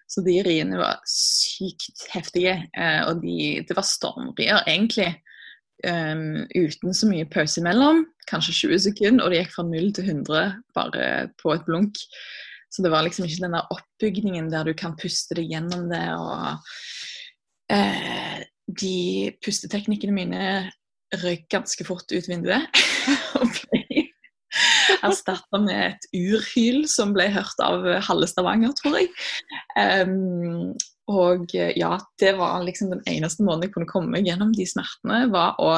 Så 0.09 0.25
de 0.25 0.39
riene 0.45 0.79
var 0.81 1.03
sykt 1.09 2.07
heftige. 2.15 2.55
Eh, 2.73 3.01
og 3.05 3.21
de, 3.23 3.61
det 3.69 3.77
var 3.77 3.87
stormrier, 3.87 4.63
egentlig. 4.67 5.13
Um, 5.87 6.43
uten 6.57 6.95
så 6.97 7.07
mye 7.07 7.29
pause 7.31 7.61
imellom. 7.61 8.03
Kanskje 8.31 8.57
20 8.65 8.81
sekunder, 8.89 9.25
og 9.25 9.33
det 9.33 9.43
gikk 9.45 9.53
fra 9.55 9.65
0 9.69 9.93
til 9.95 10.09
100 10.11 10.47
bare 10.75 11.05
på 11.39 11.53
et 11.55 11.67
blunk. 11.69 12.01
Så 12.73 12.83
det 12.85 12.91
var 12.93 13.05
liksom 13.07 13.29
ikke 13.29 13.45
den 13.45 13.57
der 13.57 13.71
oppbygningen 13.73 14.51
der 14.53 14.67
du 14.69 14.75
kan 14.77 14.97
puste 14.99 15.39
deg 15.39 15.53
gjennom 15.53 15.87
det. 15.93 16.05
og 16.17 16.65
uh, 17.73 18.41
De 18.81 18.99
pusteteknikkene 19.45 20.17
mine 20.17 20.43
røyk 21.23 21.47
ganske 21.53 21.85
fort 21.89 22.11
ut 22.13 22.29
vinduet. 22.29 22.65
og 23.39 23.47
ble 23.55 23.78
erstatta 25.07 25.61
med 25.63 25.93
et 25.93 26.09
urhyl 26.17 26.85
som 26.91 27.15
ble 27.17 27.29
hørt 27.35 27.63
av 27.65 27.87
halve 28.09 28.29
Stavanger, 28.31 28.75
tror 28.79 28.99
jeg. 29.01 29.11
Um, 29.79 30.75
og 31.09 31.55
ja, 31.55 31.95
det 32.21 32.35
var 32.37 32.65
liksom 32.67 32.93
den 32.93 33.05
eneste 33.09 33.45
måten 33.47 33.65
jeg 33.65 33.75
kunne 33.77 33.89
komme 33.89 34.13
meg 34.13 34.29
gjennom 34.29 34.53
de 34.57 34.67
smertene, 34.69 35.25
var 35.33 35.57
å 35.63 35.73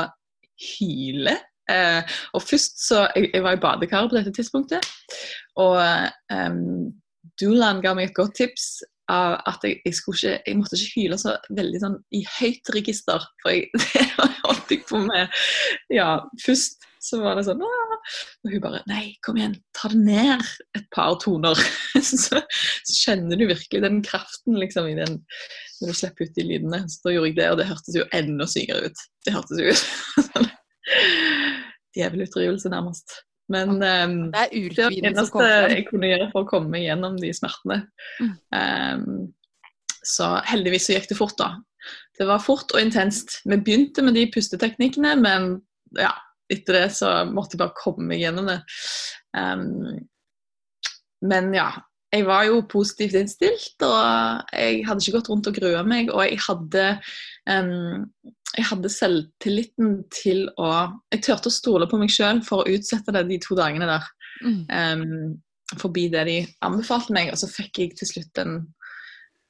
hyle. 0.60 1.36
Uh, 1.70 2.02
og 2.34 2.42
først 2.42 2.80
så 2.82 3.04
jeg, 3.14 3.30
jeg, 3.30 3.44
var 3.44 3.54
i 3.54 3.62
badekaret 3.62 4.10
på 4.10 4.18
dette 4.18 4.32
tidspunktet, 4.34 4.88
og 5.60 5.78
um, 6.34 6.90
Dulan 7.40 7.78
ga 7.84 7.94
meg 7.94 8.10
et 8.10 8.16
godt 8.16 8.34
tips 8.40 8.80
av 9.10 9.38
at 9.48 9.64
jeg, 9.66 9.80
jeg, 9.84 9.96
ikke, 9.96 10.34
jeg, 10.46 10.56
måtte 10.58 10.78
ikke 10.78 11.00
hyle 11.00 11.18
så 11.18 11.34
veldig 11.56 11.80
sånn 11.82 11.96
i 12.14 12.20
høyt 12.38 12.70
register. 12.74 13.24
For 13.42 13.54
jeg, 13.54 13.70
det 13.94 14.06
holdt 14.44 14.74
jeg 14.74 14.84
på 14.88 15.00
med. 15.04 15.40
Ja, 15.92 16.12
først 16.44 16.86
så 17.02 17.22
var 17.22 17.38
det 17.38 17.46
sånn 17.48 17.64
Åh! 17.64 17.89
Og 18.44 18.54
hun 18.54 18.62
bare 18.64 18.82
Nei, 18.90 19.04
kom 19.24 19.38
igjen, 19.40 19.56
ta 19.76 19.90
det 19.92 20.00
ned 20.04 20.44
et 20.78 20.86
par 20.94 21.16
toner. 21.22 21.58
så, 22.00 22.40
så 22.40 22.96
kjenner 22.96 23.40
du 23.40 23.46
virkelig 23.50 23.82
den 23.84 24.00
kraften 24.06 24.58
liksom 24.60 24.90
i 24.90 24.98
den 24.98 25.18
når 25.80 25.92
du 25.92 25.96
slipper 25.96 26.28
ut 26.28 26.36
de 26.36 26.46
lydene. 26.46 26.82
Så 26.90 27.06
da 27.06 27.14
gjorde 27.16 27.30
jeg 27.30 27.38
det, 27.40 27.48
og 27.52 27.58
det 27.60 27.68
hørtes 27.70 27.96
jo 27.96 28.06
enda 28.16 28.46
sykere 28.50 28.90
ut. 28.90 29.02
Det 29.26 29.34
hørtes 29.36 29.60
jo 29.62 29.72
ut 29.72 30.54
djevelutdrivelse, 31.96 32.70
nærmest. 32.72 33.18
Men 33.50 33.70
um, 33.74 33.80
det, 34.30 34.44
er 34.44 34.68
det 34.70 34.84
var 34.84 34.94
det 34.94 35.10
eneste 35.10 35.46
jeg 35.72 35.86
kunne 35.88 36.10
gjøre 36.12 36.28
for 36.30 36.44
å 36.44 36.50
komme 36.50 36.70
meg 36.70 36.86
gjennom 36.86 37.16
de 37.18 37.32
smertene. 37.34 37.80
Mm. 38.22 38.34
Um, 38.54 39.16
så 40.06 40.36
heldigvis 40.48 40.86
så 40.86 40.94
gikk 40.94 41.10
det 41.10 41.18
fort, 41.18 41.36
da. 41.40 41.56
Det 42.18 42.28
var 42.28 42.42
fort 42.44 42.70
og 42.74 42.82
intenst. 42.82 43.40
Vi 43.48 43.58
begynte 43.58 44.04
med 44.04 44.14
de 44.18 44.26
pusteteknikkene, 44.32 45.16
men 45.20 45.50
ja, 45.98 46.12
etter 46.50 46.78
det 46.80 46.86
så 46.96 47.12
måtte 47.30 47.56
jeg 47.56 47.62
bare 47.62 47.78
komme 47.78 48.10
meg 48.10 48.24
gjennom 48.24 48.50
det. 48.50 48.58
Um, 49.36 50.00
men 51.30 51.50
ja, 51.54 51.68
jeg 52.10 52.26
var 52.26 52.46
jo 52.48 52.62
positivt 52.70 53.14
innstilt, 53.18 53.76
og 53.86 54.54
jeg 54.56 54.82
hadde 54.86 55.04
ikke 55.04 55.18
gått 55.18 55.30
rundt 55.30 55.50
og 55.50 55.58
grua 55.60 55.84
meg. 55.86 56.10
Og 56.10 56.24
jeg 56.26 56.40
hadde, 56.46 56.86
um, 57.50 58.08
jeg 58.56 58.66
hadde 58.72 58.90
selvtilliten 58.90 59.92
til 60.14 60.48
å 60.58 60.72
Jeg 61.12 61.22
turte 61.26 61.52
å 61.52 61.54
stole 61.54 61.86
på 61.90 62.00
meg 62.00 62.10
sjøl 62.10 62.42
for 62.46 62.64
å 62.64 62.74
utsette 62.74 63.14
det 63.14 63.28
de 63.28 63.38
to 63.44 63.58
dagene 63.58 63.86
der. 63.90 64.10
Mm. 64.42 64.60
Um, 64.74 65.78
forbi 65.78 66.08
det 66.10 66.26
de 66.26 66.36
anbefalte 66.66 67.14
meg, 67.14 67.30
og 67.30 67.38
så 67.38 67.46
fikk 67.50 67.78
jeg 67.78 67.96
til 67.98 68.10
slutt 68.10 68.32
den 68.38 68.62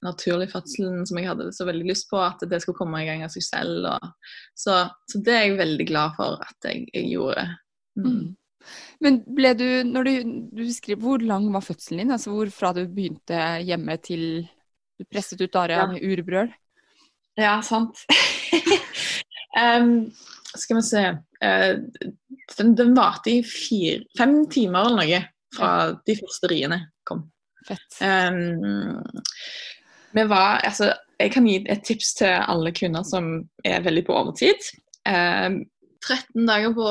naturlige 0.05 0.53
fødselen 0.55 1.07
som 1.09 1.19
jeg 1.21 1.29
hadde 1.29 1.51
så 1.55 1.67
veldig 1.69 1.89
lyst 1.91 2.09
på, 2.11 2.21
at 2.23 2.43
det 2.49 2.61
skulle 2.63 2.79
komme 2.79 3.03
i 3.03 3.09
gang 3.09 3.25
av 3.27 3.33
seg 3.35 3.45
selv. 3.47 3.89
Og, 3.91 4.37
så, 4.57 4.83
så, 5.11 5.23
det 5.25 5.35
er 5.37 5.47
jeg 5.49 5.59
veldig 5.61 5.89
glad 5.89 6.15
for 6.19 6.41
at 6.45 6.71
jeg, 6.71 6.87
jeg 6.95 7.11
gjorde. 7.13 7.47
Mm. 7.99 8.07
Mm. 8.07 8.29
Men 9.01 9.19
ble 9.37 9.53
du, 9.57 9.67
når 9.89 10.07
du, 10.07 10.15
du 10.61 10.65
skriver, 10.73 11.01
Hvor 11.01 11.23
lang 11.25 11.47
var 11.53 11.65
fødselen 11.65 12.05
din? 12.05 12.13
Altså 12.13 12.33
hvor 12.35 12.51
fra 12.53 12.75
du 12.77 12.83
begynte 12.85 13.39
hjemme 13.65 13.97
til 14.05 14.25
du 15.01 15.07
presset 15.09 15.41
ut 15.41 15.53
Daria 15.53 15.81
ja. 15.81 15.89
med 15.89 16.05
urbrøl? 16.05 16.51
Ja, 17.41 17.55
sant. 17.65 18.03
um, 19.63 20.11
skal 20.53 20.77
vi 20.77 20.83
se 20.85 21.05
uh, 21.17 21.75
Den, 22.59 22.75
den 22.77 22.93
varte 22.97 23.33
i 23.33 23.43
fire, 23.47 24.03
fem 24.19 24.43
timer 24.53 24.91
eller 24.91 25.01
noe 25.01 25.23
fra 25.57 25.71
de 26.07 26.17
første 26.19 26.51
riene 26.53 26.83
kom. 27.07 27.25
Fett. 27.67 27.97
Um, 28.05 29.01
var, 30.15 30.61
altså, 30.67 30.93
jeg 31.21 31.33
kan 31.35 31.47
gi 31.47 31.59
et 31.69 31.85
tips 31.87 32.15
til 32.21 32.33
alle 32.41 32.73
kvinner 32.73 33.05
som 33.07 33.33
er 33.65 33.85
veldig 33.85 34.07
på 34.09 34.17
overtid. 34.17 34.73
Um, 35.09 35.63
13 36.01 36.47
dager 36.49 36.73
på 36.73 36.87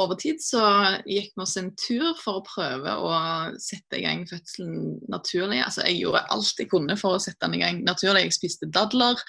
overtid 0.00 0.40
så 0.40 0.62
gikk 1.04 1.34
vi 1.34 1.42
oss 1.44 1.56
en 1.60 1.68
tur 1.76 2.14
for 2.16 2.40
å 2.40 2.44
prøve 2.46 2.94
å 2.96 3.12
sette 3.60 3.98
i 3.98 4.04
gang 4.06 4.24
fødselen 4.28 5.02
naturlig. 5.12 5.60
Altså, 5.60 5.84
jeg 5.84 6.00
gjorde 6.00 6.24
alt 6.32 6.62
jeg 6.62 6.70
kunne 6.72 6.96
for 7.00 7.18
å 7.18 7.22
sette 7.22 7.44
den 7.44 7.58
i 7.58 7.62
gang 7.62 7.82
naturlig. 7.84 8.24
Jeg 8.24 8.38
spiste 8.38 8.70
dadler, 8.72 9.20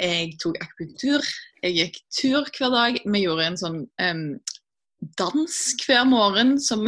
jeg 0.00 0.36
tok 0.40 0.56
akupunktur, 0.62 1.28
jeg 1.62 1.76
gikk 1.76 2.00
tur 2.16 2.48
hver 2.56 2.72
dag. 2.72 3.00
Vi 3.04 3.24
gjorde 3.26 3.50
en 3.50 3.60
sånn 3.60 3.82
um, 4.00 4.26
dans 5.20 5.58
hver 5.84 6.04
morgen 6.08 6.56
som, 6.62 6.86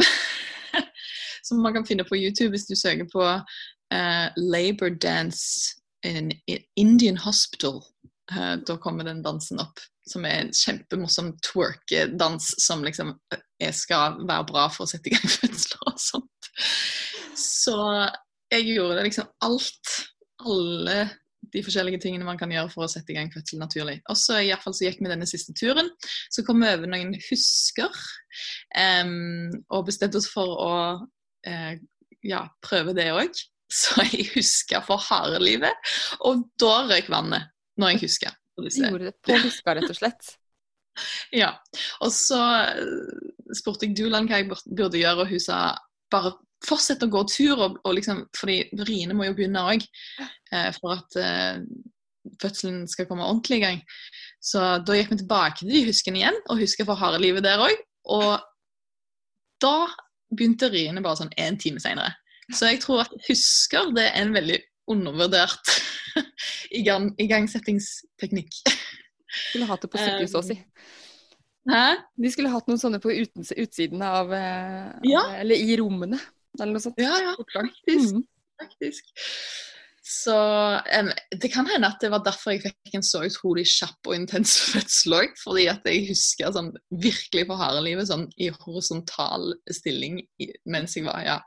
som, 1.45 1.61
man 1.61 1.77
kan 1.77 1.85
finne 1.85 2.07
på 2.07 2.17
YouTube 2.17 2.55
hvis 2.55 2.69
du 2.69 2.75
søker 2.77 3.09
på 3.13 3.25
uh, 3.93 4.29
'Labor 4.35 4.89
Dance 4.89 5.75
in 6.05 6.31
Indian 6.75 7.17
Hospital'. 7.17 7.83
Uh, 8.31 8.57
da 8.65 8.77
kommer 8.77 9.03
den 9.03 9.23
dansen 9.23 9.59
opp 9.59 9.79
som 10.09 10.25
er 10.25 10.43
en 10.43 10.51
kjempemorsom 10.53 11.33
twerkedans 11.45 12.53
som 12.61 12.83
liksom 12.85 13.13
jeg 13.59 13.75
skal 13.75 14.19
være 14.25 14.47
bra 14.49 14.67
for 14.73 14.85
å 14.85 14.89
sette 14.89 15.11
i 15.11 15.15
gang 15.15 15.33
fødsler 15.39 15.89
og 15.89 16.01
sånt. 16.01 16.51
Så 17.37 17.77
jeg 18.53 18.69
gjorde 18.73 19.05
liksom 19.05 19.29
alt. 19.45 19.97
Alle 20.39 21.01
de 21.53 21.61
forskjellige 21.65 21.99
tingene 22.03 22.27
man 22.27 22.37
kan 22.39 22.51
gjøre 22.53 22.71
for 22.71 22.85
å 22.85 22.91
sette 22.91 23.13
i 23.13 23.17
gang 23.17 23.31
fødsel 23.33 23.59
naturlig. 23.61 23.97
Og 24.11 24.17
så 24.19 24.39
gikk 24.43 25.01
vi 25.01 25.11
denne 25.11 25.27
siste 25.29 25.55
turen. 25.57 25.89
Så 26.31 26.45
kom 26.47 26.61
vi 26.63 26.71
over 26.71 26.89
noen 26.89 27.15
husker 27.29 27.91
um, 28.75 29.49
og 29.67 29.87
bestemte 29.89 30.19
oss 30.21 30.29
for 30.31 30.55
å 30.63 30.73
uh, 31.03 31.73
ja, 32.25 32.43
prøve 32.65 32.95
det 32.97 33.09
òg. 33.15 33.41
Så 33.79 34.05
jeg 34.09 34.29
husker 34.33 34.83
for 34.85 35.01
harde 35.09 35.39
livet. 35.43 35.93
Og 36.25 36.47
da 36.61 36.83
røyk 36.89 37.09
vannet, 37.11 37.51
når 37.77 37.95
jeg 37.95 38.05
husker. 38.07 38.35
Gjorde 38.59 39.09
det 39.11 39.15
på 39.23 39.37
huska, 39.45 39.75
rett 39.77 39.91
og 39.91 39.97
slett? 39.97 40.33
ja. 41.41 41.53
Og 42.03 42.11
så 42.15 42.39
eh, 42.39 43.53
spurte 43.55 43.87
jeg 43.87 43.97
Duland 43.97 44.29
hva 44.29 44.41
jeg 44.41 44.49
burde 44.49 44.99
gjøre, 45.01 45.23
og 45.23 45.33
hun 45.33 45.43
sa 45.43 45.59
bare 46.11 46.33
fortsett 46.65 47.05
å 47.05 47.11
gå 47.11 47.23
tur, 47.31 47.55
og, 47.55 47.79
og 47.85 47.95
liksom, 47.95 48.25
fordi 48.35 48.61
riene 48.87 49.15
må 49.15 49.29
jo 49.29 49.37
begynne 49.37 49.63
òg 49.71 49.85
eh, 49.85 50.69
for 50.75 50.97
at 50.97 51.19
eh, 51.21 51.61
fødselen 52.41 52.83
skal 52.91 53.07
komme 53.09 53.27
ordentlig 53.27 53.61
i 53.61 53.63
gang. 53.63 53.81
Så 54.43 54.63
da 54.85 54.97
gikk 54.97 55.13
vi 55.13 55.21
tilbake 55.21 55.61
til 55.61 55.71
de 55.71 55.85
huskene 55.87 56.21
igjen, 56.21 56.39
og 56.49 56.61
huska 56.61 56.87
for 56.87 56.99
harde 56.99 57.21
livet 57.23 57.45
der 57.47 57.63
òg. 57.63 57.85
Og 58.11 58.39
da 59.63 59.75
begynte 60.35 60.69
riene 60.71 61.03
bare 61.03 61.23
sånn 61.23 61.35
én 61.39 61.57
time 61.59 61.81
seinere. 61.83 62.13
Så 62.55 62.71
jeg 62.71 62.81
tror 62.83 63.03
at 63.05 63.13
husker 63.27 63.91
det 63.95 64.07
er 64.09 64.23
en 64.23 64.33
veldig 64.33 64.57
undervurdert 64.89 65.73
igangsettingsteknikk. 66.79 68.63
Skulle 69.29 69.69
hatt 69.69 69.85
det 69.85 69.91
på 69.93 70.01
sykehus 70.01 70.35
òg, 70.39 70.47
si. 70.49 70.57
Hæ? 71.69 71.85
De 72.17 72.31
skulle 72.33 72.51
hatt 72.53 72.69
noen 72.69 72.81
sånne 72.81 73.01
på 73.03 73.13
uten, 73.13 73.45
utsiden 73.45 74.01
av 74.05 74.31
eh, 74.33 74.91
ja. 75.11 75.23
Eller 75.41 75.59
i 75.59 75.77
rommene, 75.77 76.17
eller 76.57 76.73
noe 76.73 76.83
sånt. 76.83 77.01
Ja, 77.01 77.13
ja, 77.21 77.35
faktisk. 77.53 78.15
Mm. 78.17 78.23
faktisk. 78.63 79.11
Så 80.09 80.33
um, 80.79 81.11
det 81.37 81.51
kan 81.53 81.67
hende 81.69 81.91
at 81.91 82.01
det 82.01 82.09
var 82.09 82.23
derfor 82.25 82.55
jeg 82.55 82.63
fikk 82.63 82.95
en 82.97 83.05
så 83.05 83.21
utrolig 83.27 83.67
kjapp 83.69 84.09
og 84.09 84.15
intens 84.17 84.55
fødsel 84.73 85.19
òg. 85.19 85.35
Fordi 85.43 85.67
at 85.69 85.85
jeg 85.85 86.07
husker 86.09 86.55
sånn 86.55 86.71
virkelig 86.89 87.45
på 87.51 87.59
harde 87.59 87.83
livet 87.85 88.09
sånn 88.09 88.25
i 88.41 88.49
horisontal 88.63 89.51
stilling 89.69 90.23
mens 90.65 90.97
jeg 90.97 91.05
var 91.05 91.21
ja, 91.27 91.37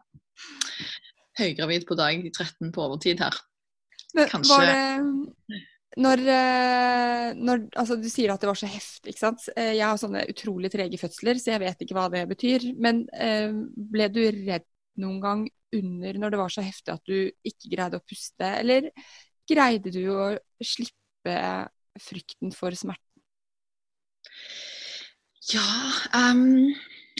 høygravid 1.38 1.86
på 1.88 1.97
dag 1.99 2.24
13 2.30 2.72
på 2.74 2.86
overtid 2.86 3.22
her. 3.24 3.36
Men, 4.12 4.28
Kanskje 4.28 4.59
det, 4.68 5.62
når, 6.01 6.22
eh, 6.32 7.30
når, 7.36 7.64
altså 7.76 7.97
Du 8.01 8.09
sier 8.09 8.32
at 8.32 8.40
det 8.40 8.49
var 8.49 8.59
så 8.59 8.68
heftig. 8.70 9.12
ikke 9.12 9.24
sant? 9.24 9.49
Eh, 9.57 9.74
jeg 9.76 9.84
har 9.84 9.99
sånne 10.01 10.24
utrolig 10.30 10.70
trege 10.72 11.01
fødsler, 11.01 11.40
så 11.40 11.55
jeg 11.55 11.62
vet 11.64 11.84
ikke 11.84 11.97
hva 11.97 12.07
det 12.12 12.24
betyr. 12.30 12.70
Men 12.80 13.05
eh, 13.12 13.53
ble 13.76 14.09
du 14.12 14.22
redd 14.24 14.68
noen 15.03 15.20
gang 15.20 15.45
under 15.72 16.18
når 16.20 16.32
det 16.32 16.40
var 16.40 16.53
så 16.53 16.64
heftig 16.64 16.95
at 16.95 17.05
du 17.09 17.28
ikke 17.49 17.72
greide 17.72 18.01
å 18.01 18.05
puste? 18.05 18.49
Eller 18.61 18.90
greide 19.49 19.93
du 19.93 20.03
å 20.12 20.32
slippe 20.64 21.36
frykten 22.01 22.53
for 22.57 22.76
smerten? 22.76 23.09
Ja 25.53 25.64
um, 26.14 26.70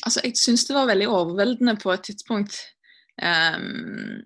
Altså, 0.07 0.23
jeg 0.25 0.39
syns 0.41 0.65
det 0.67 0.75
var 0.75 0.87
veldig 0.89 1.07
overveldende 1.11 1.75
på 1.79 1.93
et 1.93 2.03
tidspunkt. 2.09 2.57
Um, 3.21 4.23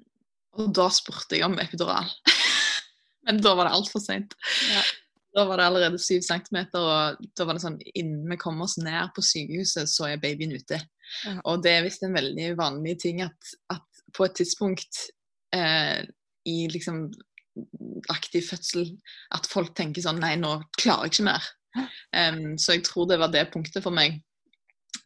og 0.57 0.71
da 0.77 0.87
spurte 0.95 1.39
jeg 1.39 1.47
om 1.47 1.59
epidural. 1.61 2.09
Men 3.27 3.43
da 3.43 3.57
var 3.59 3.69
det 3.69 3.77
altfor 3.77 4.03
seint. 4.03 4.37
Ja. 4.71 4.85
Da 5.37 5.45
var 5.45 5.61
det 5.61 5.67
allerede 5.69 5.99
syv 6.01 6.23
centimeter, 6.25 6.81
og 6.81 7.27
da 7.37 7.45
var 7.45 7.59
det 7.59 7.65
sånn 7.65 7.81
innen 7.93 8.25
vi 8.31 8.39
kom 8.41 8.63
oss 8.65 8.79
ned 8.81 9.11
på 9.17 9.25
sykehuset, 9.27 9.91
så 9.93 10.09
er 10.09 10.23
babyen 10.23 10.55
ute. 10.57 10.79
Ja. 11.27 11.35
Og 11.51 11.61
det 11.65 11.75
er 11.75 11.85
visst 11.85 12.07
en 12.07 12.17
veldig 12.17 12.55
vanlig 12.57 12.97
ting 13.03 13.21
at, 13.27 13.53
at 13.75 13.85
på 14.17 14.25
et 14.25 14.37
tidspunkt 14.39 15.03
eh, 15.53 16.07
i 16.49 16.57
liksom 16.73 17.11
aktiv 18.13 18.49
fødsel 18.49 18.89
at 19.35 19.49
folk 19.49 19.75
tenker 19.77 20.05
sånn 20.05 20.21
Nei, 20.23 20.35
nå 20.41 20.59
klarer 20.79 21.09
jeg 21.09 21.17
ikke 21.17 21.29
mer. 21.29 21.51
Um, 22.17 22.57
så 22.61 22.77
jeg 22.77 22.87
tror 22.87 23.09
det 23.11 23.21
var 23.21 23.33
det 23.33 23.49
punktet 23.53 23.85
for 23.85 23.95
meg. 23.97 24.21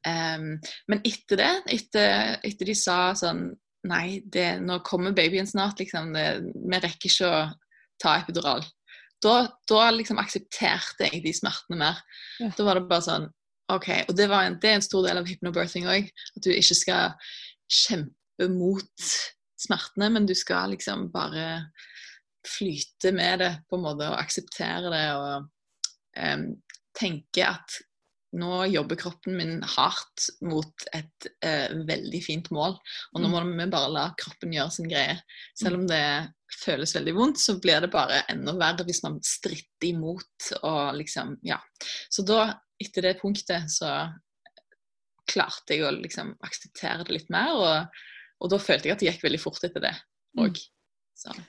Um, 0.07 0.55
men 0.91 1.03
etter 1.07 1.41
det, 1.41 1.51
etter, 1.75 2.39
etter, 2.47 2.71
de 2.71 2.77
sa 2.79 3.11
sånn 3.19 3.49
Nei, 3.89 4.21
det, 4.29 4.61
nå 4.61 4.81
kommer 4.85 5.15
babyen 5.17 5.49
snart, 5.49 5.81
liksom. 5.81 6.13
Det, 6.13 6.27
vi 6.53 6.81
rekker 6.83 7.09
ikke 7.09 7.31
å 7.31 7.41
ta 8.01 8.19
epidural. 8.21 8.65
Da, 9.21 9.35
da 9.69 9.91
liksom 9.93 10.21
aksepterte 10.21 11.09
jeg 11.09 11.23
de 11.25 11.33
smertene 11.37 11.81
mer. 11.81 12.01
Ja. 12.41 12.51
Da 12.57 12.67
var 12.67 12.79
det 12.79 12.89
bare 12.91 13.07
sånn 13.07 13.29
OK. 13.71 13.89
Og 14.09 14.17
det, 14.17 14.27
en, 14.35 14.57
det 14.61 14.71
er 14.71 14.79
en 14.79 14.85
stor 14.85 15.05
del 15.07 15.21
av 15.21 15.29
hypnobirthing 15.29 15.89
òg. 15.91 16.09
At 16.09 16.45
du 16.45 16.51
ikke 16.53 16.77
skal 16.79 17.15
kjempe 17.71 18.49
mot 18.53 19.11
smertene, 19.61 20.09
men 20.17 20.29
du 20.29 20.35
skal 20.37 20.75
liksom 20.75 21.09
bare 21.13 21.67
flyte 22.49 23.13
med 23.13 23.43
det 23.43 23.51
på 23.69 23.77
en 23.77 23.85
måte 23.85 24.09
og 24.09 24.17
akseptere 24.17 24.93
det 24.93 25.05
og 25.13 25.49
um, 26.17 26.47
tenke 26.97 27.45
at 27.45 27.77
nå 28.39 28.65
jobber 28.71 28.99
kroppen 28.99 29.35
min 29.39 29.57
hardt 29.67 30.29
mot 30.47 30.85
et 30.95 31.27
eh, 31.45 31.73
veldig 31.87 32.21
fint 32.23 32.51
mål. 32.55 32.77
Og 33.15 33.23
nå 33.23 33.31
må 33.33 33.43
vi 33.49 33.67
bare 33.73 33.91
la 33.91 34.05
kroppen 34.19 34.55
gjøre 34.55 34.75
sin 34.77 34.91
greie. 34.91 35.17
Selv 35.59 35.81
om 35.81 35.87
det 35.91 36.03
føles 36.61 36.95
veldig 36.95 37.15
vondt, 37.17 37.43
så 37.43 37.57
blir 37.63 37.83
det 37.83 37.91
bare 37.93 38.23
enda 38.31 38.55
verre 38.59 38.87
hvis 38.87 39.03
man 39.07 39.19
stritter 39.25 39.91
imot 39.91 40.53
og 40.61 40.97
liksom 41.01 41.39
Ja. 41.47 41.59
Så 42.11 42.23
da, 42.27 42.53
etter 42.81 43.09
det 43.09 43.19
punktet, 43.21 43.71
så 43.73 44.11
klarte 45.31 45.77
jeg 45.77 45.87
å 45.87 45.95
liksom 45.95 46.35
akseptere 46.47 47.07
det 47.07 47.19
litt 47.19 47.31
mer. 47.35 47.55
Og, 47.59 48.03
og 48.41 48.55
da 48.55 48.63
følte 48.63 48.91
jeg 48.91 48.97
at 48.97 49.03
det 49.03 49.11
gikk 49.11 49.27
veldig 49.27 49.43
fort 49.43 49.67
etter 49.67 49.91
det 49.91 49.97
òg. 50.39 50.63
Mm. 51.27 51.45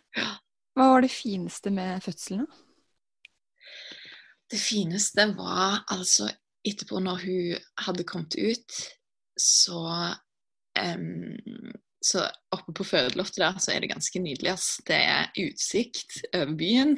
Hva 0.75 0.91
var 0.95 1.03
det 1.03 1.13
fineste 1.13 1.71
med 1.73 2.01
fødselen, 2.03 2.45
da? 2.49 2.67
Det 4.51 4.59
fineste 4.59 5.29
var 5.37 5.85
altså 5.93 6.25
etterpå, 6.67 6.99
når 7.03 7.23
hun 7.25 7.69
hadde 7.85 8.07
kommet 8.07 8.37
ut, 8.37 8.81
så 9.39 9.85
um, 10.77 11.71
så 12.01 12.23
oppe 12.55 12.73
på 12.73 12.85
fødeloftet 12.85 13.43
der 13.43 13.57
så 13.61 13.73
er 13.75 13.83
det 13.83 13.91
ganske 13.91 14.19
nydelig. 14.21 14.49
Ass. 14.55 14.69
Det 14.87 14.97
er 14.97 15.29
utsikt 15.43 16.17
over 16.33 16.55
byen. 16.57 16.95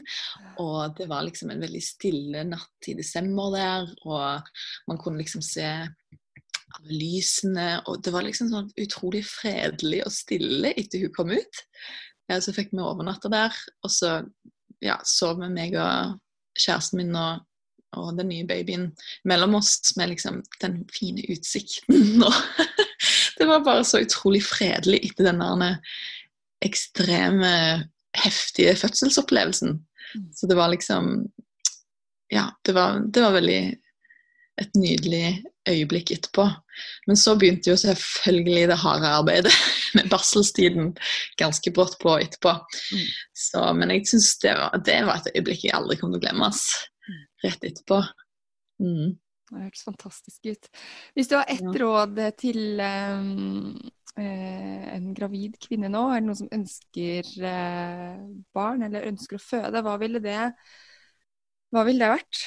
Og 0.64 0.96
det 0.98 1.10
var 1.12 1.26
liksom 1.28 1.52
en 1.52 1.64
veldig 1.64 1.82
stille 1.84 2.46
natt 2.48 2.88
i 2.88 2.96
desember 2.96 3.52
der. 3.52 3.92
Og 4.08 4.54
man 4.88 5.02
kunne 5.02 5.20
liksom 5.20 5.44
se 5.44 5.68
alle 5.68 6.88
lysene. 6.88 7.68
Og 7.92 8.00
det 8.06 8.16
var 8.16 8.24
liksom 8.24 8.52
sånn 8.54 8.72
utrolig 8.80 9.26
fredelig 9.28 10.06
og 10.08 10.16
stille 10.16 10.72
etter 10.72 11.04
hun 11.04 11.16
kom 11.16 11.36
ut. 11.36 11.64
Så 12.32 12.56
fikk 12.56 12.72
vi 12.72 12.80
overnatta 12.80 13.32
der. 13.34 13.60
Og 13.84 13.92
så 13.92 14.22
ja, 14.84 15.02
sov 15.04 15.44
vi 15.44 15.52
meg 15.52 15.76
og 15.80 16.16
kjæresten 16.60 17.04
min 17.04 17.20
og 17.20 17.44
og 18.00 18.18
den 18.18 18.30
nye 18.32 18.48
babyen 18.48 18.90
mellom 19.30 19.58
oss 19.60 19.96
med 20.00 20.14
liksom 20.14 20.42
den 20.62 20.84
fine 20.94 21.26
utsikten. 21.34 22.24
Det 23.38 23.48
var 23.50 23.64
bare 23.66 23.84
så 23.84 24.00
utrolig 24.04 24.44
fredelig 24.46 25.00
etter 25.10 25.32
den 25.32 25.42
ekstreme, 26.64 27.84
heftige 28.16 28.76
fødselsopplevelsen. 28.80 29.80
Mm. 30.16 30.28
Så 30.32 30.48
det 30.48 30.56
var 30.56 30.72
liksom 30.72 31.28
Ja, 32.30 32.50
det 32.66 32.72
var, 32.74 33.02
det 33.14 33.22
var 33.22 33.34
veldig 33.36 33.76
et 34.62 34.76
nydelig 34.78 35.44
øyeblikk 35.70 36.12
etterpå. 36.12 36.48
Men 37.08 37.18
så 37.18 37.36
begynte 37.40 37.72
jo 37.72 37.78
selvfølgelig 37.78 38.68
det 38.70 38.80
harde 38.82 39.12
arbeidet 39.20 39.54
med 39.98 40.10
barselstiden 40.10 40.94
ganske 41.42 41.74
brått 41.74 41.98
på 42.02 42.16
etterpå. 42.22 42.56
Mm. 42.94 43.06
Så, 43.34 43.66
men 43.78 43.94
jeg 43.94 44.08
syns 44.10 44.32
det, 44.44 44.56
det, 44.86 45.00
var 45.08 45.22
et 45.22 45.32
øyeblikk 45.36 45.68
jeg 45.68 45.76
aldri 45.78 46.00
kommer 46.00 46.18
til 46.18 46.24
å 46.24 46.26
glemme. 46.28 46.50
Ass 46.50 46.68
rett 47.44 47.68
etterpå. 47.70 48.00
Mm. 48.84 49.16
Det 49.54 49.66
hørtes 49.66 49.86
fantastisk 49.86 50.48
ut. 50.50 50.70
Hvis 51.14 51.30
du 51.30 51.36
har 51.38 51.50
ett 51.52 51.64
ja. 51.64 51.74
råd 51.84 52.22
til 52.40 52.80
um, 52.80 53.76
en 54.18 55.12
gravid 55.18 55.58
kvinne 55.62 55.92
nå, 55.92 56.04
eller 56.10 56.28
noen 56.30 56.42
som 56.44 56.52
ønsker 56.54 57.30
uh, 57.44 58.24
barn 58.56 58.86
eller 58.88 59.10
ønsker 59.12 59.38
å 59.38 59.44
føde, 59.44 59.84
hva 59.86 59.98
ville 60.02 60.22
det, 60.24 60.40
hva 61.74 61.86
ville 61.88 62.02
det 62.02 62.14
vært? 62.16 62.44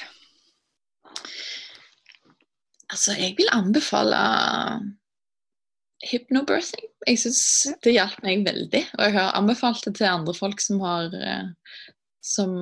Altså, 2.87 3.17
jeg 3.19 3.35
vil 3.39 3.51
anbefale 3.51 4.19
hypnobirthing. 6.07 6.87
Jeg 7.07 7.19
syns 7.23 7.41
det 7.83 7.95
hjalp 7.95 8.19
meg 8.23 8.45
veldig. 8.47 8.83
Og 8.97 9.03
jeg 9.03 9.15
har 9.17 9.35
anbefalt 9.37 9.83
det 9.87 9.97
til 9.99 10.09
andre 10.09 10.35
folk 10.37 10.61
som 10.63 10.81
har 10.83 11.15
eh, 11.17 11.49
som 12.23 12.53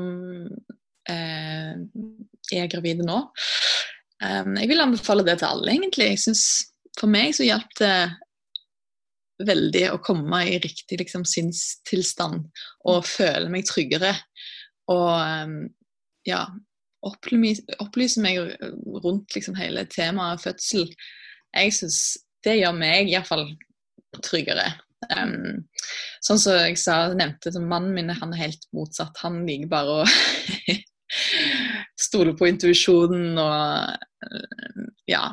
eh, 1.11 1.73
er 2.55 2.69
gravide 2.71 3.05
nå. 3.05 3.21
Um, 4.23 4.55
jeg 4.57 4.69
vil 4.71 4.83
anbefale 4.83 5.25
det 5.27 5.39
til 5.41 5.49
alle, 5.49 5.73
egentlig. 5.73 6.11
Jeg 6.13 6.23
synes, 6.27 6.45
For 6.95 7.11
meg 7.11 7.33
så 7.35 7.43
hjalp 7.43 7.73
det 7.75 7.95
veldig 9.43 9.81
å 9.91 9.99
komme 9.99 10.45
i 10.47 10.59
riktig 10.63 11.01
liksom, 11.01 11.25
sinnstilstand 11.27 12.45
og 12.87 13.07
føle 13.07 13.49
meg 13.51 13.67
tryggere. 13.67 14.13
Og 14.93 15.09
um, 15.11 15.57
ja, 16.27 16.45
opplyse, 17.05 18.23
meg 18.23 18.39
rundt 19.03 19.35
liksom, 19.35 19.57
hele 19.59 19.83
temaet 19.91 20.43
fødsel. 20.45 20.87
Jeg 21.55 21.75
syns 21.75 21.99
det 22.45 22.59
gjør 22.61 22.79
meg 22.79 23.11
iallfall 23.11 23.47
tryggere. 24.23 24.69
Um, 25.11 25.65
sånn 26.23 26.39
som 26.41 26.57
jeg 26.61 26.79
sa, 26.81 26.97
nevnte, 27.13 27.51
mannen 27.59 27.93
min 27.97 28.13
han 28.15 28.33
er 28.33 28.47
helt 28.47 28.67
motsatt. 28.75 29.19
Han 29.25 29.43
liker 29.49 29.71
bare 29.71 29.99
å 29.99 30.07
stole 31.99 32.33
på 32.37 32.47
intuisjonen 32.49 33.37
og 33.37 34.05
ja. 35.09 35.23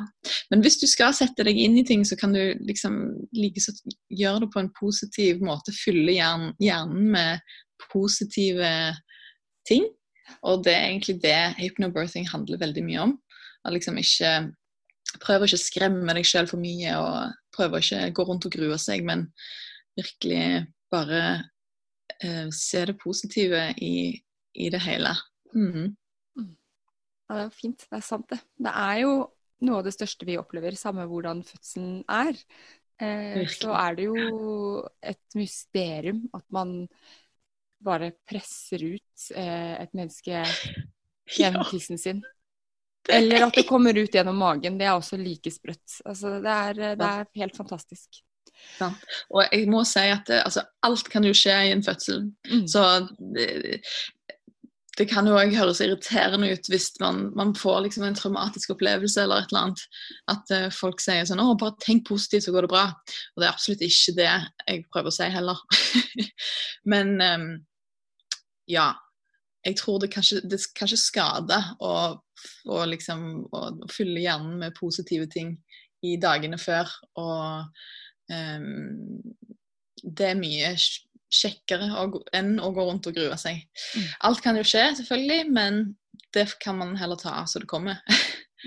Men 0.51 0.61
hvis 0.61 0.77
du 0.81 0.85
skal 0.89 1.15
sette 1.17 1.45
deg 1.47 1.57
inn 1.57 1.79
i 1.81 1.85
ting, 1.87 2.03
så 2.05 2.17
kan 2.19 2.35
du 2.35 2.41
liksom 2.61 2.99
like 3.33 3.61
så 3.63 3.73
gjøre 4.13 4.45
det 4.45 4.51
på 4.53 4.61
en 4.61 4.71
positiv 4.77 5.41
måte. 5.45 5.73
Fylle 5.75 6.13
hjernen, 6.13 7.09
med 7.15 7.41
positive 7.89 8.69
ting. 9.67 9.87
Og 10.45 10.63
det 10.65 10.75
er 10.75 10.89
egentlig 10.91 11.19
det 11.23 11.39
hypnobirthing 11.59 12.29
handler 12.29 12.61
veldig 12.61 12.83
mye 12.85 13.07
om. 13.09 13.17
At 13.65 13.75
liksom 13.75 13.97
ikke 14.01 14.53
Prøv 15.21 15.43
å 15.43 15.45
ikke 15.45 15.59
skremme 15.61 16.13
deg 16.15 16.25
sjøl 16.25 16.47
for 16.49 16.57
mye, 16.57 16.93
og 16.97 17.35
prøv 17.53 17.75
å 17.75 17.81
ikke 17.83 18.07
gå 18.17 18.23
rundt 18.25 18.47
og 18.47 18.55
grue 18.55 18.79
seg, 18.81 19.03
men 19.05 19.27
virkelig 19.99 20.63
bare 20.89 21.19
eh, 22.23 22.47
se 22.55 22.81
det 22.89 22.95
positive 23.03 23.67
i, 23.77 24.15
i 24.57 24.71
det 24.73 24.81
hele. 24.81 25.11
Mm. 25.55 25.95
Ja, 27.29 27.37
det 27.37 27.45
er 27.45 27.55
fint. 27.55 27.85
Det 27.89 27.97
er 27.97 28.05
sant, 28.05 28.27
det. 28.29 28.39
Det 28.61 28.73
er 28.73 29.01
jo 29.03 29.13
noe 29.63 29.79
av 29.79 29.87
det 29.87 29.95
største 29.95 30.27
vi 30.27 30.37
opplever, 30.39 30.75
samme 30.77 31.05
hvordan 31.09 31.43
fødselen 31.47 32.01
er. 32.11 32.39
Eh, 33.01 33.41
så 33.49 33.73
er 33.79 33.97
det 33.97 34.07
jo 34.09 34.83
et 35.01 35.37
mysterium 35.39 36.25
at 36.35 36.45
man 36.53 36.83
bare 37.83 38.13
presser 38.29 38.83
ut 38.85 39.31
eh, 39.35 39.73
et 39.81 39.95
menneske 39.97 40.43
gjennom 41.37 41.65
tissen 41.71 41.99
sin. 41.99 42.21
Eller 43.11 43.43
at 43.47 43.57
det 43.57 43.65
kommer 43.67 43.97
ut 43.97 44.13
gjennom 44.13 44.37
magen. 44.39 44.77
Det 44.79 44.87
er 44.87 44.95
også 44.95 45.19
like 45.19 45.51
sprøtt. 45.51 45.99
Altså, 46.05 46.37
det, 46.43 46.53
er, 46.53 46.95
det 46.99 47.09
er 47.09 47.25
helt 47.41 47.57
fantastisk. 47.57 48.21
Ja. 48.79 48.91
Og 49.33 49.43
jeg 49.49 49.67
må 49.71 49.81
si 49.87 50.05
at 50.07 50.23
det, 50.29 50.39
altså, 50.45 50.63
alt 50.87 51.09
kan 51.11 51.25
jo 51.27 51.33
skje 51.35 51.55
i 51.67 51.73
en 51.73 51.83
fødsel. 51.83 52.29
Mm. 52.47 52.63
Så 52.71 52.85
det 54.97 55.07
kan 55.09 55.25
jo 55.25 55.37
òg 55.39 55.55
høres 55.57 55.81
irriterende 55.81 56.51
ut 56.53 56.67
hvis 56.69 56.91
man, 57.01 57.25
man, 57.37 57.53
får 57.57 57.79
liksom 57.87 58.05
en 58.05 58.17
traumatisk 58.17 58.75
opplevelse 58.75 59.23
eller 59.23 59.41
et 59.41 59.53
eller 59.53 59.67
annet. 59.67 59.85
At 60.29 60.53
uh, 60.53 60.67
folk 60.73 61.01
sier 61.01 61.25
sånn 61.25 61.41
'Å, 61.41 61.55
bare 61.57 61.77
tenk 61.81 62.05
positivt, 62.09 62.45
så 62.45 62.53
går 62.53 62.67
det 62.67 62.73
bra'. 62.75 62.91
Og 63.33 63.41
det 63.41 63.47
er 63.47 63.53
absolutt 63.53 63.85
ikke 63.87 64.17
det 64.19 64.29
jeg 64.29 64.83
prøver 64.93 65.09
å 65.09 65.15
si 65.17 65.29
heller. 65.33 65.63
Men 66.93 67.15
um, 67.21 67.47
ja. 68.69 68.91
Jeg 69.63 69.77
tror 69.79 70.01
det 70.03 70.09
kanskje, 70.11 70.41
det 70.43 70.57
kanskje 70.75 70.97
skader 70.99 71.69
å, 71.79 72.19
å, 72.67 72.79
liksom, 72.83 73.21
å, 73.55 73.61
fylle 73.87 74.19
hjernen 74.19 74.57
med 74.59 74.75
positive 74.75 75.29
ting 75.31 75.53
i 76.03 76.17
dagene 76.19 76.59
før. 76.59 76.91
Og 77.15 77.63
um, 78.27 79.21
det 80.03 80.27
er 80.33 80.41
mye 80.41 80.73
kjekkere 81.33 81.89
enn 82.37 82.55
å 82.61 82.71
gå 82.75 82.85
rundt 82.87 83.09
og 83.09 83.17
grue 83.17 83.37
seg. 83.41 83.63
Mm. 83.97 84.07
Alt 84.29 84.43
kan 84.45 84.59
jo 84.59 84.65
skje, 84.67 84.85
selvfølgelig, 84.99 85.49
men 85.53 85.83
det 86.33 86.47
kan 86.63 86.77
man 86.79 86.95
heller 86.99 87.19
ta 87.19 87.35
så 87.49 87.61
det 87.61 87.69
kommer. 87.71 88.01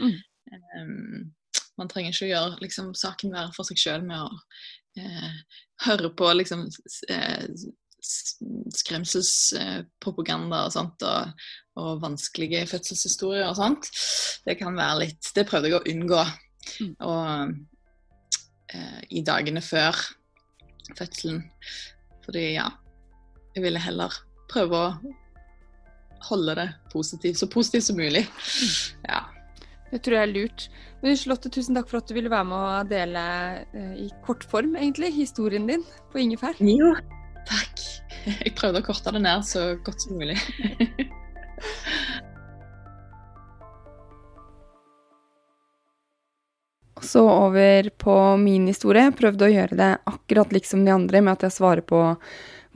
Mm. 0.01 0.17
um, 0.81 1.25
man 1.77 1.91
trenger 1.93 2.13
ikke 2.13 2.27
å 2.29 2.33
gjøre 2.33 2.61
liksom, 2.65 2.93
saken 2.97 3.35
være 3.35 3.53
for 3.57 3.69
seg 3.69 3.81
sjøl 3.81 4.07
med 4.07 4.23
å 4.23 4.31
eh, 5.01 5.33
høre 5.85 6.11
på 6.17 6.31
liksom, 6.39 6.65
uh, 7.13 7.45
skremselspropaganda 8.77 10.65
og 10.67 10.73
sånt, 10.75 11.03
og, 11.07 11.47
og, 11.81 12.03
vanskelige 12.05 12.67
fødselshistorier 12.71 13.49
og 13.49 13.59
sånt. 13.59 13.91
Det 14.47 14.55
kan 14.61 14.79
være 14.79 15.01
litt 15.05 15.33
Det 15.37 15.47
prøvde 15.49 15.69
jeg 15.71 15.79
å 15.81 15.89
unngå. 15.93 16.23
Mm. 16.83 16.95
Og 17.07 17.23
eh, 18.75 19.01
i 19.19 19.21
dagene 19.27 19.63
før 19.65 19.95
fødselen 20.97 21.41
fordi 22.27 22.49
ja, 22.57 22.67
jeg 23.57 23.65
ville 23.65 23.81
heller 23.81 24.15
prøve 24.51 24.83
å 24.83 25.15
holde 26.27 26.57
det 26.59 26.67
positivt, 26.93 27.39
så 27.39 27.49
positivt 27.51 27.89
som 27.89 27.99
mulig. 28.01 28.27
Ja. 29.07 29.25
Det 29.93 30.01
tror 30.03 30.17
jeg 30.17 30.27
er 30.27 30.33
lurt. 30.33 30.65
Men 31.03 31.19
Charlotte, 31.19 31.51
tusen 31.55 31.77
takk 31.77 31.91
for 31.91 32.01
at 32.01 32.09
du 32.11 32.17
ville 32.17 32.33
være 32.33 32.49
med 32.49 32.57
og 32.59 32.89
dele 32.91 33.23
uh, 33.71 33.95
i 34.03 34.09
kort 34.27 34.43
form, 34.51 34.75
egentlig, 34.81 35.13
historien 35.15 35.69
din 35.69 35.85
på 36.13 36.25
ingefær. 36.25 36.59
Jo, 36.59 36.95
takk. 37.47 37.85
Jeg 38.27 38.57
prøvde 38.59 38.83
å 38.83 38.87
korte 38.89 39.15
det 39.15 39.23
ned 39.23 39.47
så 39.47 39.69
godt 39.87 40.03
som 40.03 40.19
mulig. 40.19 40.39
Så 47.03 47.23
over 47.29 47.91
på 48.01 48.37
min 48.41 48.67
historie. 48.71 49.11
Prøvde 49.17 49.47
å 49.47 49.53
gjøre 49.53 49.77
det 49.79 49.91
akkurat 50.09 50.53
liksom 50.55 50.87
de 50.87 50.95
andre, 50.95 51.21
med 51.21 51.37
at 51.37 51.49
jeg 51.49 51.59
svarer 51.59 51.85
på 51.85 52.01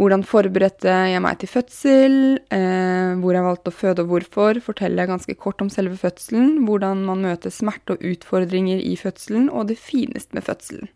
hvordan 0.00 0.22
forberedte 0.24 0.92
jeg 1.12 1.20
meg 1.20 1.40
til 1.42 1.50
fødsel, 1.52 2.14
eh, 2.56 3.10
hvor 3.20 3.36
jeg 3.36 3.44
valgte 3.44 3.68
å 3.68 3.76
føde 3.76 4.04
og 4.04 4.14
hvorfor, 4.14 4.60
forteller 4.64 5.04
jeg 5.04 5.10
ganske 5.12 5.36
kort 5.36 5.60
om 5.60 5.68
selve 5.72 5.98
fødselen, 6.00 6.62
hvordan 6.64 7.04
man 7.04 7.26
møter 7.26 7.52
smerte 7.52 7.98
og 7.98 8.06
utfordringer 8.08 8.80
i 8.80 8.94
fødselen, 8.96 9.50
og 9.52 9.68
det 9.68 9.76
fineste 9.80 10.36
med 10.36 10.46
fødselen. 10.48 10.88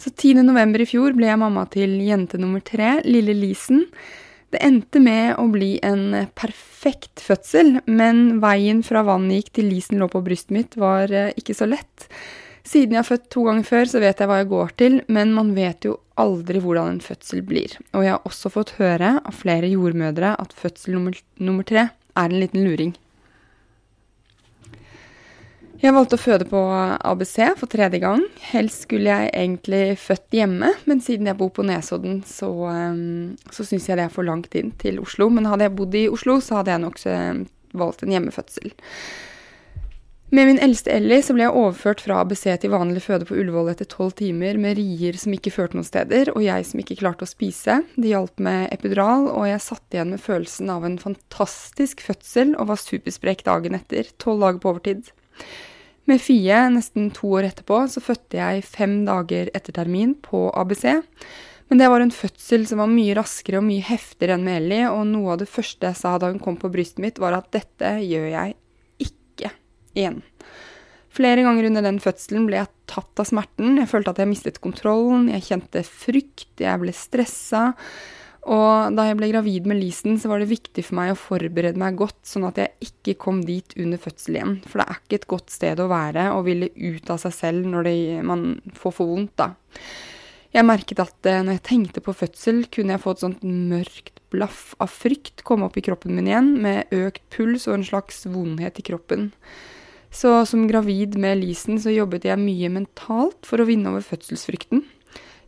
Så 0.00 0.14
10. 0.16 0.40
november 0.48 0.80
i 0.80 0.88
fjor 0.88 1.12
ble 1.14 1.28
jeg 1.28 1.40
mamma 1.42 1.66
til 1.70 1.92
jente 2.02 2.40
nummer 2.40 2.64
tre, 2.64 2.96
lille 3.04 3.36
Lisen. 3.36 3.84
Det 4.52 4.60
endte 4.60 5.00
med 5.00 5.38
å 5.40 5.46
bli 5.48 5.78
en 5.80 6.26
perfekt 6.36 7.22
fødsel, 7.24 7.78
men 7.88 8.42
veien 8.42 8.82
fra 8.84 9.00
vannet 9.06 9.40
gikk 9.40 9.52
til 9.56 9.70
Lisen 9.72 10.02
lå 10.02 10.10
på 10.12 10.20
brystet 10.24 10.52
mitt, 10.52 10.76
var 10.76 11.08
eh, 11.08 11.32
ikke 11.40 11.56
så 11.56 11.68
lett. 11.70 12.08
Siden 12.68 12.94
jeg 12.94 13.00
har 13.00 13.08
født 13.08 13.30
to 13.32 13.46
ganger 13.48 13.66
før, 13.66 13.88
så 13.88 14.02
vet 14.02 14.20
jeg 14.20 14.28
hva 14.30 14.42
jeg 14.42 14.50
går 14.52 14.74
til, 14.78 14.98
men 15.10 15.32
man 15.34 15.54
vet 15.56 15.88
jo 15.88 15.96
aldri 16.20 16.60
hvordan 16.62 16.92
en 16.92 17.02
fødsel 17.02 17.40
blir. 17.48 17.74
Og 17.96 18.04
jeg 18.04 18.14
har 18.14 18.28
også 18.28 18.52
fått 18.52 18.76
høre 18.76 19.16
av 19.18 19.40
flere 19.40 19.72
jordmødre 19.72 20.36
at 20.38 20.52
fødsel 20.54 20.98
nummer, 20.98 21.16
nummer 21.40 21.66
tre 21.66 21.88
er 21.88 22.28
en 22.28 22.42
liten 22.42 22.62
luring. 22.68 22.92
Jeg 25.82 25.96
valgte 25.96 26.14
å 26.14 26.22
føde 26.22 26.46
på 26.46 26.58
ABC 26.62 27.32
for 27.58 27.66
tredje 27.66 27.98
gang. 28.04 28.20
Helst 28.52 28.84
skulle 28.84 29.10
jeg 29.10 29.32
egentlig 29.34 29.96
født 29.98 30.36
hjemme, 30.36 30.68
men 30.86 31.00
siden 31.02 31.26
jeg 31.26 31.38
bor 31.40 31.48
på 31.50 31.64
Nesodden, 31.66 32.20
så, 32.22 32.50
um, 32.70 33.32
så 33.50 33.66
syns 33.66 33.88
jeg 33.88 33.98
det 33.98 34.04
er 34.06 34.12
for 34.14 34.22
langt 34.22 34.54
inn 34.54 34.70
til 34.78 35.00
Oslo. 35.02 35.26
Men 35.34 35.48
hadde 35.50 35.66
jeg 35.66 35.74
bodd 35.80 35.96
i 35.98 36.04
Oslo, 36.06 36.36
så 36.38 36.60
hadde 36.60 36.70
jeg 36.70 36.84
nok 36.84 37.02
valgt 37.74 38.04
en 38.06 38.14
hjemmefødsel. 38.14 38.70
Med 40.32 40.48
min 40.48 40.60
eldste 40.64 40.94
Ellie 40.94 41.18
så 41.20 41.34
ble 41.36 41.44
jeg 41.44 41.58
overført 41.60 42.04
fra 42.04 42.20
ABC 42.22 42.44
til 42.62 42.72
vanlig 42.72 43.02
føde 43.04 43.26
på 43.28 43.34
Ullevål 43.36 43.72
etter 43.74 43.90
tolv 43.90 44.14
timer 44.16 44.56
med 44.62 44.78
rier 44.78 45.18
som 45.20 45.34
ikke 45.34 45.52
førte 45.52 45.76
noen 45.76 45.88
steder, 45.88 46.30
og 46.32 46.46
jeg 46.46 46.68
som 46.70 46.80
ikke 46.80 46.96
klarte 47.02 47.26
å 47.26 47.32
spise. 47.32 47.80
Det 47.98 48.14
hjalp 48.14 48.38
med 48.40 48.70
epidural, 48.72 49.26
og 49.34 49.50
jeg 49.50 49.66
satt 49.66 49.98
igjen 49.98 50.14
med 50.14 50.22
følelsen 50.22 50.70
av 50.72 50.86
en 50.88 50.96
fantastisk 51.02 52.06
fødsel 52.06 52.54
og 52.54 52.70
var 52.70 52.80
supersprek 52.80 53.44
dagen 53.50 53.76
etter, 53.76 54.08
tolv 54.22 54.46
dager 54.46 54.62
på 54.62 54.72
overtid. 54.72 55.12
Med 56.10 56.18
Fie, 56.18 56.58
nesten 56.74 57.12
to 57.14 57.30
år 57.38 57.46
etterpå, 57.52 57.84
så 57.86 58.02
fødte 58.02 58.40
jeg 58.40 58.64
fem 58.66 59.02
dager 59.06 59.50
etter 59.54 59.74
termin 59.76 60.16
på 60.18 60.48
ABC. 60.58 60.84
Men 61.70 61.80
det 61.80 61.88
var 61.88 62.02
en 62.04 62.12
fødsel 62.12 62.66
som 62.68 62.82
var 62.82 62.90
mye 62.90 63.14
raskere 63.16 63.60
og 63.60 63.68
mye 63.68 63.84
heftigere 63.86 64.34
enn 64.36 64.42
med 64.44 64.58
Ellie, 64.60 64.90
og 64.90 65.06
noe 65.08 65.36
av 65.36 65.38
det 65.40 65.48
første 65.48 65.88
jeg 65.88 66.00
sa 66.00 66.16
da 66.18 66.32
hun 66.32 66.42
kom 66.42 66.58
på 66.60 66.72
brystet 66.74 67.00
mitt, 67.04 67.22
var 67.22 67.38
at 67.38 67.52
dette 67.54 67.94
gjør 68.02 68.26
jeg 68.32 68.56
ikke 69.06 69.52
igjen. 69.94 70.20
Flere 71.12 71.44
ganger 71.46 71.68
under 71.68 71.86
den 71.86 72.00
fødselen 72.02 72.48
ble 72.48 72.58
jeg 72.58 72.72
tatt 72.90 73.22
av 73.22 73.28
smerten. 73.28 73.76
Jeg 73.80 73.90
følte 73.90 74.14
at 74.14 74.20
jeg 74.20 74.30
mistet 74.30 74.60
kontrollen, 74.64 75.30
jeg 75.30 75.46
kjente 75.48 75.84
frykt, 75.86 76.50
jeg 76.60 76.82
ble 76.82 76.94
stressa. 76.96 77.70
Og 78.42 78.94
da 78.96 79.04
jeg 79.06 79.18
ble 79.20 79.28
gravid 79.30 79.66
med 79.70 79.78
Lisen, 79.78 80.16
så 80.18 80.26
var 80.32 80.42
det 80.42 80.50
viktig 80.50 80.82
for 80.82 80.98
meg 80.98 81.12
å 81.12 81.18
forberede 81.18 81.78
meg 81.78 81.98
godt, 82.00 82.18
sånn 82.26 82.48
at 82.48 82.58
jeg 82.58 82.88
ikke 82.88 83.14
kom 83.22 83.42
dit 83.46 83.76
under 83.78 84.00
fødsel 84.02 84.38
igjen. 84.38 84.56
For 84.66 84.82
det 84.82 84.86
er 84.88 84.98
ikke 84.98 85.18
et 85.20 85.28
godt 85.30 85.52
sted 85.54 85.82
å 85.82 85.90
være 85.92 86.24
og 86.34 86.48
ville 86.48 86.72
ut 86.74 87.12
av 87.14 87.20
seg 87.22 87.36
selv 87.36 87.68
når 87.70 87.86
det, 87.86 87.98
man 88.26 88.48
får 88.74 88.96
for 88.98 89.12
vondt, 89.12 89.36
da. 89.38 89.52
Jeg 90.52 90.68
merket 90.68 91.00
at 91.00 91.28
eh, 91.30 91.38
når 91.40 91.56
jeg 91.56 91.64
tenkte 91.70 92.02
på 92.04 92.12
fødsel, 92.16 92.64
kunne 92.72 92.96
jeg 92.96 93.02
få 93.04 93.14
et 93.14 93.22
sånt 93.22 93.44
mørkt 93.46 94.18
blaff 94.32 94.72
av 94.82 94.90
frykt 94.92 95.44
komme 95.48 95.68
opp 95.68 95.78
i 95.78 95.84
kroppen 95.84 96.16
min 96.16 96.28
igjen, 96.28 96.50
med 96.64 96.92
økt 96.92 97.22
puls 97.32 97.68
og 97.68 97.78
en 97.78 97.86
slags 97.86 98.24
vondhet 98.28 98.80
i 98.80 98.84
kroppen. 98.84 99.30
Så 100.12 100.34
som 100.50 100.66
gravid 100.68 101.16
med 101.20 101.40
Lisen 101.40 101.78
så 101.80 101.94
jobbet 101.94 102.26
jeg 102.28 102.40
mye 102.40 102.68
mentalt 102.74 103.48
for 103.48 103.62
å 103.62 103.68
vinne 103.68 103.88
over 103.94 104.04
fødselsfrykten. 104.04 104.84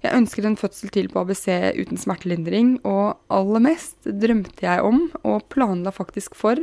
Jeg 0.04 0.18
ønsket 0.18 0.44
en 0.44 0.58
fødsel 0.60 0.90
til 0.92 1.06
på 1.08 1.22
ABC 1.22 1.46
uten 1.78 1.96
smertelindring, 1.96 2.74
og 2.84 3.22
aller 3.32 3.62
mest 3.64 4.04
drømte 4.04 4.66
jeg 4.66 4.82
om, 4.84 5.06
og 5.24 5.46
planla 5.48 5.94
faktisk 5.96 6.36
for, 6.36 6.60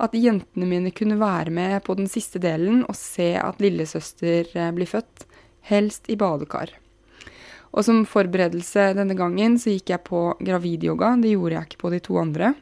at 0.00 0.16
jentene 0.16 0.68
mine 0.70 0.92
kunne 0.96 1.18
være 1.20 1.52
med 1.52 1.82
på 1.84 1.98
den 1.98 2.08
siste 2.08 2.40
delen 2.40 2.86
og 2.88 2.96
se 2.96 3.34
at 3.36 3.60
lillesøster 3.60 4.48
eh, 4.54 4.70
blir 4.72 4.88
født, 4.88 5.26
helst 5.68 6.08
i 6.08 6.16
badekar. 6.16 6.72
Og 7.76 7.84
som 7.84 8.06
forberedelse 8.08 8.94
denne 8.96 9.18
gangen 9.18 9.58
så 9.60 9.74
gikk 9.74 9.92
jeg 9.92 10.06
på 10.08 10.22
gravidyoga, 10.40 11.12
det 11.20 11.34
gjorde 11.34 11.58
jeg 11.58 11.68
ikke 11.68 11.82
på 11.84 11.92
de 11.92 12.00
to 12.08 12.16
andre. 12.22 12.54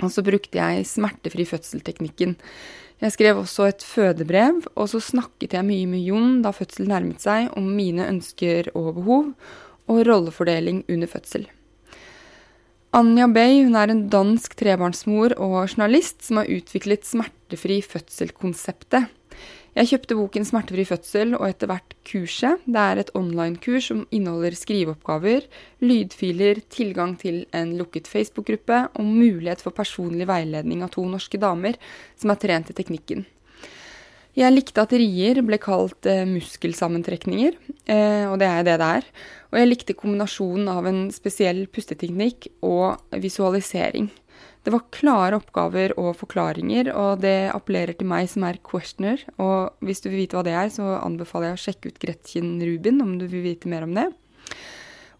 Og 0.00 0.08
så 0.10 0.24
brukte 0.24 0.56
jeg 0.56 0.88
smertefri 0.88 1.44
fødselteknikken. 1.46 2.38
Jeg 3.02 3.12
skrev 3.12 3.40
også 3.40 3.66
et 3.68 3.82
fødebrev, 3.82 4.62
og 4.74 4.88
så 4.92 5.00
snakket 5.02 5.56
jeg 5.56 5.66
mye 5.66 5.88
med 5.90 6.04
Jon 6.06 6.38
da 6.44 6.54
fødsel 6.54 6.86
nærmet 6.88 7.24
seg, 7.24 7.50
om 7.58 7.66
mine 7.74 8.06
ønsker 8.06 8.70
og 8.74 8.94
behov, 9.00 9.32
og 9.90 10.06
rollefordeling 10.08 10.84
under 10.88 11.10
fødsel. 11.10 11.48
Anja 12.94 13.26
Bay 13.26 13.64
hun 13.64 13.74
er 13.74 13.90
en 13.90 14.04
dansk 14.06 14.54
trebarnsmor 14.60 15.34
og 15.42 15.56
journalist 15.66 16.22
som 16.22 16.38
har 16.38 16.50
utviklet 16.54 17.02
smertefri 17.08 17.80
fødsel-konseptet. 17.82 19.10
Jeg 19.74 19.88
kjøpte 19.90 20.14
boken 20.14 20.44
'Smertefri 20.46 20.84
fødsel' 20.86 21.32
og 21.34 21.48
etter 21.48 21.66
hvert 21.66 21.94
kurset. 22.06 22.62
Det 22.62 22.78
er 22.78 23.00
et 23.00 23.10
online-kurs 23.18 23.88
som 23.90 24.04
inneholder 24.14 24.54
skriveoppgaver, 24.54 25.48
lydfiler, 25.82 26.60
tilgang 26.70 27.16
til 27.18 27.40
en 27.50 27.72
lukket 27.74 28.06
Facebook-gruppe 28.06 28.84
og 28.94 29.04
mulighet 29.04 29.64
for 29.66 29.74
personlig 29.74 30.28
veiledning 30.30 30.84
av 30.86 30.94
to 30.94 31.02
norske 31.02 31.40
damer 31.42 31.74
som 32.14 32.30
er 32.30 32.38
trent 32.38 32.70
i 32.70 32.78
teknikken. 32.78 33.26
Jeg 34.38 34.54
likte 34.54 34.82
at 34.82 34.94
rier 34.94 35.42
ble 35.42 35.58
kalt 35.58 36.06
eh, 36.06 36.22
muskelsammentrekninger, 36.26 37.58
eh, 37.90 38.30
og 38.30 38.38
det 38.38 38.46
er 38.46 38.62
det 38.62 38.78
det 38.78 38.92
er. 39.00 39.04
Og 39.50 39.58
jeg 39.58 39.70
likte 39.72 39.98
kombinasjonen 39.98 40.70
av 40.70 40.86
en 40.86 41.10
spesiell 41.14 41.66
pusteteknikk 41.66 42.46
og 42.62 43.02
visualisering. 43.10 44.06
Det 44.64 44.72
var 44.72 44.86
klare 44.96 45.36
oppgaver 45.36 45.92
og 46.00 46.14
forklaringer, 46.16 46.88
og 46.96 47.20
det 47.20 47.50
appellerer 47.52 47.98
til 47.98 48.08
meg 48.08 48.30
som 48.32 48.46
er 48.48 48.60
questioner. 48.64 49.20
Og 49.36 49.74
hvis 49.84 50.00
du 50.00 50.08
vil 50.08 50.22
vite 50.22 50.38
hva 50.38 50.44
det 50.46 50.54
er, 50.56 50.70
så 50.72 50.94
anbefaler 51.02 51.50
jeg 51.50 51.58
å 51.58 51.62
sjekke 51.66 51.92
ut 51.92 52.00
Gretchen 52.00 52.54
Rubin 52.64 53.02
om 53.04 53.18
du 53.20 53.26
vil 53.28 53.44
vite 53.44 53.68
mer 53.68 53.84
om 53.84 53.92
det. 53.96 54.08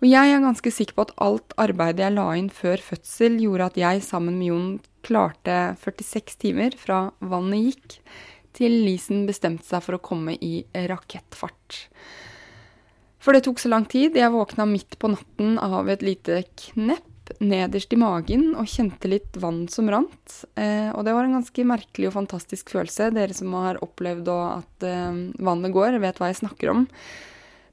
Og 0.00 0.08
jeg 0.08 0.32
er 0.32 0.42
ganske 0.42 0.72
sikker 0.72 0.96
på 0.96 1.06
at 1.06 1.14
alt 1.24 1.54
arbeidet 1.60 2.06
jeg 2.06 2.16
la 2.16 2.26
inn 2.40 2.50
før 2.52 2.80
fødsel, 2.88 3.36
gjorde 3.44 3.68
at 3.68 3.78
jeg 3.80 4.02
sammen 4.04 4.40
med 4.40 4.48
Jon 4.50 4.66
klarte 5.04 5.58
46 5.80 6.40
timer 6.40 6.76
fra 6.80 7.06
vannet 7.20 7.68
gikk, 7.68 7.98
til 8.54 8.80
Lisen 8.86 9.24
bestemte 9.28 9.66
seg 9.66 9.82
for 9.84 9.98
å 9.98 10.04
komme 10.04 10.38
i 10.40 10.62
rakettfart. 10.72 11.84
For 13.24 13.36
det 13.36 13.46
tok 13.46 13.60
så 13.60 13.70
lang 13.72 13.86
tid. 13.88 14.16
Jeg 14.20 14.32
våkna 14.32 14.66
midt 14.68 14.98
på 15.00 15.08
natten 15.10 15.56
av 15.58 15.88
et 15.90 16.04
lite 16.04 16.44
knepp 16.60 17.13
nederst 17.40 17.92
i 17.94 17.98
magen 18.00 18.50
og 18.58 18.68
kjente 18.70 19.10
litt 19.10 19.38
vann 19.40 19.64
som 19.72 19.88
rant. 19.92 20.38
Eh, 20.60 20.90
og 20.92 21.04
det 21.06 21.14
var 21.16 21.26
en 21.26 21.36
ganske 21.38 21.66
merkelig 21.68 22.10
og 22.10 22.16
fantastisk 22.18 22.74
følelse. 22.74 23.12
Dere 23.16 23.36
som 23.36 23.54
har 23.58 23.80
opplevd 23.84 24.30
at 24.34 24.86
eh, 24.88 25.22
vannet 25.44 25.74
går, 25.74 25.98
vet 26.02 26.20
hva 26.20 26.30
jeg 26.30 26.42
snakker 26.42 26.74
om. 26.74 26.84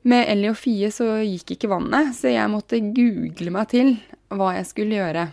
Med 0.08 0.26
Ellie 0.32 0.50
og 0.50 0.58
Fie 0.58 0.90
så 0.94 1.20
gikk 1.22 1.56
ikke 1.56 1.70
vannet, 1.70 2.16
så 2.18 2.32
jeg 2.32 2.50
måtte 2.50 2.82
google 2.82 3.54
meg 3.54 3.70
til 3.74 3.94
hva 4.34 4.56
jeg 4.58 4.70
skulle 4.72 4.98
gjøre. 4.98 5.28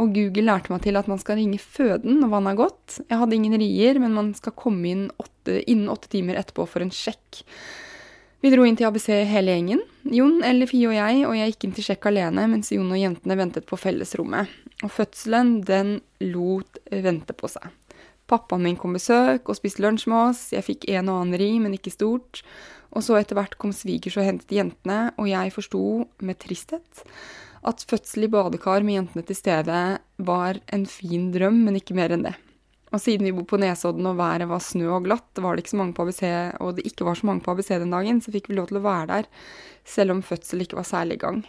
Og 0.00 0.14
Google 0.16 0.46
lærte 0.46 0.72
meg 0.72 0.80
til 0.86 0.96
at 0.96 1.08
man 1.10 1.20
skal 1.20 1.36
ringe 1.36 1.60
føden 1.60 2.22
når 2.22 2.30
vannet 2.32 2.54
er 2.54 2.60
gått. 2.62 2.98
Jeg 3.10 3.20
hadde 3.20 3.36
ingen 3.36 3.58
rier, 3.60 4.00
men 4.00 4.16
man 4.16 4.30
skal 4.38 4.56
komme 4.56 4.88
inn 4.88 5.02
åtte, 5.20 5.58
innen 5.68 5.90
åtte 5.92 6.08
timer 6.14 6.40
etterpå 6.40 6.64
for 6.70 6.84
en 6.84 6.94
sjekk. 6.94 7.42
Vi 8.42 8.50
dro 8.50 8.64
inn 8.66 8.74
til 8.74 8.88
ABC 8.88 9.06
hele 9.30 9.52
gjengen. 9.54 9.84
Jon, 10.10 10.40
Elle, 10.42 10.66
Fie 10.66 10.88
og 10.90 10.96
jeg, 10.96 11.20
og 11.28 11.36
jeg 11.38 11.52
gikk 11.52 11.66
inn 11.68 11.74
til 11.76 11.86
sjekk 11.86 12.08
alene 12.10 12.48
mens 12.50 12.72
Jon 12.74 12.90
og 12.90 12.98
jentene 12.98 13.36
ventet 13.38 13.68
på 13.68 13.78
fellesrommet. 13.78 14.50
Og 14.82 14.90
fødselen, 14.90 15.60
den 15.62 16.00
lot 16.26 16.80
vente 16.90 17.36
på 17.38 17.52
seg. 17.52 17.70
Pappaen 18.26 18.66
min 18.66 18.78
kom 18.80 18.98
besøk 18.98 19.46
og 19.46 19.58
spiste 19.58 19.84
lunsj 19.84 20.08
med 20.10 20.18
oss, 20.32 20.42
jeg 20.50 20.66
fikk 20.66 20.88
en 20.90 21.12
og 21.12 21.20
annen 21.20 21.38
ri, 21.38 21.52
men 21.62 21.76
ikke 21.78 21.94
stort. 21.94 22.42
Og 22.90 23.06
så 23.06 23.20
etter 23.20 23.38
hvert 23.38 23.54
kom 23.62 23.70
svigers 23.76 24.18
og 24.18 24.26
hentet 24.26 24.58
jentene, 24.58 25.12
og 25.22 25.30
jeg 25.30 25.54
forsto 25.54 25.84
med 26.26 26.42
tristhet 26.42 27.06
at 27.62 27.84
fødsel 27.86 28.26
i 28.26 28.30
badekar 28.30 28.82
med 28.82 28.96
jentene 28.96 29.22
til 29.26 29.38
stede 29.38 29.82
var 30.18 30.58
en 30.74 30.86
fin 30.90 31.30
drøm, 31.34 31.62
men 31.68 31.78
ikke 31.78 31.94
mer 31.94 32.14
enn 32.14 32.26
det. 32.26 32.34
Og 32.92 33.00
siden 33.00 33.24
vi 33.24 33.32
bor 33.32 33.46
på 33.48 33.60
Nesodden 33.60 34.06
og 34.10 34.18
været 34.20 34.48
var 34.50 34.60
snø 34.60 34.90
og 34.92 35.06
glatt, 35.06 35.40
var 35.40 35.56
det 35.56 35.64
ikke 35.64 35.72
så 35.72 35.80
mange 35.80 35.96
på 35.96 36.04
ABC, 36.04 36.22
og 36.60 36.76
det 36.76 36.84
ikke 36.88 37.08
var 37.08 37.16
så 37.16 37.28
mange 37.28 37.44
på 37.44 37.54
ABC 37.54 37.72
den 37.80 37.94
dagen, 37.94 38.20
så 38.20 38.34
fikk 38.34 38.50
vi 38.50 38.58
lov 38.58 38.68
til 38.68 38.82
å 38.82 38.84
være 38.84 39.08
der, 39.14 39.28
selv 39.88 40.12
om 40.12 40.24
fødsel 40.26 40.64
ikke 40.64 40.76
var 40.76 40.88
særlig 40.88 41.16
i 41.16 41.24
gang. 41.24 41.42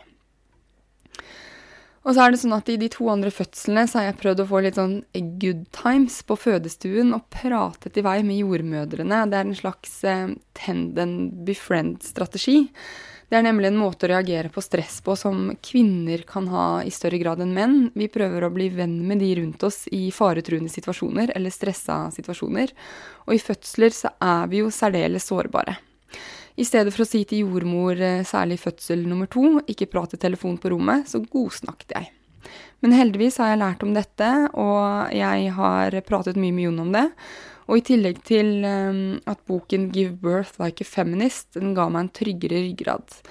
Og 2.04 2.16
så 2.16 2.26
er 2.26 2.34
det 2.34 2.42
sånn 2.42 2.56
at 2.56 2.68
i 2.68 2.76
de 2.80 2.90
to 2.92 3.08
andre 3.12 3.32
fødslene 3.32 3.86
så 3.88 4.02
har 4.02 4.10
jeg 4.10 4.20
prøvd 4.20 4.42
å 4.44 4.48
få 4.50 4.60
litt 4.64 4.80
sånn 4.80 4.98
good 5.40 5.64
times 5.76 6.18
på 6.28 6.36
fødestuen 6.36 7.14
og 7.16 7.30
pratet 7.32 8.00
i 8.00 8.04
vei 8.04 8.18
med 8.28 8.42
jordmødrene. 8.42 9.22
Det 9.32 9.40
er 9.40 9.48
en 9.48 9.56
slags 9.56 10.02
eh, 10.08 10.34
tend 10.60 11.00
and 11.00 11.46
befriend-strategi. 11.48 12.66
Det 13.34 13.40
er 13.40 13.48
nemlig 13.48 13.72
en 13.72 13.80
måte 13.82 14.06
å 14.06 14.12
reagere 14.12 14.52
på 14.54 14.62
stress 14.62 15.00
på 15.02 15.16
som 15.18 15.48
kvinner 15.66 16.22
kan 16.30 16.46
ha 16.54 16.66
i 16.86 16.92
større 16.94 17.18
grad 17.18 17.40
enn 17.42 17.56
menn. 17.56 17.78
Vi 17.98 18.06
prøver 18.14 18.46
å 18.46 18.52
bli 18.54 18.68
venn 18.70 19.00
med 19.10 19.24
de 19.24 19.32
rundt 19.40 19.64
oss 19.66 19.88
i 19.90 20.12
faretruende 20.14 20.70
situasjoner 20.70 21.32
eller 21.34 21.50
stressa 21.50 21.96
situasjoner. 22.14 22.70
Og 23.26 23.34
i 23.34 23.42
fødsler 23.42 23.96
så 23.98 24.12
er 24.22 24.52
vi 24.52 24.60
jo 24.62 24.70
særdeles 24.70 25.26
sårbare. 25.32 25.80
I 26.62 26.68
stedet 26.70 26.94
for 26.94 27.08
å 27.08 27.10
si 27.10 27.24
til 27.26 27.48
jordmor, 27.48 27.98
eh, 27.98 28.22
særlig 28.22 28.60
fødsel 28.62 29.02
nummer 29.02 29.26
to, 29.26 29.64
ikke 29.66 29.90
prat 29.90 30.14
i 30.14 30.22
telefon 30.22 30.60
på 30.62 30.70
rommet, 30.70 31.10
så 31.10 31.18
godsnakket 31.26 31.96
jeg. 31.98 32.12
Men 32.86 32.94
heldigvis 32.94 33.42
har 33.42 33.50
jeg 33.56 33.64
lært 33.64 33.82
om 33.82 33.96
dette, 33.98 34.30
og 34.54 35.10
jeg 35.10 35.50
har 35.58 36.02
pratet 36.06 36.38
mye 36.38 36.54
med 36.54 36.70
Jon 36.70 36.86
om 36.86 36.94
det. 36.94 37.08
Og 37.68 37.80
i 37.80 37.86
tillegg 37.88 38.22
til 38.28 38.64
um, 38.68 39.20
at 39.30 39.40
boken 39.48 39.90
'Give 39.92 40.16
Birth 40.20 40.60
Like 40.62 40.84
a 40.84 40.88
Feminist' 40.88 41.60
den 41.60 41.74
ga 41.78 41.90
meg 41.90 42.06
en 42.06 42.16
tryggere 42.20 42.64
ryggrad. 42.66 43.22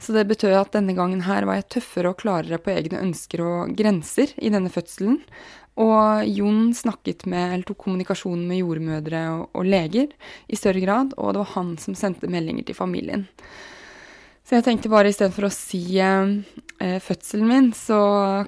Så 0.00 0.12
det 0.16 0.28
betød 0.28 0.56
at 0.56 0.72
denne 0.72 0.96
gangen 0.96 1.26
her 1.26 1.44
var 1.44 1.58
jeg 1.60 1.68
tøffere 1.76 2.12
og 2.12 2.20
klarere 2.22 2.58
på 2.58 2.72
egne 2.72 3.02
ønsker 3.04 3.42
og 3.44 3.74
grenser 3.76 4.32
i 4.40 4.48
denne 4.52 4.72
fødselen. 4.72 5.18
Og 5.80 6.24
Jon 6.28 6.72
snakket 6.76 7.26
med, 7.28 7.54
eller 7.54 7.68
tok 7.68 7.84
kommunikasjon 7.84 8.46
med 8.48 8.62
jordmødre 8.62 9.20
og, 9.34 9.50
og 9.54 9.68
leger 9.68 10.08
i 10.48 10.58
større 10.58 10.82
grad, 10.82 11.12
og 11.16 11.34
det 11.34 11.44
var 11.44 11.52
han 11.54 11.76
som 11.80 11.96
sendte 11.96 12.28
meldinger 12.32 12.66
til 12.68 12.76
familien. 12.76 13.28
Så 14.44 14.58
jeg 14.58 14.66
tenkte 14.66 14.90
bare 14.90 15.12
istedenfor 15.12 15.46
å 15.46 15.52
si 15.54 15.82
eh, 16.02 16.32
fødselen 16.80 17.48
min, 17.48 17.66
så 17.76 17.98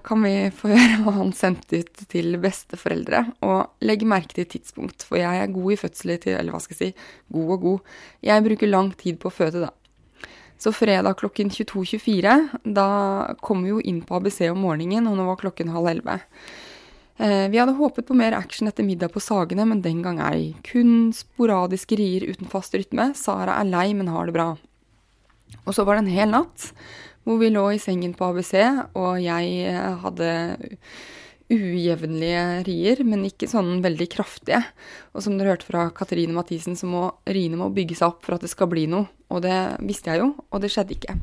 kan 0.05 0.22
vi 0.24 0.49
få 0.57 0.70
høre 0.72 1.03
hva 1.05 1.12
han 1.18 1.35
sendte 1.37 1.83
ut 1.83 2.03
til 2.09 2.39
besteforeldre. 2.41 3.26
Og 3.45 3.85
legg 3.85 4.07
merke 4.09 4.39
til 4.39 4.49
tidspunkt, 4.57 5.05
for 5.05 5.20
jeg 5.20 5.43
er 5.43 5.53
god 5.53 5.74
i 5.74 5.78
fødsler 5.83 6.22
til 6.22 6.39
Eller 6.39 6.55
hva 6.55 6.62
skal 6.64 6.78
jeg 6.78 6.95
si, 6.95 7.07
god 7.37 7.55
og 7.57 7.68
god. 7.68 7.95
Jeg 8.24 8.47
bruker 8.49 8.72
lang 8.72 8.93
tid 8.97 9.20
på 9.20 9.28
å 9.28 9.37
føde, 9.37 9.66
da. 9.66 9.72
Så 10.62 10.70
fredag 10.70 11.16
klokken 11.18 11.49
22.24, 11.51 12.35
da 12.70 12.89
kom 13.43 13.64
vi 13.64 13.72
jo 13.72 13.80
inn 13.83 13.99
på 14.07 14.20
ABC 14.20 14.45
om 14.53 14.61
morgenen, 14.62 15.09
og 15.11 15.16
nå 15.18 15.24
var 15.26 15.41
klokken 15.41 15.72
halv 15.74 15.91
elleve. 15.91 16.20
Eh, 17.18 17.49
vi 17.51 17.59
hadde 17.59 17.74
håpet 17.74 18.07
på 18.07 18.14
mer 18.14 18.37
action 18.39 18.70
etter 18.70 18.87
middag 18.87 19.11
på 19.11 19.20
Sagene, 19.20 19.66
men 19.68 19.83
den 19.83 20.05
gang 20.05 20.20
ei. 20.22 20.53
Kun 20.66 21.11
sporadiske 21.16 21.99
rier 21.99 22.28
uten 22.30 22.51
fast 22.51 22.76
rytme. 22.78 23.11
Sara 23.18 23.59
er 23.59 23.72
lei, 23.72 23.89
men 23.99 24.12
har 24.14 24.30
det 24.30 24.37
bra. 24.37 24.53
Og 25.66 25.74
så 25.74 25.85
var 25.87 25.99
det 25.99 26.07
en 26.07 26.14
hel 26.14 26.30
natt 26.30 26.70
hvor 27.25 27.39
vi 27.41 27.51
lå 27.53 27.64
i 27.73 27.81
sengen 27.83 28.14
på 28.18 28.31
ABC, 28.33 28.55
og 28.99 29.20
jeg 29.23 29.66
eh, 29.70 29.99
hadde 30.03 30.31
ujevnlige 31.53 32.45
rier, 32.66 33.03
men 33.07 33.27
ikke 33.29 33.49
sånn 33.51 33.81
veldig 33.85 34.09
kraftige. 34.12 34.62
Og 35.12 35.25
som 35.25 35.37
dere 35.37 35.55
hørte 35.55 35.68
fra 35.68 35.87
Katrine 35.95 36.35
Mathisen, 36.37 36.79
så 36.79 36.89
må 36.89 37.05
riene 37.29 37.61
må 37.61 37.70
bygge 37.75 37.99
seg 37.99 38.14
opp 38.14 38.27
for 38.27 38.37
at 38.37 38.45
det 38.47 38.53
skal 38.53 38.70
bli 38.73 38.87
noe. 38.91 39.11
Og 39.33 39.43
det 39.45 39.59
visste 39.85 40.12
jeg 40.12 40.23
jo, 40.23 40.33
og 40.51 40.62
det 40.62 40.73
skjedde 40.73 40.97
ikke. 40.97 41.16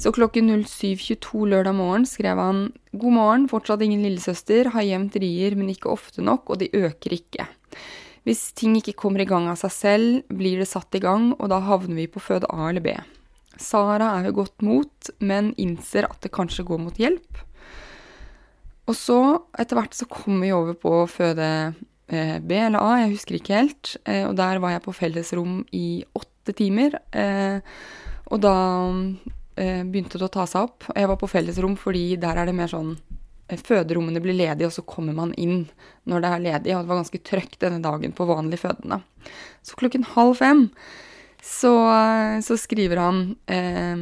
Så 0.00 0.10
klokken 0.10 0.48
07.22 0.64 1.44
lørdag 1.52 1.76
morgen 1.78 2.06
skrev 2.08 2.40
han 2.42 2.64
God 2.98 3.14
morgen, 3.14 3.44
fortsatt 3.50 3.84
ingen 3.86 4.02
lillesøster, 4.02 4.72
har 4.74 4.86
jevnt 4.86 5.18
rier, 5.22 5.54
men 5.58 5.70
ikke 5.70 5.92
ofte 5.92 6.24
nok, 6.24 6.50
og 6.50 6.62
de 6.62 6.70
øker 6.74 7.14
ikke. 7.14 7.46
Hvis 8.26 8.48
ting 8.56 8.74
ikke 8.78 8.96
kommer 8.98 9.22
i 9.22 9.28
gang 9.28 9.46
av 9.52 9.60
seg 9.60 9.74
selv, 9.74 10.22
blir 10.32 10.58
det 10.58 10.70
satt 10.70 10.96
i 10.96 11.02
gang, 11.02 11.34
og 11.38 11.50
da 11.52 11.60
havner 11.62 12.00
vi 12.00 12.08
på 12.10 12.22
føde 12.24 12.48
A 12.50 12.70
eller 12.72 12.82
B. 12.82 12.96
Sara 13.60 14.14
er 14.18 14.28
ved 14.28 14.36
godt 14.38 14.64
mot, 14.64 15.10
men 15.22 15.52
innser 15.60 16.08
at 16.08 16.20
det 16.24 16.32
kanskje 16.34 16.66
går 16.66 16.80
mot 16.82 16.98
hjelp. 17.00 17.42
Og 18.84 18.96
så, 18.98 19.18
etter 19.56 19.78
hvert, 19.78 19.96
så 19.96 20.08
kom 20.10 20.42
vi 20.44 20.52
over 20.52 20.76
på 20.76 20.92
føde 21.08 21.48
eh, 22.12 22.36
B 22.44 22.58
eller 22.58 22.82
A, 22.82 22.98
jeg 23.02 23.14
husker 23.14 23.38
ikke 23.38 23.56
helt. 23.56 23.94
Eh, 24.04 24.24
og 24.28 24.34
der 24.40 24.60
var 24.62 24.74
jeg 24.74 24.84
på 24.84 24.96
fellesrom 24.96 25.62
i 25.72 26.04
åtte 26.16 26.56
timer. 26.56 26.98
Eh, 27.14 27.60
og 28.32 28.40
da 28.42 28.56
begynte 29.54 30.18
det 30.18 30.26
å 30.26 30.32
ta 30.34 30.44
seg 30.50 30.66
opp. 30.66 30.88
Jeg 30.90 31.06
var 31.06 31.18
på 31.20 31.30
fellesrom 31.30 31.76
fordi 31.78 32.16
der 32.18 32.40
er 32.40 32.48
det 32.48 32.56
mer 32.58 32.72
sånn 32.72 32.96
Føderommene 33.44 34.22
blir 34.24 34.32
ledige, 34.32 34.70
og 34.70 34.72
så 34.72 34.82
kommer 34.88 35.12
man 35.12 35.34
inn 35.36 35.66
når 36.08 36.22
det 36.24 36.28
er 36.32 36.42
ledig. 36.46 36.72
Og 36.72 36.80
det 36.80 36.90
var 36.90 37.00
ganske 37.02 37.20
trøkk 37.28 37.58
denne 37.60 37.82
dagen 37.84 38.14
på 38.16 38.26
vanlig 38.26 38.58
fødende. 38.62 39.02
Så 39.62 39.76
klokken 39.78 40.06
halv 40.14 40.38
fem 40.40 40.62
så, 41.44 41.74
så 42.42 42.56
skriver 42.56 42.96
han 42.96 43.18
eh, 43.52 43.92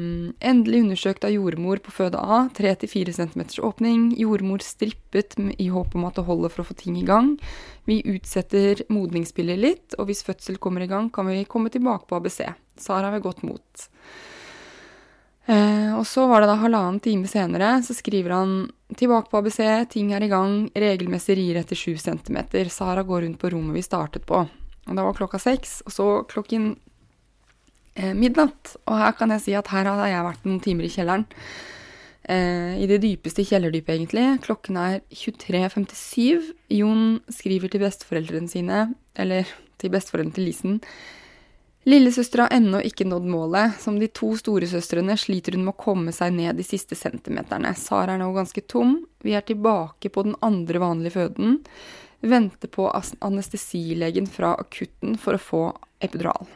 endelig 0.47 0.83
undersøkt 0.85 1.25
av 1.27 1.33
jordmor 1.35 1.81
på 1.83 1.91
føde 1.91 2.21
A, 2.23 2.45
3-4 2.55 3.11
cm 3.17 3.43
åpning. 3.67 4.05
Jordmor 4.15 4.63
strippet 4.63 5.35
i 5.59 5.67
håp 5.75 5.97
om 5.99 6.07
at 6.07 6.21
det 6.21 6.27
holder 6.29 6.53
for 6.55 6.63
å 6.63 6.69
få 6.69 6.77
ting 6.79 7.01
i 7.01 7.07
gang. 7.09 7.33
Vi 7.91 7.99
utsetter 8.15 8.85
modningspiller 8.95 9.59
litt, 9.59 9.97
og 9.99 10.07
hvis 10.07 10.23
fødsel 10.23 10.61
kommer 10.63 10.87
i 10.87 10.91
gang, 10.93 11.11
kan 11.11 11.27
vi 11.27 11.43
komme 11.43 11.73
tilbake 11.75 12.07
på 12.07 12.21
ABC. 12.21 12.45
Sara 12.79 13.11
ved 13.11 13.27
godt 13.27 13.43
mot. 13.43 13.89
Eh, 15.51 15.91
og 15.99 16.07
så 16.07 16.29
var 16.31 16.45
det 16.45 16.53
da 16.53 16.61
halvannen 16.63 17.03
time 17.03 17.27
senere, 17.27 17.75
så 17.83 17.99
skriver 17.99 18.37
han 18.39 18.55
tilbake 18.95 19.33
på 19.33 19.43
ABC, 19.43 19.61
ting 19.91 20.15
er 20.15 20.23
i 20.23 20.31
gang, 20.31 20.71
regelmessig 20.79 21.41
rier 21.41 21.59
etter 21.65 21.75
7 21.75 21.99
cm. 21.99 22.39
Sara 22.71 23.03
går 23.03 23.27
rundt 23.27 23.43
på 23.43 23.51
rommet 23.51 23.81
vi 23.81 23.87
startet 23.91 24.31
på. 24.31 24.45
Og 24.87 24.95
da 24.95 25.03
var 25.03 25.19
klokka 25.19 25.43
seks, 25.43 25.81
og 25.87 25.99
så 25.99 26.09
klokken 26.31 26.77
midnatt. 28.17 28.77
Og 28.87 28.97
her 28.97 29.15
kan 29.19 29.35
jeg 29.35 29.45
si 29.45 29.55
at 29.59 29.69
her 29.73 29.91
har 29.91 30.09
jeg 30.09 30.27
vært 30.27 30.47
noen 30.49 30.61
timer 30.65 30.89
i 30.89 30.93
kjelleren. 30.93 31.27
Eh, 32.23 32.83
I 32.83 32.87
det 32.87 33.01
dypeste 33.03 33.45
kjellerdypet, 33.47 33.97
egentlig. 33.97 34.27
Klokken 34.45 34.79
er 34.79 35.01
23.57. 35.11 36.53
Jon 36.71 37.19
skriver 37.33 37.73
til 37.73 37.83
besteforeldrene 37.83 38.51
sine, 38.51 38.85
eller 39.19 39.49
til 39.83 39.93
besteforeldrene 39.95 40.37
til 40.37 40.49
Lisen. 40.49 40.79
Lillesøster 41.83 42.45
har 42.45 42.55
ennå 42.55 42.79
ikke 42.87 43.09
nådd 43.11 43.27
målet. 43.27 43.81
Som 43.83 43.99
de 43.99 44.07
to 44.15 44.31
storesøstrene 44.39 45.17
sliter 45.19 45.57
hun 45.57 45.67
med 45.67 45.75
å 45.75 45.83
komme 45.83 46.15
seg 46.15 46.37
ned 46.37 46.61
de 46.61 46.67
siste 46.67 46.99
centimeterne. 46.99 47.75
Sara 47.75 48.15
er 48.15 48.23
nå 48.23 48.31
ganske 48.37 48.63
tom. 48.71 49.01
Vi 49.27 49.35
er 49.35 49.43
tilbake 49.47 50.13
på 50.15 50.29
den 50.29 50.39
andre 50.47 50.83
vanlige 50.83 51.19
føden. 51.19 51.59
Venter 52.23 52.71
på 52.71 52.87
anestesilegen 53.19 54.31
fra 54.31 54.55
akutten 54.63 55.19
for 55.19 55.35
å 55.35 55.43
få 55.43 55.65
epidural. 55.99 56.47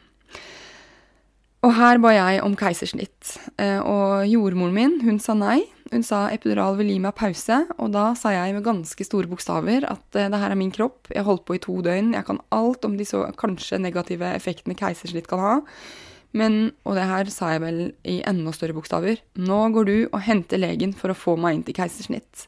Og 1.66 1.72
her 1.74 1.98
ba 1.98 2.12
jeg 2.14 2.42
om 2.46 2.54
keisersnitt. 2.58 3.32
Eh, 3.58 3.80
og 3.82 4.28
jordmoren 4.30 4.76
min, 4.76 5.00
hun 5.02 5.18
sa 5.22 5.34
nei. 5.34 5.64
Hun 5.90 6.02
sa 6.06 6.24
epidural 6.34 6.76
vil 6.78 6.92
gi 6.92 6.98
meg 7.02 7.14
pause, 7.18 7.60
og 7.78 7.92
da 7.94 8.08
sa 8.18 8.32
jeg 8.34 8.54
med 8.56 8.64
ganske 8.66 9.06
store 9.06 9.30
bokstaver 9.30 9.86
at 9.86 10.18
eh, 10.18 10.28
det 10.30 10.40
her 10.42 10.54
er 10.54 10.58
min 10.58 10.72
kropp, 10.74 11.10
jeg 11.14 11.26
holdt 11.26 11.44
på 11.46 11.56
i 11.58 11.62
to 11.62 11.78
døgn, 11.86 12.12
jeg 12.14 12.26
kan 12.26 12.40
alt 12.54 12.86
om 12.86 12.96
de 12.98 13.06
så 13.06 13.24
kanskje 13.38 13.80
negative 13.82 14.30
effektene 14.34 14.78
keisersnitt 14.78 15.30
kan 15.30 15.42
ha. 15.42 15.54
Men, 16.36 16.72
og 16.86 16.98
det 16.98 17.06
her 17.08 17.30
sa 17.32 17.52
jeg 17.54 17.62
vel 17.62 17.80
i 18.06 18.18
enda 18.26 18.54
større 18.54 18.76
bokstaver, 18.76 19.22
nå 19.38 19.60
går 19.74 19.88
du 19.88 19.96
og 20.10 20.20
henter 20.26 20.62
legen 20.62 20.94
for 20.94 21.10
å 21.10 21.18
få 21.18 21.38
meg 21.40 21.58
inn 21.58 21.66
til 21.66 21.78
keisersnitt. 21.78 22.46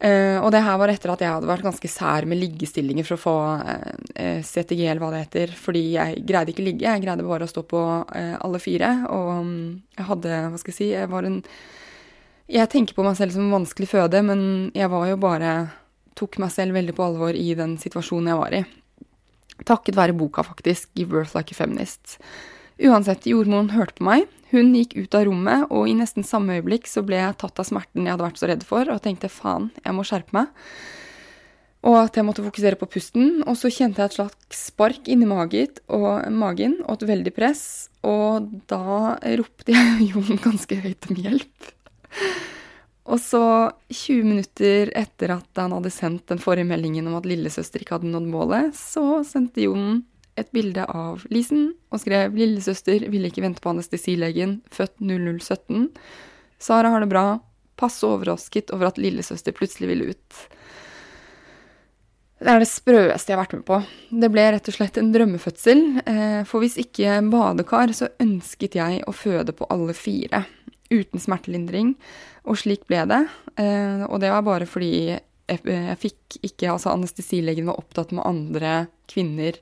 Uh, 0.00 0.38
og 0.40 0.48
det 0.54 0.62
her 0.64 0.78
var 0.80 0.88
etter 0.88 1.10
at 1.12 1.20
jeg 1.20 1.28
hadde 1.28 1.48
vært 1.50 1.66
ganske 1.66 1.88
sær 1.92 2.24
med 2.28 2.38
liggestillinger 2.40 3.04
for 3.04 3.18
å 3.18 3.20
få 3.20 3.34
uh, 3.60 4.38
CTG, 4.40 4.86
eller 4.86 5.02
hva 5.02 5.10
det 5.12 5.24
heter. 5.26 5.52
Fordi 5.52 5.82
jeg 5.92 6.22
greide 6.28 6.54
ikke 6.54 6.64
ligge, 6.64 6.86
jeg 6.88 7.04
greide 7.04 7.26
bare 7.26 7.44
å 7.44 7.50
stå 7.50 7.66
på 7.68 7.82
uh, 8.00 8.36
alle 8.40 8.60
fire. 8.62 8.94
Og 9.12 9.28
um, 9.42 9.52
jeg 9.98 10.08
hadde, 10.08 10.38
hva 10.48 10.60
skal 10.62 10.72
jeg 10.72 10.78
si, 10.78 10.88
jeg 10.94 11.12
var 11.12 11.28
en 11.28 11.42
Jeg 12.50 12.66
tenker 12.72 12.96
på 12.96 13.04
meg 13.06 13.18
selv 13.18 13.36
som 13.36 13.44
en 13.44 13.58
vanskelig 13.60 13.90
føde, 13.92 14.22
men 14.26 14.42
jeg 14.74 14.90
var 14.90 15.06
jo 15.10 15.20
bare 15.20 15.52
Tok 16.18 16.40
meg 16.42 16.50
selv 16.52 16.74
veldig 16.74 16.92
på 16.96 17.04
alvor 17.04 17.36
i 17.38 17.52
den 17.56 17.76
situasjonen 17.80 18.32
jeg 18.32 18.38
var 18.40 18.56
i. 18.56 18.64
Takket 19.64 19.96
være 19.96 20.16
boka, 20.16 20.42
faktisk, 20.44 20.90
'Give 20.92 21.12
Birth 21.12 21.36
Like 21.36 21.54
a 21.54 21.56
Feminist'. 21.56 22.18
Uansett, 22.80 23.26
jordmoren 23.28 23.74
hørte 23.74 23.98
på 23.98 24.06
meg. 24.08 24.28
Hun 24.50 24.72
gikk 24.74 24.96
ut 24.96 25.14
av 25.14 25.26
rommet, 25.28 25.66
og 25.68 25.86
i 25.86 25.94
nesten 25.98 26.24
samme 26.26 26.56
øyeblikk 26.56 26.88
så 26.90 27.04
ble 27.06 27.18
jeg 27.20 27.36
tatt 27.38 27.60
av 27.60 27.68
smerten 27.68 28.06
jeg 28.06 28.14
hadde 28.14 28.24
vært 28.24 28.40
så 28.40 28.48
redd 28.50 28.64
for, 28.66 28.88
og 28.88 29.02
tenkte 29.04 29.30
faen, 29.30 29.68
jeg 29.84 29.94
må 29.94 30.06
skjerpe 30.06 30.34
meg. 30.34 30.48
Og 31.86 31.96
at 31.96 32.16
jeg 32.16 32.26
måtte 32.28 32.44
fokusere 32.44 32.76
på 32.80 32.88
pusten. 32.92 33.40
Og 33.48 33.56
så 33.56 33.70
kjente 33.72 34.02
jeg 34.02 34.10
et 34.10 34.16
slags 34.18 34.64
spark 34.68 35.08
inni 35.08 35.28
magen 35.28 35.80
og, 35.88 36.26
magen, 36.32 36.76
og 36.84 36.98
et 36.98 37.08
veldig 37.08 37.32
press. 37.36 37.62
Og 38.04 38.50
da 38.68 39.16
ropte 39.40 39.76
jeg 39.76 40.10
Jon 40.10 40.40
ganske 40.44 40.80
høyt 40.82 41.08
om 41.08 41.20
hjelp. 41.20 41.70
Og 43.10 43.18
så, 43.18 43.42
20 43.88 44.28
minutter 44.28 44.92
etter 44.98 45.32
at 45.34 45.58
han 45.58 45.72
hadde 45.74 45.92
sendt 45.94 46.28
den 46.30 46.42
forrige 46.42 46.68
meldingen 46.68 47.08
om 47.10 47.16
at 47.18 47.26
lillesøster 47.26 47.82
ikke 47.82 47.96
hadde 47.96 48.12
nådd 48.12 48.28
målet, 48.30 48.76
så 48.76 49.22
sendte 49.26 49.64
Jon 49.64 50.02
et 50.38 50.50
bilde 50.54 50.84
av 50.86 51.24
Lisen 51.32 51.72
og 51.90 52.02
skrev 52.02 52.34
'Lillesøster 52.36 53.08
ville 53.10 53.30
ikke 53.30 53.42
vente 53.44 53.62
på 53.62 53.72
anestesilegen, 53.72 54.60
født 54.70 54.98
0017'. 55.00 55.90
Sara 56.60 56.92
har 56.92 57.00
det 57.00 57.10
bra. 57.10 57.40
Passe 57.80 58.04
overrasket 58.04 58.70
over 58.74 58.90
at 58.90 58.98
lillesøster 59.00 59.56
plutselig 59.56 59.88
ville 59.88 60.12
ut. 60.12 60.40
Det 62.40 62.48
er 62.48 62.62
det 62.62 62.68
sprøeste 62.68 63.32
jeg 63.32 63.36
har 63.36 63.42
vært 63.42 63.56
med 63.58 63.64
på. 63.68 63.78
Det 64.22 64.30
ble 64.32 64.44
rett 64.54 64.68
og 64.68 64.76
slett 64.76 64.96
en 65.00 65.10
drømmefødsel. 65.12 65.82
Eh, 66.08 66.42
for 66.48 66.64
hvis 66.64 66.78
ikke 66.80 67.18
badekar, 67.32 67.92
så 67.96 68.08
ønsket 68.20 68.78
jeg 68.78 69.02
å 69.04 69.12
føde 69.16 69.52
på 69.56 69.68
alle 69.72 69.96
fire. 69.96 70.46
Uten 70.92 71.20
smertelindring. 71.20 71.94
Og 72.48 72.60
slik 72.60 72.86
ble 72.88 73.04
det. 73.08 73.20
Eh, 73.60 74.06
og 74.08 74.20
det 74.24 74.32
var 74.32 74.46
bare 74.46 74.68
fordi 74.68 74.92
jeg 75.50 75.96
fikk 75.98 76.36
ikke 76.46 76.68
Altså 76.70 76.92
anestesilegen 76.92 77.66
var 77.66 77.80
opptatt 77.80 78.12
med 78.14 78.22
andre 78.22 78.74
kvinner 79.10 79.56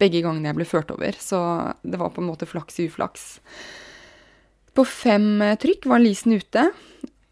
begge 0.00 0.22
gangene 0.24 0.50
jeg 0.50 0.58
ble 0.58 0.68
ført 0.68 0.92
over. 0.94 1.16
Så 1.20 1.40
det 1.82 2.00
var 2.00 2.12
på 2.14 2.22
en 2.22 2.30
måte 2.30 2.48
flaks 2.48 2.80
i 2.80 2.88
uflaks. 2.90 3.26
På 4.74 4.86
fem 4.88 5.38
eh, 5.44 5.56
trykk 5.60 5.88
var 5.90 6.02
Lisen 6.02 6.34
ute. 6.34 6.68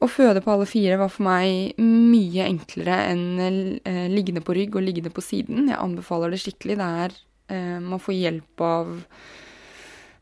Å 0.02 0.08
føde 0.10 0.42
på 0.42 0.50
alle 0.50 0.66
fire 0.66 0.98
var 0.98 1.10
for 1.14 1.26
meg 1.28 1.78
mye 1.82 2.46
enklere 2.48 2.96
enn 3.12 3.78
eh, 3.86 4.08
liggende 4.10 4.42
på 4.42 4.56
rygg 4.56 4.74
og 4.78 4.86
liggende 4.86 5.12
på 5.14 5.22
siden. 5.22 5.68
Jeg 5.70 5.78
anbefaler 5.78 6.34
det 6.34 6.42
skikkelig. 6.42 6.78
Det 6.80 6.90
er 7.06 7.16
eh, 7.54 7.78
Man 7.82 8.02
får 8.02 8.18
hjelp 8.18 8.66
av 8.66 8.92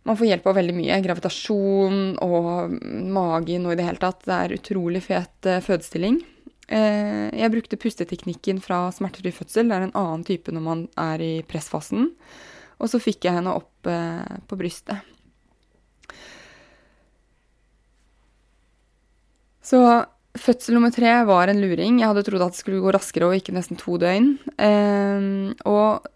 man 0.09 0.16
får 0.16 0.30
hjelp 0.30 0.47
av 0.49 0.57
veldig 0.57 0.74
mye. 0.74 1.01
Gravitasjon 1.05 1.99
og 2.24 2.76
magen 3.12 3.66
og 3.68 3.74
i 3.74 3.78
det 3.78 3.84
hele 3.84 4.01
tatt. 4.01 4.22
Det 4.24 4.36
er 4.36 4.57
utrolig 4.57 5.03
fet 5.05 5.49
eh, 5.49 5.61
fødestilling. 5.64 6.20
Eh, 6.70 7.26
jeg 7.34 7.50
brukte 7.50 7.78
pusteteknikken 7.80 8.60
fra 8.62 8.84
smertefri 8.94 9.32
fødsel. 9.34 9.66
Det 9.70 9.76
er 9.76 9.88
en 9.88 9.96
annen 9.98 10.22
type 10.26 10.54
når 10.54 10.64
man 10.64 10.84
er 11.00 11.24
i 11.24 11.32
pressfasen. 11.46 12.12
Og 12.80 12.92
så 12.92 13.00
fikk 13.02 13.26
jeg 13.26 13.36
henne 13.40 13.56
opp 13.58 13.90
eh, 13.90 14.38
på 14.46 14.58
brystet. 14.60 15.02
Så 19.66 19.82
fødsel 20.38 20.78
nummer 20.78 20.94
tre 20.94 21.12
var 21.28 21.50
en 21.50 21.60
luring. 21.62 22.00
Jeg 22.00 22.10
hadde 22.10 22.24
trodd 22.26 22.46
at 22.46 22.54
det 22.54 22.62
skulle 22.62 22.82
gå 22.82 22.94
raskere 22.94 23.28
og 23.28 23.36
ikke 23.38 23.54
nesten 23.54 23.78
to 23.78 23.98
døgn. 24.00 24.32
Og 25.68 26.08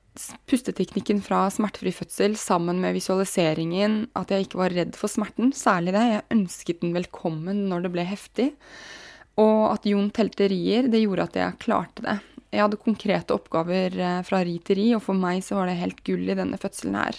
pusteteknikken 0.48 1.20
fra 1.22 1.44
smertefri 1.50 1.90
fødsel 1.94 2.36
sammen 2.38 2.80
med 2.82 2.94
visualiseringen, 2.96 4.04
at 4.14 4.30
jeg 4.30 4.46
ikke 4.46 4.60
var 4.60 4.74
redd 4.74 4.98
for 4.98 5.10
smerten, 5.10 5.50
særlig 5.54 5.94
det. 5.96 6.04
Jeg 6.12 6.28
ønsket 6.36 6.82
den 6.82 6.94
velkommen 6.94 7.64
når 7.70 7.86
det 7.86 7.94
ble 7.94 8.06
heftig. 8.06 8.52
Og 9.42 9.60
at 9.72 9.86
Jon 9.88 10.10
telte 10.14 10.48
rier, 10.50 10.86
det 10.90 11.02
gjorde 11.02 11.28
at 11.28 11.38
jeg 11.40 11.60
klarte 11.62 12.04
det. 12.04 12.18
Jeg 12.54 12.62
hadde 12.62 12.78
konkrete 12.78 13.34
oppgaver 13.34 13.96
eh, 13.98 14.20
fra 14.26 14.44
ri 14.46 14.60
til 14.62 14.78
ri, 14.78 14.88
og 14.94 15.02
for 15.02 15.18
meg 15.18 15.42
så 15.42 15.58
var 15.58 15.70
det 15.70 15.80
helt 15.80 16.04
gull 16.06 16.28
i 16.28 16.36
denne 16.38 16.58
fødselen 16.60 16.98
her. 17.00 17.18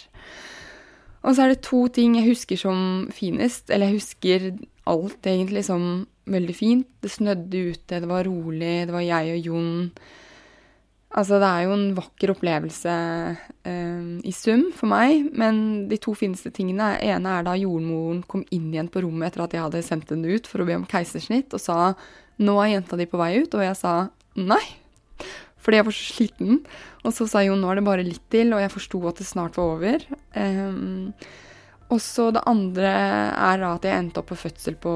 Og 1.25 1.33
så 1.35 1.43
er 1.43 1.51
det 1.51 1.65
to 1.65 1.81
ting 1.91 2.15
jeg 2.19 2.29
husker 2.29 2.59
som 2.61 2.79
finest. 3.13 3.71
Eller 3.73 3.89
jeg 3.89 3.99
husker 3.99 4.51
alt 4.87 5.27
egentlig 5.27 5.65
som 5.67 6.05
veldig 6.29 6.55
fint. 6.55 6.87
Det 7.01 7.11
snødde 7.11 7.63
ute, 7.71 7.99
det 7.99 8.09
var 8.09 8.27
rolig, 8.29 8.85
det 8.85 8.93
var 8.93 9.03
jeg 9.05 9.33
og 9.33 9.49
Jon. 9.49 9.73
Altså, 11.15 11.37
det 11.39 11.47
er 11.47 11.63
jo 11.63 11.75
en 11.77 11.85
vakker 11.95 12.33
opplevelse 12.33 12.93
eh, 13.69 14.07
i 14.27 14.33
sum 14.35 14.65
for 14.75 14.91
meg, 14.91 15.29
men 15.39 15.85
de 15.87 15.99
to 16.01 16.11
fineste 16.17 16.51
tingene 16.55 16.97
ene 16.99 17.37
er 17.37 17.45
da 17.47 17.53
jordmoren 17.55 18.19
kom 18.27 18.43
inn 18.51 18.67
igjen 18.73 18.91
på 18.91 19.05
rommet 19.05 19.29
etter 19.29 19.45
at 19.45 19.55
jeg 19.55 19.63
hadde 19.63 19.83
sendt 19.85 20.11
henne 20.11 20.35
ut 20.35 20.49
for 20.51 20.63
å 20.63 20.67
be 20.67 20.75
om 20.75 20.87
keisersnitt, 20.91 21.55
og 21.55 21.63
sa 21.63 21.95
'nå 22.35 22.55
er 22.59 22.73
jenta 22.73 22.99
di 22.99 23.07
på 23.07 23.21
vei 23.21 23.39
ut', 23.39 23.55
og 23.55 23.63
jeg 23.63 23.77
sa 23.79 24.09
nei. 24.35 24.63
Fordi 25.63 25.79
jeg 25.79 25.85
var 25.87 25.95
så 25.95 26.05
sliten. 26.13 26.59
Og 27.05 27.13
så 27.15 27.27
sa 27.31 27.39
jo 27.45 27.55
'nå 27.55 27.71
er 27.71 27.75
det 27.79 27.87
bare 27.87 28.03
litt 28.03 28.27
til', 28.29 28.51
og 28.51 28.59
jeg 28.59 28.75
forsto 28.75 29.07
at 29.07 29.15
det 29.15 29.25
snart 29.25 29.55
var 29.55 29.71
over. 29.79 30.03
Eh, 30.35 30.75
og 31.89 32.01
så 32.01 32.31
det 32.33 32.43
andre 32.45 32.91
er 32.91 33.57
da 33.61 33.75
at 33.75 33.85
jeg 33.85 33.95
endte 33.95 34.19
opp 34.19 34.33
på 34.33 34.41
fødsel 34.41 34.75
på 34.75 34.91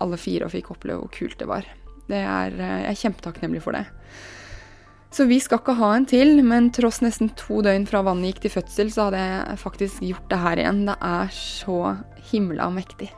alle 0.00 0.18
fire 0.18 0.48
og 0.48 0.50
fikk 0.50 0.72
oppleve 0.72 0.98
hvor 0.98 1.12
kult 1.12 1.38
det 1.38 1.46
var. 1.46 1.64
Det 2.08 2.16
er, 2.26 2.50
eh, 2.58 2.82
jeg 2.82 2.90
er 2.90 3.02
kjempetakknemlig 3.04 3.62
for 3.62 3.72
det. 3.76 3.86
Så 5.10 5.24
vi 5.26 5.40
skal 5.42 5.58
ikke 5.58 5.74
ha 5.74 5.94
en 5.96 6.04
til, 6.06 6.36
men 6.46 6.68
tross 6.70 7.00
nesten 7.02 7.32
to 7.38 7.64
døgn 7.66 7.86
fra 7.88 8.04
vannet 8.06 8.30
gikk 8.30 8.44
til 8.44 8.54
fødsel, 8.60 8.92
så 8.94 9.08
hadde 9.08 9.22
jeg 9.24 9.58
faktisk 9.58 10.04
gjort 10.06 10.28
det 10.30 10.38
her 10.38 10.62
igjen. 10.62 10.84
Det 10.86 10.94
er 11.02 11.32
så 11.34 11.80
himla 12.30 12.70
mektig. 12.70 13.10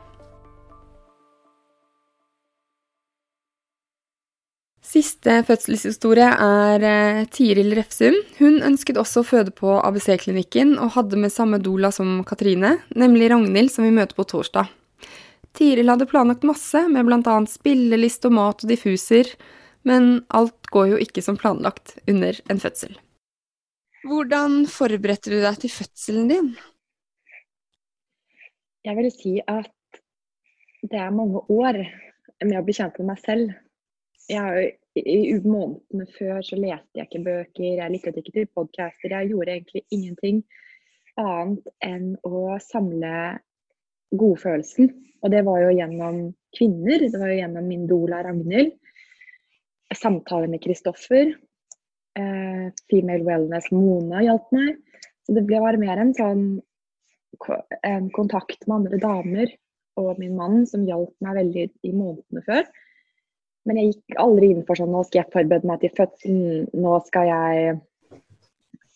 Siste 4.93 5.39
fødselshistorie 5.47 6.27
er 6.43 6.83
eh, 6.85 7.21
Tiril 7.33 7.71
Refsum. 7.77 8.17
Hun 8.37 8.59
ønsket 8.65 8.99
også 8.99 9.21
å 9.21 9.25
føde 9.29 9.53
på 9.55 9.77
ABC-klinikken, 9.79 10.75
og 10.81 10.97
hadde 10.97 11.17
med 11.21 11.33
samme 11.33 11.61
doula 11.61 11.89
som 11.93 12.19
Katrine, 12.27 12.75
nemlig 12.97 13.31
Ragnhild, 13.31 13.71
som 13.73 13.87
vi 13.87 13.93
møter 13.95 14.17
på 14.17 14.25
torsdag. 14.33 14.69
Tiril 15.53 15.89
hadde 15.93 16.09
planlagt 16.09 16.45
masse, 16.45 16.83
med 16.89 17.05
bl.a. 17.05 17.37
spilleliste 17.49 18.29
og 18.29 18.37
mat 18.37 18.65
og 18.65 18.73
diffuser, 18.73 19.29
men 19.87 20.23
alt 20.29 20.69
går 20.71 20.93
jo 20.93 21.01
ikke 21.03 21.23
som 21.23 21.37
planlagt 21.39 21.97
under 22.09 22.39
en 22.51 22.61
fødsel. 22.61 22.95
Hvordan 24.03 24.63
forberedte 24.67 25.31
du 25.31 25.39
deg 25.39 25.59
til 25.61 25.71
fødselen 25.71 26.31
din? 26.31 26.49
Jeg 28.83 28.97
vil 28.99 29.11
si 29.15 29.37
at 29.47 29.71
det 30.83 30.99
er 30.99 31.15
mange 31.15 31.39
år 31.51 31.79
med 32.43 32.57
å 32.59 32.63
bli 32.65 32.75
kjent 32.75 32.97
med 32.99 33.13
meg 33.13 33.21
selv. 33.23 33.53
Jeg, 34.31 34.73
I 34.99 35.37
månedene 35.43 36.07
før 36.17 36.43
så 36.43 36.59
leste 36.59 36.99
jeg 36.99 37.07
ikke 37.07 37.23
bøker, 37.27 37.69
jeg 37.79 37.93
lyttet 37.93 38.19
ikke 38.19 38.35
til 38.35 38.51
podcaster. 38.55 39.15
Jeg 39.15 39.31
gjorde 39.31 39.55
egentlig 39.55 39.85
ingenting 39.91 40.43
annet 41.19 41.71
enn 41.85 42.13
å 42.27 42.57
samle 42.63 43.39
godfølelsen. 44.19 44.91
Og 45.23 45.31
det 45.31 45.43
var 45.47 45.63
jo 45.63 45.75
gjennom 45.77 46.23
kvinner. 46.57 47.07
Det 47.07 47.19
var 47.19 47.31
jo 47.31 47.39
gjennom 47.39 47.67
min 47.71 47.87
doula 47.87 48.19
Ragnhild 48.27 48.75
samtale 50.03 50.49
med 50.51 50.61
Kristoffer. 50.63 51.33
Eh, 52.19 52.67
Female 52.91 53.23
Wellness 53.25 53.71
Mona 53.73 54.21
hjalp 54.25 54.51
meg. 54.55 54.77
Så 55.23 55.35
det 55.37 55.45
ble 55.47 55.61
bare 55.63 55.81
mer 55.81 56.01
en 56.01 56.13
sånn 56.17 56.45
en 57.81 58.09
kontakt 58.13 58.67
med 58.67 58.75
andre 58.75 58.99
damer 59.01 59.53
og 59.97 60.19
min 60.21 60.35
mann 60.37 60.65
som 60.69 60.85
hjalp 60.85 61.13
meg 61.23 61.37
veldig 61.39 61.63
i 61.85 61.93
månedene 61.93 62.43
før. 62.45 62.67
Men 63.67 63.79
jeg 63.79 63.93
gikk 63.93 64.19
aldri 64.19 64.51
inn 64.53 64.63
for 64.67 64.79
sånn 64.79 64.91
nå 64.91 65.03
skal 65.07 65.23
jeg 65.23 65.33
forberede 65.33 65.69
meg 65.69 65.81
til 65.81 65.93
fødselen, 65.97 66.67
nå 66.83 66.93
skal 67.07 67.29
jeg 67.29 67.73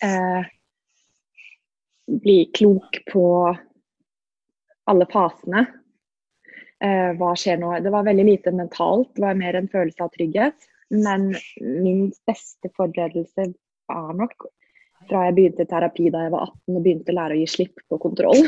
eh, 0.05 0.49
bli 2.25 2.37
klok 2.57 3.01
på 3.11 3.25
alle 4.87 5.07
fasene. 5.11 5.65
Eh, 6.83 7.13
hva 7.17 7.31
skjer 7.39 7.61
nå? 7.61 7.71
Det 7.83 7.93
var 7.93 8.05
veldig 8.07 8.25
lite 8.27 8.53
mentalt, 8.55 9.13
det 9.15 9.23
var 9.23 9.39
mer 9.39 9.57
en 9.57 9.71
følelse 9.71 10.03
av 10.03 10.11
trygghet. 10.13 10.67
Men 10.93 11.33
min 11.59 12.07
beste 12.27 12.71
forberedelse 12.77 13.49
var 13.87 14.13
nok 14.15 14.47
fra 15.07 15.25
jeg 15.27 15.35
begynte 15.37 15.67
terapi 15.69 16.09
da 16.13 16.25
jeg 16.25 16.33
var 16.33 16.47
18 16.47 16.77
og 16.77 16.83
begynte 16.85 17.13
å 17.13 17.17
lære 17.17 17.35
å 17.35 17.41
gi 17.41 17.47
slipp 17.51 17.83
på 17.91 17.99
kontroll. 18.01 18.41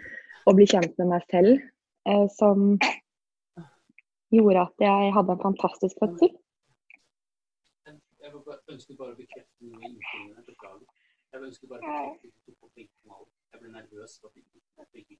og 0.46 0.58
bli 0.58 0.66
kjent 0.70 0.94
med 1.00 1.10
meg 1.14 1.26
selv. 1.32 1.62
Eh, 2.06 2.26
som 2.36 2.76
gjorde 4.34 4.66
at 4.68 4.86
jeg 4.86 5.14
hadde 5.16 5.34
en 5.34 5.42
fantastisk 5.42 6.02
fødsel. 6.02 6.34
Jeg 7.86 8.34
ønsker 8.74 8.98
bare 8.98 9.14
å 9.14 9.18
bekrefte 9.18 9.70
noe 9.70 9.90
i. 9.90 9.96
Beklager. 10.46 10.86
Jeg 11.32 11.42
ønsker 11.48 11.70
bare 11.70 11.82
å 11.82 12.16
bekrefte 12.16 12.54
Jeg 13.52 13.60
ble 13.62 13.70
nervøs 13.74 14.18
for 14.20 14.30
å 14.30 14.86
ikke 14.94 15.16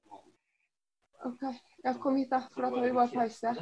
OK. 1.25 1.43
Ja, 1.85 1.95
kom 1.99 2.17
hit, 2.17 2.31
da. 2.31 2.43
For 2.53 2.67
da 2.67 2.71
tar 2.75 2.85
vi 2.85 2.93
bare 2.97 3.13
pause. 3.15 3.55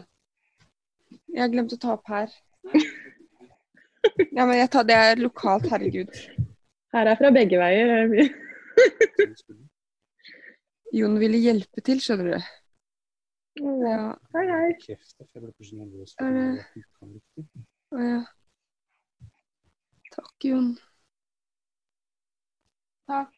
Jeg 1.35 1.53
glemte 1.53 1.79
å 1.79 1.83
ta 1.85 1.93
opp 1.95 2.09
her. 2.11 2.33
Ja, 4.37 4.45
men 4.45 4.57
jeg 4.59 4.71
tar 4.73 4.85
det 4.89 4.99
lokalt, 5.21 5.67
herregud. 5.73 6.13
Her 6.95 7.11
er 7.11 7.17
fra 7.19 7.31
begge 7.35 7.59
veier. 7.59 8.13
Jon 10.95 11.17
ville 11.19 11.41
hjelpe 11.43 11.83
til, 11.83 11.99
skjønner 12.03 12.35
du. 12.35 12.51
Ja. 13.65 13.99
Hei, 14.35 14.45
hei. 14.51 14.69
Å 17.95 18.03
ja. 18.03 18.21
Takk, 20.15 20.35
Jon. 20.47 20.69
Takk. 23.11 23.35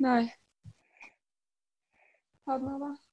Nei. 0.00 0.22
Ha 2.46 2.58
det, 2.60 2.78
da. 2.80 3.03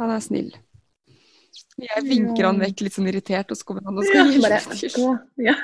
Han 0.00 0.12
er 0.14 0.22
snill. 0.24 0.52
Jeg 1.80 2.04
vinker 2.06 2.46
han 2.46 2.60
vekk 2.62 2.84
litt 2.86 2.94
sånn 2.94 3.08
irritert, 3.10 3.50
og 3.50 3.58
så 3.58 3.66
kommer 3.66 3.86
han 3.88 3.98
og 3.98 4.06
skal 4.06 4.30
hjelpe 4.34 4.78
til. 4.78 5.08
Ja. 5.42 5.56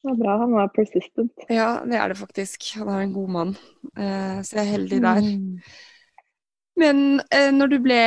Det 0.00 0.08
var 0.08 0.16
bra 0.16 0.34
han 0.40 0.52
var 0.56 0.68
persistent. 0.72 1.42
Ja, 1.52 1.70
det 1.84 1.98
er 2.00 2.12
det 2.12 2.16
faktisk. 2.16 2.70
Han 2.80 2.88
er 2.88 3.02
en 3.04 3.12
god 3.12 3.32
mann. 3.34 3.50
Uh, 3.92 4.40
så 4.40 4.56
jeg 4.56 4.62
er 4.62 4.70
heldig 4.70 5.00
der. 5.04 5.26
Men 6.80 7.20
eh, 7.34 7.50
når 7.52 7.72
du 7.72 7.76
ble 7.84 7.98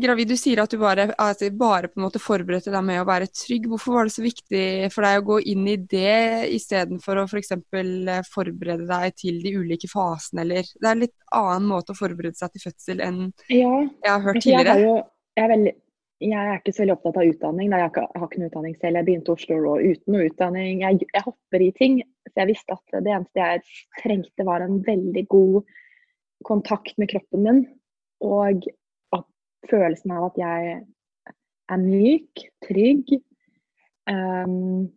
gravid, 0.00 0.30
du 0.30 0.38
sier 0.38 0.62
at 0.62 0.72
du 0.72 0.78
bare, 0.80 1.10
altså, 1.20 1.50
bare 1.52 1.90
på 1.90 2.00
en 2.00 2.06
måte 2.06 2.22
forberedte 2.22 2.72
deg 2.72 2.86
med 2.86 3.02
å 3.02 3.08
være 3.08 3.28
trygg. 3.34 3.66
Hvorfor 3.68 3.98
var 3.98 4.08
det 4.08 4.14
så 4.14 4.24
viktig 4.24 4.62
for 4.94 5.04
deg 5.04 5.20
å 5.20 5.26
gå 5.28 5.40
inn 5.52 5.66
i 5.68 5.76
det 5.90 6.46
istedenfor 6.56 7.20
å 7.20 7.26
f.eks. 7.28 7.52
For 7.70 7.90
eh, 8.14 8.22
forberede 8.30 8.88
deg 8.88 9.18
til 9.20 9.42
de 9.44 9.52
ulike 9.58 9.90
fasene, 9.90 10.46
eller 10.46 10.64
Det 10.64 10.86
er 10.86 10.94
en 10.94 11.04
litt 11.04 11.16
annen 11.36 11.68
måte 11.68 11.92
å 11.92 11.98
forberede 11.98 12.38
seg 12.38 12.54
til 12.54 12.64
fødsel 12.68 13.04
enn 13.04 13.20
ja, 13.52 13.74
jeg 13.84 14.10
har 14.10 14.24
hørt 14.24 14.40
tidligere. 14.40 14.76
Jeg, 14.78 14.86
jo, 14.86 14.94
jeg, 15.36 15.44
er 15.44 15.52
veldig, 15.52 15.74
jeg, 16.24 16.44
er 16.44 16.62
ikke 16.62 16.74
så 16.76 16.84
veldig 16.84 16.94
opptatt 16.94 17.18
av 17.20 17.34
utdanning. 17.34 17.74
Da. 17.74 17.82
Jeg 17.82 17.92
har 17.98 18.24
ikke 18.30 18.40
noe 18.40 18.52
utdanning 18.52 18.78
selv. 18.78 19.00
Jeg 19.00 19.08
begynte 19.10 19.34
Oslo 19.34 19.58
og 19.74 19.84
uten 19.84 20.16
noe 20.16 20.30
utdanning. 20.30 20.86
Jeg, 20.86 21.02
jeg 21.10 21.26
hopper 21.26 21.66
i 21.66 21.68
ting. 21.76 22.00
Så 22.30 22.44
jeg 22.44 22.52
visste 22.54 22.78
at 22.78 22.96
det 23.04 23.12
eneste 23.12 23.44
jeg 23.44 23.84
trengte, 24.00 24.48
var 24.48 24.64
en 24.64 24.80
veldig 24.86 25.26
god 25.28 25.76
kontakt 26.48 26.96
med 26.96 27.10
kroppen 27.12 27.44
min 27.44 27.60
og 28.20 28.68
følelsen 29.70 30.14
av 30.14 30.30
at 30.30 30.38
jeg 30.40 30.70
er 31.70 31.82
myk, 31.82 32.46
trygg. 32.66 33.12
Um, 34.10 34.88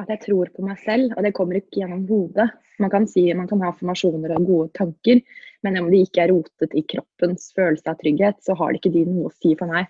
at 0.00 0.10
jeg 0.12 0.22
tror 0.26 0.50
på 0.52 0.64
meg 0.64 0.80
selv, 0.84 1.14
og 1.16 1.24
det 1.24 1.32
kommer 1.36 1.58
ikke 1.58 1.80
gjennom 1.80 2.04
hodet. 2.08 2.50
Man 2.82 2.92
kan 2.92 3.06
si 3.08 3.24
man 3.32 3.48
kan 3.48 3.62
ha 3.64 3.72
formasjoner 3.72 4.34
og 4.36 4.48
gode 4.48 4.72
tanker, 4.76 5.22
men 5.64 5.78
om 5.80 5.88
de 5.92 6.02
ikke 6.04 6.26
er 6.26 6.32
rotet 6.34 6.74
i 6.76 6.84
kroppens 6.84 7.48
følelse 7.56 7.88
av 7.88 7.96
trygghet, 8.02 8.42
så 8.44 8.56
har 8.58 8.72
de 8.72 8.80
ikke 8.80 8.92
de 8.92 9.06
noe 9.08 9.30
å 9.30 9.36
si 9.38 9.54
for 9.56 9.72
meg. 9.72 9.88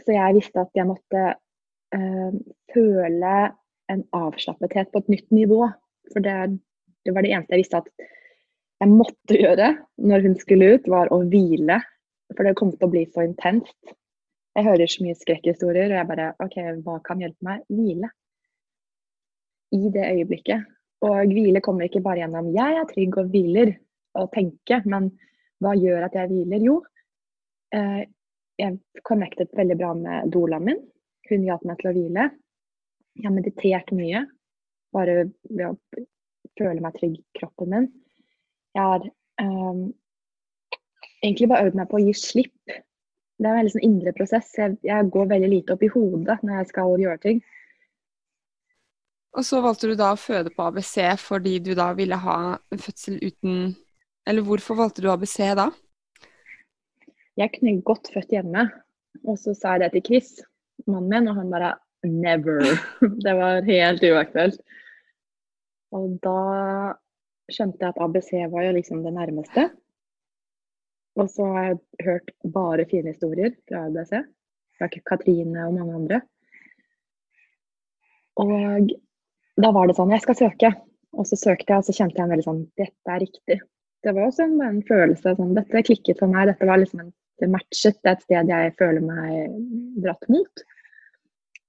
Så 0.00 0.16
jeg 0.16 0.38
visste 0.38 0.64
at 0.64 0.72
jeg 0.76 0.88
måtte 0.88 1.26
uh, 1.36 2.38
føle 2.72 3.36
en 3.92 4.02
avslappethet 4.16 4.90
på 4.92 5.04
et 5.04 5.12
nytt 5.12 5.28
nivå. 5.36 5.60
For 6.12 6.24
det, 6.24 6.36
det, 7.04 7.12
var 7.12 7.24
det 7.24 7.34
eneste 7.34 7.56
jeg 7.56 7.64
visste 7.64 7.82
at 7.84 8.08
jeg 8.82 8.92
måtte 8.92 9.38
gjøre 9.38 9.70
når 10.04 10.24
hun 10.26 10.34
skulle 10.40 10.74
ut, 10.76 10.88
var 10.92 11.12
å 11.14 11.22
hvile. 11.24 11.80
For 12.34 12.44
det 12.44 12.56
kom 12.58 12.72
til 12.74 12.88
å 12.88 12.92
bli 12.92 13.04
så 13.08 13.24
intenst. 13.24 13.94
Jeg 14.56 14.66
hører 14.66 14.90
så 14.90 15.04
mye 15.04 15.16
skrekkhistorier, 15.16 15.92
og 15.92 15.98
jeg 15.98 16.08
bare 16.10 16.30
OK, 16.44 16.56
hva 16.84 16.96
kan 17.04 17.20
hjelpe 17.22 17.44
meg? 17.46 17.62
Hvile. 17.72 18.10
I 19.76 19.92
det 19.92 20.04
øyeblikket. 20.14 20.66
Og 21.06 21.32
hvile 21.32 21.60
kommer 21.64 21.86
ikke 21.86 22.04
bare 22.04 22.22
gjennom 22.22 22.52
'jeg 22.54 22.80
er 22.80 22.86
trygg 22.88 23.18
og 23.20 23.32
hviler' 23.32 23.76
og 24.16 24.30
tenke, 24.32 24.80
men 24.86 25.10
hva 25.60 25.74
gjør 25.76 26.06
at 26.06 26.14
jeg 26.16 26.28
hviler? 26.30 26.64
Jo, 26.64 26.82
eh, 27.72 28.06
jeg 28.58 28.78
connectet 29.04 29.52
veldig 29.56 29.76
bra 29.76 29.92
med 29.94 30.32
dolaen 30.32 30.64
min. 30.64 30.80
Hun 31.28 31.44
hjalp 31.44 31.64
meg 31.64 31.78
til 31.78 31.90
å 31.90 31.94
hvile. 31.96 32.30
Jeg 33.16 33.24
har 33.28 33.34
meditert 33.34 33.92
mye, 33.92 34.24
bare 34.92 35.30
ved 35.50 35.66
å 35.66 35.76
føle 36.56 36.80
meg 36.80 36.96
trygg 36.96 37.18
i 37.18 37.24
kroppen 37.38 37.68
min. 37.68 37.88
Jeg 38.76 38.84
har 38.84 39.04
um, 39.40 39.86
egentlig 41.22 41.48
bare 41.48 41.68
øvd 41.68 41.78
meg 41.80 41.88
på 41.90 41.98
å 41.98 42.04
gi 42.04 42.14
slipp. 42.16 42.74
Det 43.36 43.44
er 43.44 43.52
en 43.52 43.60
veldig 43.60 43.74
sånn 43.74 43.86
indre 43.88 44.12
prosess. 44.16 44.50
Jeg, 44.58 44.76
jeg, 44.84 45.10
går 45.12 45.30
veldig 45.32 45.48
lite 45.52 45.76
opp 45.76 45.84
i 45.84 45.92
hodet 45.92 46.36
når 46.42 46.60
jeg 46.60 46.70
skal 46.72 46.96
gjøre 47.00 47.22
ting. 47.24 47.40
Og 49.36 49.44
så 49.44 49.60
valgte 49.64 49.90
du 49.90 49.96
da 49.98 50.12
å 50.14 50.20
føde 50.20 50.52
på 50.52 50.68
ABC 50.68 50.94
fordi 51.20 51.58
du 51.64 51.74
da 51.76 51.90
ville 51.96 52.16
ha 52.20 52.36
en 52.72 52.80
fødsel 52.80 53.18
uten 53.20 53.74
Eller 54.26 54.44
hvorfor 54.46 54.78
valgte 54.78 55.04
du 55.04 55.10
ABC 55.12 55.36
da? 55.58 55.68
Jeg 57.36 57.52
kunne 57.52 57.82
godt 57.84 58.08
født 58.14 58.32
hjemme. 58.32 58.64
Og 59.28 59.36
så 59.40 59.52
sa 59.56 59.76
jeg 59.76 59.84
det 59.84 59.90
til 59.96 60.06
Chris, 60.08 60.30
mannen 60.88 61.12
min, 61.12 61.28
og 61.30 61.40
han 61.40 61.52
bare 61.52 61.74
Never. 62.06 62.60
Det 63.24 63.32
var 63.34 63.64
helt 63.66 64.04
uaktuelt. 64.04 64.60
Og 65.96 66.16
da 66.22 66.40
skjønte 67.52 67.82
jeg 67.82 67.94
at 67.94 68.00
ABC 68.02 68.30
var 68.52 68.66
jo 68.66 68.72
liksom 68.76 69.02
det 69.04 69.12
nærmeste. 69.14 69.68
Og 71.16 71.30
så 71.32 71.46
har 71.54 71.68
jeg 71.68 72.06
hørt 72.06 72.32
bare 72.52 72.86
fine 72.90 73.12
historier 73.14 73.54
fra 73.68 73.86
ABC. 73.88 74.18
Fra 74.76 74.88
Katrine 74.92 75.64
og 75.64 75.76
mange 75.78 75.94
andre. 75.96 76.20
Og 78.36 78.92
da 79.56 79.70
var 79.72 79.88
det 79.88 79.96
sånn 79.96 80.12
Jeg 80.12 80.24
skal 80.26 80.38
søke. 80.42 80.72
Og 81.16 81.24
så 81.24 81.38
søkte 81.40 81.72
jeg, 81.72 81.80
og 81.80 81.86
så 81.86 81.94
kjente 81.96 82.18
jeg 82.18 82.26
en 82.26 82.34
veldig 82.34 82.44
sånn 82.44 82.64
Dette 82.76 83.12
er 83.14 83.22
riktig. 83.24 83.60
Det 84.04 84.12
var 84.12 84.28
også 84.28 84.44
en, 84.44 84.58
en 84.60 84.82
følelse 84.84 85.32
sånn 85.38 85.54
Dette 85.56 85.84
klikket 85.88 86.20
for 86.20 86.32
meg. 86.32 86.50
Dette 86.50 86.68
var 86.68 86.82
liksom 86.82 87.06
en, 87.06 87.12
det 87.40 87.48
matchet. 87.52 87.96
Det 88.02 88.10
er 88.10 88.18
et 88.18 88.26
sted 88.26 88.52
jeg 88.52 88.74
føler 88.80 89.06
meg 89.06 89.56
dratt 90.04 90.28
mot. 90.32 90.66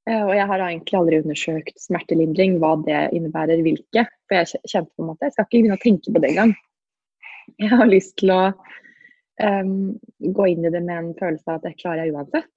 Eh, 0.07 0.23
og 0.23 0.33
jeg 0.35 0.47
har 0.47 0.63
egentlig 0.63 0.99
aldri 0.99 1.19
undersøkt 1.23 1.81
smertelindring, 1.83 2.57
hva 2.63 2.75
det 2.87 3.01
innebærer, 3.17 3.59
hvilke. 3.65 4.05
For 4.27 4.39
jeg 4.39 4.61
kjente 4.63 4.91
på 4.93 5.03
en 5.03 5.09
måte 5.11 5.27
Jeg 5.27 5.35
skal 5.35 5.47
ikke 5.47 5.57
begynne 5.57 5.79
å 5.79 5.83
tenke 5.83 6.13
på 6.13 6.23
det 6.23 6.31
engang. 6.31 6.53
Jeg 7.59 7.71
har 7.71 7.89
lyst 7.89 8.17
til 8.19 8.31
å 8.35 8.41
um, 8.51 9.73
gå 10.19 10.47
inn 10.51 10.67
i 10.67 10.71
det 10.71 10.83
med 10.83 10.97
en 10.97 11.13
følelse 11.19 11.47
av 11.47 11.59
at 11.59 11.67
det 11.67 11.77
klarer 11.79 12.05
jeg 12.05 12.15
uansett. 12.15 12.51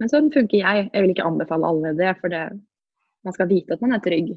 Men 0.00 0.12
sånn 0.12 0.30
funker 0.34 0.60
jeg. 0.60 0.88
Jeg 0.92 1.02
vil 1.02 1.14
ikke 1.14 1.26
anbefale 1.26 1.70
alle 1.70 1.94
det, 1.98 2.12
for 2.20 2.32
det, 2.32 2.44
man 3.26 3.34
skal 3.34 3.50
vite 3.50 3.74
at 3.74 3.82
man 3.82 3.96
er 3.96 4.04
trygg 4.04 4.34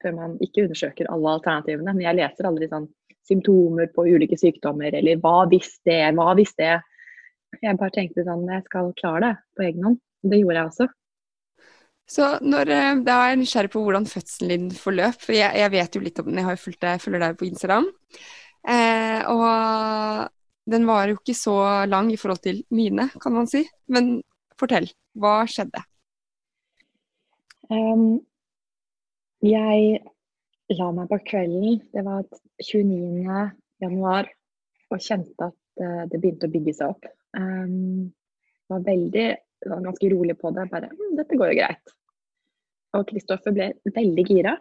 før 0.00 0.14
man 0.16 0.36
ikke 0.44 0.64
undersøker 0.64 1.10
alle 1.12 1.34
alternativene. 1.36 1.94
Men 1.94 2.04
jeg 2.04 2.18
leser 2.20 2.48
aldri 2.48 2.70
sånn 2.70 2.86
symptomer 3.28 3.90
på 3.94 4.06
ulike 4.08 4.38
sykdommer, 4.40 4.94
eller 4.96 5.18
hva 5.22 5.42
hvis 5.50 5.74
det, 5.86 6.02
hva 6.16 6.30
hvis 6.38 6.54
det. 6.60 6.78
Jeg 7.60 7.78
bare 7.80 7.94
tenkte 7.94 8.24
sånn, 8.24 8.46
jeg 8.48 8.64
skal 8.68 8.94
klare 9.00 9.24
det 9.26 9.34
på 9.58 9.66
egen 9.66 9.86
hånd. 9.88 10.00
Det 10.30 10.38
gjorde 10.40 10.58
jeg 10.58 10.70
også. 10.70 10.88
Så 12.10 12.26
når, 12.42 12.70
eh, 12.74 13.02
Da 13.06 13.16
er 13.22 13.28
jeg 13.30 13.40
nysgjerrig 13.42 13.70
på 13.70 13.82
hvordan 13.84 14.06
fødselen 14.10 14.50
din 14.50 14.70
forløp. 14.74 15.20
For 15.22 15.36
jeg, 15.36 15.54
jeg, 15.54 15.70
vet 15.70 15.94
jo 15.94 16.02
litt 16.02 16.18
om 16.18 16.26
den, 16.26 16.40
jeg 16.40 16.48
har 16.48 16.56
jo 16.56 16.64
fulgt 16.64 16.82
deg, 16.82 17.02
følger 17.02 17.22
deg 17.24 17.38
på 17.38 17.46
Instagram. 17.46 17.86
Eh, 18.74 19.20
og 19.30 20.30
den 20.70 20.86
var 20.86 21.08
jo 21.08 21.18
ikke 21.18 21.36
så 21.38 21.56
lang 21.86 22.10
i 22.12 22.18
forhold 22.20 22.42
til 22.42 22.64
mine, 22.74 23.08
kan 23.22 23.34
man 23.34 23.46
si. 23.50 23.62
Men 23.88 24.18
fortell, 24.58 24.90
hva 25.14 25.44
skjedde? 25.48 25.82
Um, 27.70 28.18
jeg 29.46 30.00
la 30.74 30.88
meg 30.94 31.10
på 31.10 31.20
kvelden, 31.30 31.78
det 31.94 32.02
var 32.06 32.26
29. 32.58 33.46
januar, 33.80 34.26
og 34.90 35.02
kjente 35.02 35.46
at 35.46 35.56
uh, 35.82 36.02
det 36.10 36.18
begynte 36.18 36.50
å 36.50 36.52
bygge 36.52 36.74
seg 36.74 36.92
opp. 36.92 37.06
Um, 37.38 38.10
var 38.70 38.82
veldig 38.86 39.28
var 39.66 39.80
ganske 39.80 40.10
rolig 40.10 40.38
på 40.38 40.50
det. 40.50 40.66
Bare 40.70 40.90
hm, 40.90 41.16
dette 41.18 41.38
går 41.38 41.52
jo 41.52 41.58
greit. 41.60 41.94
Og 42.98 43.06
Kristoffer 43.10 43.54
ble 43.54 43.70
veldig 43.94 44.24
gira 44.26 44.56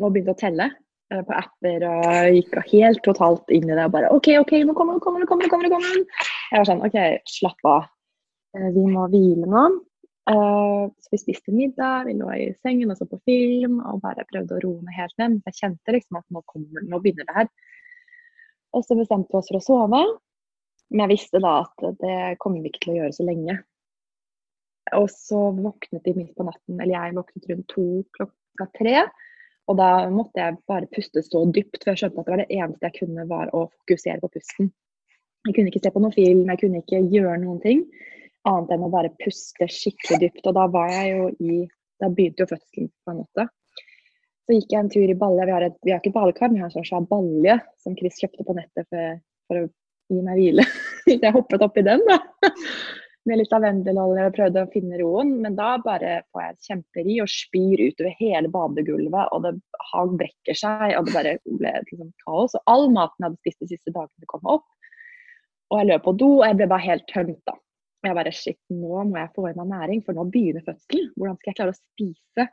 og 0.00 0.10
begynte 0.10 0.34
å 0.34 0.40
telle 0.40 0.68
eh, 1.12 1.22
på 1.22 1.36
apper 1.36 1.86
og 1.86 2.36
gikk 2.36 2.58
helt 2.72 3.02
totalt 3.06 3.52
inn 3.54 3.68
i 3.68 3.76
det 3.76 3.86
og 3.86 3.94
bare 3.94 4.10
OK, 4.14 4.32
OK, 4.40 4.56
nå 4.66 4.74
kommer 4.78 4.98
det, 4.98 5.04
kommer 5.04 5.22
det, 5.22 5.28
kommer 5.30 5.46
det. 5.46 5.50
kommer 5.54 5.70
kommer 5.70 5.96
Jeg 6.50 6.58
var 6.58 6.68
sånn 6.68 6.84
OK, 6.88 6.98
slapp 7.30 7.68
av. 7.70 7.88
Eh, 8.58 8.68
vi 8.74 8.86
må 8.90 9.06
hvile 9.12 9.48
nå. 9.48 9.70
Uh, 10.22 10.86
så 11.02 11.10
vi 11.10 11.18
spiste 11.18 11.50
middag, 11.50 12.04
vi 12.06 12.12
lå 12.14 12.28
i 12.30 12.44
sengen 12.62 12.92
og 12.92 12.98
så 12.98 13.08
på 13.10 13.18
film 13.26 13.80
og 13.80 14.04
bare 14.04 14.22
prøvde 14.28 14.54
å 14.54 14.60
roe 14.62 14.84
ned 14.86 14.94
helt 14.94 15.16
ned. 15.18 15.40
Jeg 15.48 15.58
kjente 15.58 15.94
liksom 15.96 16.20
at 16.20 16.26
nå, 16.30 16.44
kommer, 16.46 16.84
nå 16.86 17.00
begynner 17.02 17.26
det 17.26 17.38
her. 17.40 17.48
Og 18.72 18.86
så 18.86 18.94
bestemte 18.96 19.34
vi 19.34 19.40
oss 19.40 19.50
for 19.50 19.58
å 19.58 19.64
sove. 19.64 20.02
Men 20.92 21.06
jeg 21.06 21.14
visste 21.16 21.40
da 21.42 21.56
at 21.64 21.84
det 21.98 22.16
kommer 22.42 22.62
vi 22.62 22.70
ikke 22.70 22.84
til 22.84 22.94
å 22.94 22.98
gjøre 23.00 23.16
så 23.16 23.26
lenge. 23.26 23.58
Og 24.98 25.08
så 25.12 25.40
våknet 25.56 26.04
de 26.04 26.14
midt 26.16 26.32
på 26.36 26.46
natten, 26.46 26.78
eller 26.78 26.94
jeg 26.96 27.16
våknet 27.16 27.50
rundt 27.50 27.68
to 27.70 27.86
klokka 28.16 28.68
tre. 28.78 28.96
Og 29.70 29.78
da 29.78 29.90
måtte 30.10 30.42
jeg 30.42 30.58
bare 30.68 30.90
puste 30.90 31.22
så 31.22 31.44
dypt, 31.54 31.78
for 31.82 31.92
jeg 31.92 32.02
skjønte 32.02 32.20
at 32.20 32.26
det 32.26 32.34
var 32.34 32.42
det 32.42 32.56
eneste 32.58 32.88
jeg 32.88 32.98
kunne, 32.98 33.28
var 33.30 33.52
å 33.54 33.68
fokusere 33.70 34.18
på 34.24 34.32
pusten. 34.34 34.72
Jeg 35.46 35.54
kunne 35.56 35.70
ikke 35.70 35.82
se 35.82 35.92
på 35.94 36.02
noen 36.02 36.14
film, 36.14 36.42
jeg 36.50 36.60
kunne 36.60 36.82
ikke 36.82 37.04
gjøre 37.12 37.38
noen 37.42 37.62
ting 37.62 37.86
annet 38.48 38.74
enn 38.74 38.86
å 38.86 38.90
bare 38.92 39.12
puste 39.22 39.68
skikkelig 39.70 40.20
dypt. 40.24 40.46
Og 40.48 40.56
da 40.56 40.66
var 40.72 40.92
jeg 40.92 41.14
jo 41.14 41.30
i 41.38 41.62
Da 42.02 42.08
begynte 42.10 42.42
jo 42.42 42.48
fødselen 42.50 42.88
på 42.90 43.12
en 43.12 43.18
måte. 43.20 43.44
Så 44.42 44.56
gikk 44.56 44.72
jeg 44.74 44.80
en 44.80 44.88
tur 44.90 45.10
i 45.12 45.14
balje. 45.14 45.44
Vi 45.46 45.52
har, 45.54 45.64
et, 45.68 45.76
vi 45.86 45.92
har 45.92 46.00
ikke 46.00 46.10
badekar, 46.16 46.48
men 46.50 46.56
vi 46.56 46.62
har 46.64 46.70
en 46.72 46.74
sånn 46.74 46.88
svær 46.88 47.04
balje 47.06 47.54
som 47.78 47.94
Chris 47.94 48.18
kjøpte 48.18 48.46
på 48.48 48.56
nettet 48.56 48.88
for, 48.88 49.20
for 49.46 49.60
å 49.60 49.68
gi 50.10 50.24
meg 50.26 50.40
hvile. 50.40 50.64
jeg 51.12 51.34
hoppet 51.36 51.62
oppi 51.62 51.86
den, 51.86 52.02
da 52.08 52.18
med 53.28 53.38
litt 53.38 53.52
lavendelolje 53.54 54.26
og 54.28 54.36
prøvde 54.36 54.64
å 54.64 54.70
finne 54.72 54.98
roen. 55.00 55.34
Men 55.44 55.56
da 55.58 55.76
bare 55.82 56.20
får 56.32 56.44
jeg 56.44 56.68
kjemperi 56.68 57.18
og 57.22 57.30
spyr 57.30 57.82
utover 57.86 58.16
hele 58.18 58.50
badegulvet, 58.52 59.32
og 59.32 59.46
det 59.46 59.54
han 59.92 60.14
brekker 60.20 60.58
seg, 60.58 60.86
og 60.98 61.08
det 61.08 61.16
bare 61.16 61.34
ble 61.46 61.74
liksom 61.86 62.12
kaos. 62.24 62.56
Og 62.58 62.72
all 62.74 62.88
maten 62.94 63.18
jeg 63.22 63.28
hadde 63.28 63.42
spist 63.42 63.64
de 63.64 63.70
siste 63.74 63.94
dagene, 63.94 64.30
kom 64.30 64.48
opp. 64.56 64.66
Og 65.72 65.80
jeg 65.80 65.88
løp 65.88 66.06
på 66.06 66.16
do, 66.20 66.30
og 66.40 66.46
jeg 66.48 66.58
ble 66.60 66.70
bare 66.74 66.86
helt 66.88 67.06
tømt, 67.12 67.40
da. 67.48 67.56
Og 68.02 68.10
jeg 68.10 68.18
bare 68.18 68.34
shit, 68.34 68.58
nå 68.74 69.04
må 69.08 69.20
jeg 69.20 69.30
få 69.36 69.46
i 69.48 69.56
meg 69.56 69.70
næring, 69.70 70.02
for 70.04 70.18
nå 70.18 70.26
begynner 70.32 70.64
fødselen. 70.66 71.12
Hvordan 71.14 71.38
skal 71.38 71.52
jeg 71.52 71.58
klare 71.60 71.74
å 71.74 71.78
spise? 71.78 72.48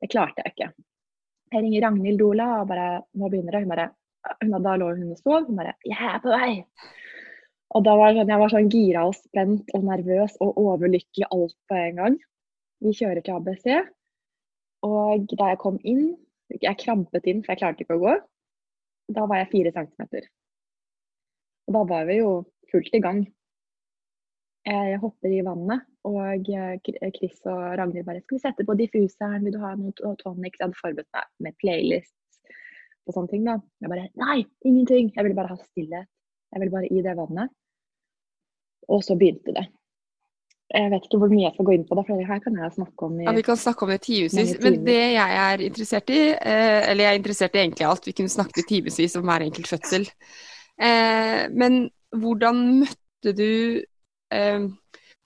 Det 0.00 0.08
klarte 0.10 0.42
jeg 0.42 0.54
ikke. 0.54 0.70
Jeg 1.50 1.64
ringer 1.64 1.84
Ragnhild 1.86 2.20
Dola 2.22 2.48
og 2.60 2.68
bare 2.70 2.88
Nå 3.18 3.30
begynner 3.30 3.56
det. 3.56 3.62
Hun 3.64 3.72
bare 3.74 4.60
Da 4.66 4.74
lå 4.78 4.90
hun 4.94 5.14
og 5.14 5.18
sov. 5.18 5.46
Hun 5.48 5.58
bare 5.58 5.74
Jeg 5.86 5.98
er 5.98 6.20
på 6.22 6.30
vei. 6.30 6.52
Og 7.70 7.84
da 7.86 7.94
var 7.94 8.16
sånn, 8.16 8.30
jeg 8.32 8.40
var 8.42 8.50
sånn 8.50 8.70
gira 8.72 9.04
og 9.06 9.14
spent 9.14 9.68
og 9.76 9.84
nervøs 9.86 10.34
og 10.42 10.58
overlykkelig 10.58 11.28
alt 11.30 11.54
på 11.70 11.78
en 11.78 12.00
gang. 12.00 12.16
Vi 12.82 12.94
kjører 12.96 13.22
til 13.22 13.36
ABC, 13.36 13.66
og 14.86 15.30
da 15.36 15.52
jeg 15.52 15.60
kom 15.62 15.78
inn 15.84 16.16
Jeg 16.50 16.80
krampet 16.80 17.28
inn, 17.30 17.44
for 17.44 17.52
jeg 17.52 17.60
klarte 17.60 17.84
ikke 17.84 17.94
å 17.94 18.00
gå. 18.02 18.12
Da 19.14 19.22
var 19.30 19.38
jeg 19.38 19.52
fire 19.52 19.70
centimeter. 19.70 20.24
Og 21.68 21.76
da 21.76 21.82
var 21.86 22.08
vi 22.08 22.16
jo 22.16 22.32
fullt 22.72 22.96
i 22.98 23.00
gang. 23.04 23.20
Jeg 24.66 24.98
hopper 24.98 25.30
i 25.30 25.44
vannet, 25.46 25.84
og 26.10 26.50
Chris 27.14 27.38
og 27.46 27.60
Ragnhild 27.78 28.08
bare 28.08 28.20
'Skal 28.20 28.36
vi 28.36 28.42
sette 28.42 28.66
på 28.66 28.74
diffuseren? 28.74 29.44
Vil 29.44 29.54
du 29.54 29.60
ha 29.62 29.76
noe 29.76 29.92
tonic?' 29.94 30.58
Jeg 30.58 30.66
hadde 30.66 30.82
forberedt 30.82 31.14
meg 31.14 31.26
med 31.38 31.58
playlist 31.62 32.18
og 33.06 33.14
sånne 33.14 33.30
ting. 33.30 33.44
da. 33.44 33.60
Jeg 33.80 33.90
bare 33.94 34.08
'Nei, 34.16 34.44
ingenting. 34.64 35.12
Jeg 35.14 35.24
ville 35.24 35.36
bare 35.36 35.54
ha 35.54 35.56
stillhet. 35.56 36.08
Jeg 36.52 36.60
ville 36.60 36.74
bare 36.74 36.90
i 36.90 37.00
det 37.00 37.14
vannet.' 37.16 37.59
Og 38.90 39.04
så 39.06 39.16
begynte 39.18 39.54
det. 39.56 39.68
Jeg 40.70 40.90
vet 40.92 41.06
ikke 41.06 41.18
hvor 41.18 41.30
mye 41.32 41.42
jeg 41.48 41.54
skal 41.56 41.66
gå 41.66 41.72
inn 41.74 41.86
på 41.86 41.96
det, 41.98 42.02
for 42.06 42.20
det 42.20 42.26
her 42.28 42.40
kan 42.44 42.58
jeg 42.60 42.74
snakke 42.76 43.06
om 43.06 43.16
i 43.18 43.24
Ja, 43.26 43.32
Vi 43.34 43.46
kan 43.46 43.58
snakke 43.58 43.86
om 43.86 43.90
det 43.90 44.02
timevis. 44.06 44.52
Men 44.62 44.76
det 44.86 44.98
jeg 45.16 45.38
er 45.42 45.64
interessert 45.66 46.12
i, 46.14 46.20
eh, 46.30 46.90
eller 46.92 47.04
jeg 47.04 47.10
er 47.10 47.18
interessert 47.18 47.56
i 47.56 47.62
egentlig 47.64 47.86
alt, 47.88 48.06
vi 48.06 48.14
kunne 48.14 48.30
snakket 48.30 48.62
i 48.62 48.66
timevis 48.68 49.16
om 49.18 49.26
hver 49.26 49.46
enkelt 49.48 49.70
fødsel. 49.70 50.06
Eh, 50.78 51.40
men 51.50 51.80
hvordan 52.14 52.62
møtte 52.84 53.34
du 53.36 53.50
eh, 54.32 54.68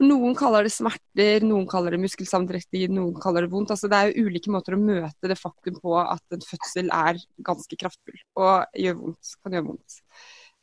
Noen 0.03 0.35
kaller 0.35 0.67
det 0.67 0.73
smerter, 0.75 1.45
noen 1.47 1.69
kaller 1.71 1.95
det 1.95 2.01
muskelsammentrekning, 2.03 2.97
noen 2.97 3.15
kaller 3.23 3.45
det 3.45 3.53
vondt. 3.53 3.71
Altså, 3.71 3.87
det 3.87 3.95
er 3.95 4.11
jo 4.11 4.25
ulike 4.27 4.51
måter 4.51 4.75
å 4.75 4.81
møte 4.81 5.31
det 5.31 5.37
faktum 5.39 5.77
på 5.79 5.95
at 6.01 6.35
en 6.35 6.43
fødsel 6.43 6.91
er 6.91 7.21
ganske 7.47 7.79
kraftfull 7.79 8.19
og 8.43 8.75
gjør 8.75 8.99
vondt, 8.99 9.37
kan 9.39 9.55
gjøre 9.55 9.69
vondt. 9.69 10.01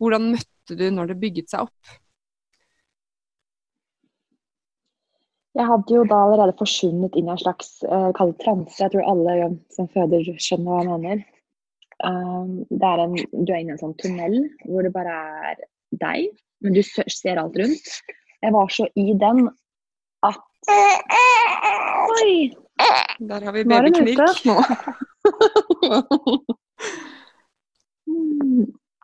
Hvordan 0.03 0.27
møtte 0.33 0.75
du 0.75 0.83
når 0.91 1.13
det 1.13 1.21
bygget 1.23 1.53
seg 1.53 1.69
opp? 1.69 1.95
Jeg 5.57 5.65
hadde 5.67 5.95
jo 5.95 6.03
da 6.07 6.17
allerede 6.23 6.55
forsvunnet 6.59 7.15
inn 7.19 7.27
i 7.27 7.31
en 7.33 7.41
slags 7.41 7.67
uh, 7.83 8.11
kall 8.15 8.31
transe. 8.39 8.77
Jeg 8.79 8.91
tror 8.93 9.09
alle 9.11 9.31
som 9.75 9.89
føder 9.91 10.23
skjønner 10.39 10.71
hva 10.71 10.79
jeg 10.79 10.87
mener. 10.91 11.19
Um, 12.01 12.51
det 12.71 12.87
er 12.87 12.99
en, 13.03 13.15
du 13.29 13.51
er 13.51 13.59
inne 13.59 13.71
i 13.73 13.75
en 13.75 13.81
sånn 13.81 13.99
tunnel 14.01 14.33
hvor 14.65 14.81
det 14.85 14.93
bare 14.95 15.15
er 15.51 15.57
deg, 16.01 16.19
men 16.63 16.71
du 16.73 16.81
ser 16.81 17.37
alt 17.37 17.57
rundt. 17.59 17.87
Jeg 18.41 18.51
var 18.55 18.67
så 18.73 18.85
i 18.97 19.13
den 19.21 19.39
at 20.25 20.41
Oi! 22.11 22.33
Der 23.29 23.39
har 23.45 23.53
vi 23.53 23.61
babyknirk. 23.69 24.41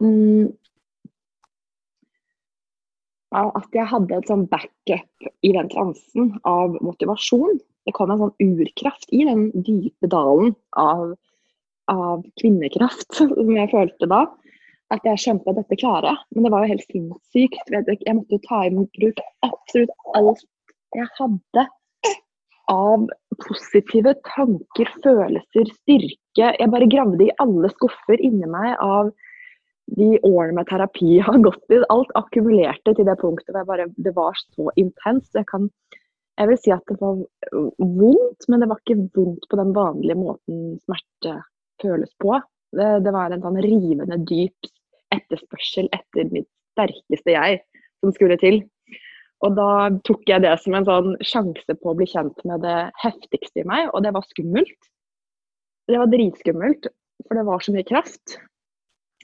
mm, 0.01 0.57
at 3.38 3.75
jeg 3.75 3.89
hadde 3.91 4.17
et 4.17 4.29
sånn 4.29 4.47
backup 4.51 5.29
i 5.45 5.53
den 5.55 5.69
transen 5.71 6.33
av 6.47 6.77
motivasjon. 6.85 7.59
Det 7.88 7.93
kom 7.95 8.11
en 8.11 8.23
sånn 8.25 8.35
urkraft 8.43 9.07
i 9.15 9.23
den 9.27 9.49
dype 9.53 10.09
dalen 10.11 10.55
av, 10.79 11.13
av 11.91 12.25
kvinnekraft 12.41 13.07
som 13.19 13.53
jeg 13.53 13.71
følte 13.73 14.09
da. 14.11 14.25
At 14.93 15.03
jeg 15.03 15.19
skjønte 15.19 15.51
at 15.51 15.59
dette 15.59 15.79
klarer. 15.79 16.19
Men 16.31 16.47
det 16.47 16.53
var 16.53 16.63
jo 16.63 16.73
helt 16.73 16.85
sinnssykt. 16.88 17.73
Jeg 17.73 18.15
måtte 18.15 18.43
ta 18.47 18.63
i 18.63 18.71
bruk 18.73 19.23
absolutt 19.43 19.91
alt 20.15 20.45
jeg 20.95 21.09
hadde 21.17 21.65
av 22.71 23.03
positive 23.43 24.13
tanker, 24.27 24.89
følelser, 25.03 25.69
styrke. 25.83 26.51
Jeg 26.59 26.71
bare 26.71 26.89
gravde 26.91 27.27
i 27.27 27.35
alle 27.43 27.69
skuffer 27.75 28.21
inni 28.23 28.47
meg 28.49 28.75
av 28.83 29.11
de 29.95 30.17
årene 30.27 30.57
med 30.57 30.67
terapi 30.69 31.13
jeg 31.15 31.25
har 31.29 31.39
gått 31.45 31.73
i, 31.73 31.79
alt 31.93 32.11
akkumulerte 32.19 32.95
til 32.97 33.07
det 33.07 33.17
punktet 33.21 33.55
hvor 33.55 33.67
bare, 33.69 33.88
det 33.95 34.13
var 34.17 34.38
så 34.41 34.71
intenst. 34.75 35.38
Jeg, 35.38 35.69
jeg 36.38 36.51
vil 36.51 36.61
si 36.61 36.73
at 36.75 36.85
det 36.91 36.99
var 37.01 37.21
vondt, 37.77 38.47
men 38.47 38.63
det 38.63 38.69
var 38.71 38.81
ikke 38.83 39.07
vondt 39.15 39.47
på 39.49 39.59
den 39.61 39.73
vanlige 39.77 40.19
måten 40.19 40.77
smerte 40.83 41.39
føles 41.81 42.11
på. 42.21 42.39
Det, 42.75 42.88
det 43.05 43.13
var 43.15 43.31
en 43.31 43.43
sånn 43.45 43.61
rivende 43.63 44.19
dyp 44.27 44.71
etterspørsel 45.15 45.88
etter 45.95 46.27
mitt 46.33 46.49
sterkeste 46.75 47.33
jeg 47.33 47.61
som 48.03 48.13
skulle 48.13 48.38
til. 48.41 48.61
Og 49.45 49.53
da 49.53 49.71
tok 50.07 50.25
jeg 50.29 50.41
det 50.43 50.55
som 50.63 50.73
en 50.73 50.85
sånn 50.88 51.11
sjanse 51.25 51.75
på 51.77 51.91
å 51.91 51.97
bli 51.97 52.07
kjent 52.09 52.41
med 52.49 52.63
det 52.65 52.77
heftigste 53.03 53.61
i 53.61 53.67
meg, 53.69 53.91
og 53.93 54.01
det 54.05 54.13
var 54.15 54.25
skummelt. 54.25 54.89
Det 55.88 55.99
var 56.01 56.09
dritskummelt, 56.11 56.89
for 57.27 57.38
det 57.38 57.45
var 57.47 57.63
så 57.63 57.75
mye 57.75 57.88
kraft. 57.88 58.39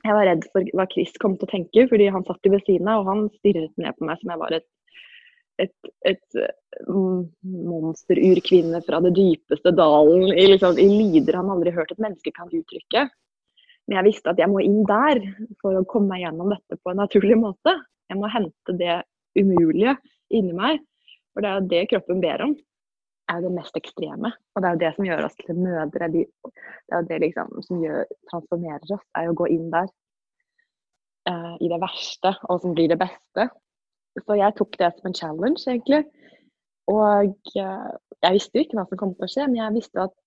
Jeg 0.03 0.15
var 0.17 0.27
redd 0.27 0.45
for 0.51 0.67
hva 0.75 0.85
Chris 0.91 1.13
kom 1.21 1.37
til 1.39 1.47
å 1.47 1.51
tenke, 1.53 1.85
fordi 1.87 2.09
han 2.11 2.25
satt 2.27 2.49
ved 2.51 2.63
siden 2.67 2.89
av, 2.91 3.03
og 3.03 3.11
han 3.11 3.27
stirret 3.37 3.71
ned 3.79 3.95
på 3.95 4.07
meg 4.07 4.19
som 4.19 4.33
jeg 4.33 4.41
var 4.41 4.55
et, 4.57 4.67
et, 5.63 5.91
et 6.09 6.39
mm, 6.89 7.21
monsterurkvinne 7.69 8.81
fra 8.83 8.99
det 9.05 9.13
dypeste 9.15 9.71
dalen 9.77 10.25
i, 10.33 10.47
liksom, 10.51 10.79
i 10.81 10.89
lyder 10.91 11.39
han 11.39 11.51
aldri 11.53 11.75
hørt 11.75 11.93
et 11.95 12.03
menneske 12.03 12.33
kan 12.35 12.51
uttrykke. 12.51 13.07
Men 13.87 13.99
jeg 13.99 14.07
visste 14.09 14.31
at 14.31 14.39
jeg 14.39 14.51
må 14.51 14.63
inn 14.63 14.83
der 14.87 15.21
for 15.63 15.79
å 15.79 15.87
komme 15.87 16.13
meg 16.13 16.23
gjennom 16.23 16.51
dette 16.51 16.79
på 16.79 16.91
en 16.91 17.01
naturlig 17.03 17.39
måte. 17.39 17.75
Jeg 18.11 18.19
må 18.19 18.31
hente 18.31 18.75
det 18.79 18.99
umulige 19.39 19.95
inni 20.35 20.55
meg. 20.55 20.83
For 21.33 21.43
det 21.43 21.51
er 21.51 21.67
det 21.71 21.87
kroppen 21.91 22.21
ber 22.23 22.43
om. 22.45 22.53
Er 23.31 23.39
jo 23.39 23.49
det 23.49 23.57
mest 23.57 23.77
ekstreme. 23.79 24.33
Og 24.53 24.61
det 24.61 24.69
er 24.69 24.75
jo 24.75 24.81
det 24.83 24.93
som 24.95 25.07
gjør 25.07 25.25
oss 25.27 25.37
til 25.39 25.59
mødre. 25.59 26.09
De, 26.13 26.23
det 26.27 26.95
er 26.95 27.01
jo 27.01 27.09
det 27.09 27.19
liksom 27.23 27.51
som 27.67 27.83
gjør, 27.83 28.07
transformerer 28.31 28.95
oss, 28.97 29.05
er 29.17 29.27
jo 29.27 29.35
å 29.35 29.41
gå 29.43 29.49
inn 29.55 29.69
der. 29.73 29.91
Uh, 31.23 31.53
I 31.63 31.69
det 31.71 31.79
verste, 31.79 32.33
og 32.51 32.59
som 32.59 32.73
blir 32.75 32.91
det 32.91 32.99
beste. 32.99 33.47
Så 34.19 34.35
jeg 34.37 34.55
tok 34.57 34.75
det 34.81 34.91
som 34.97 35.07
en 35.09 35.15
challenge, 35.15 35.63
egentlig. 35.63 36.01
Og 36.91 37.31
uh, 37.55 37.93
jeg 38.23 38.35
visste 38.35 38.59
jo 38.59 38.65
ikke 38.65 38.79
hva 38.79 38.85
som 38.89 38.99
kom 38.99 39.15
til 39.15 39.27
å 39.27 39.31
skje, 39.31 39.47
men 39.47 39.61
jeg 39.61 39.77
visste 39.77 40.03
at 40.03 40.17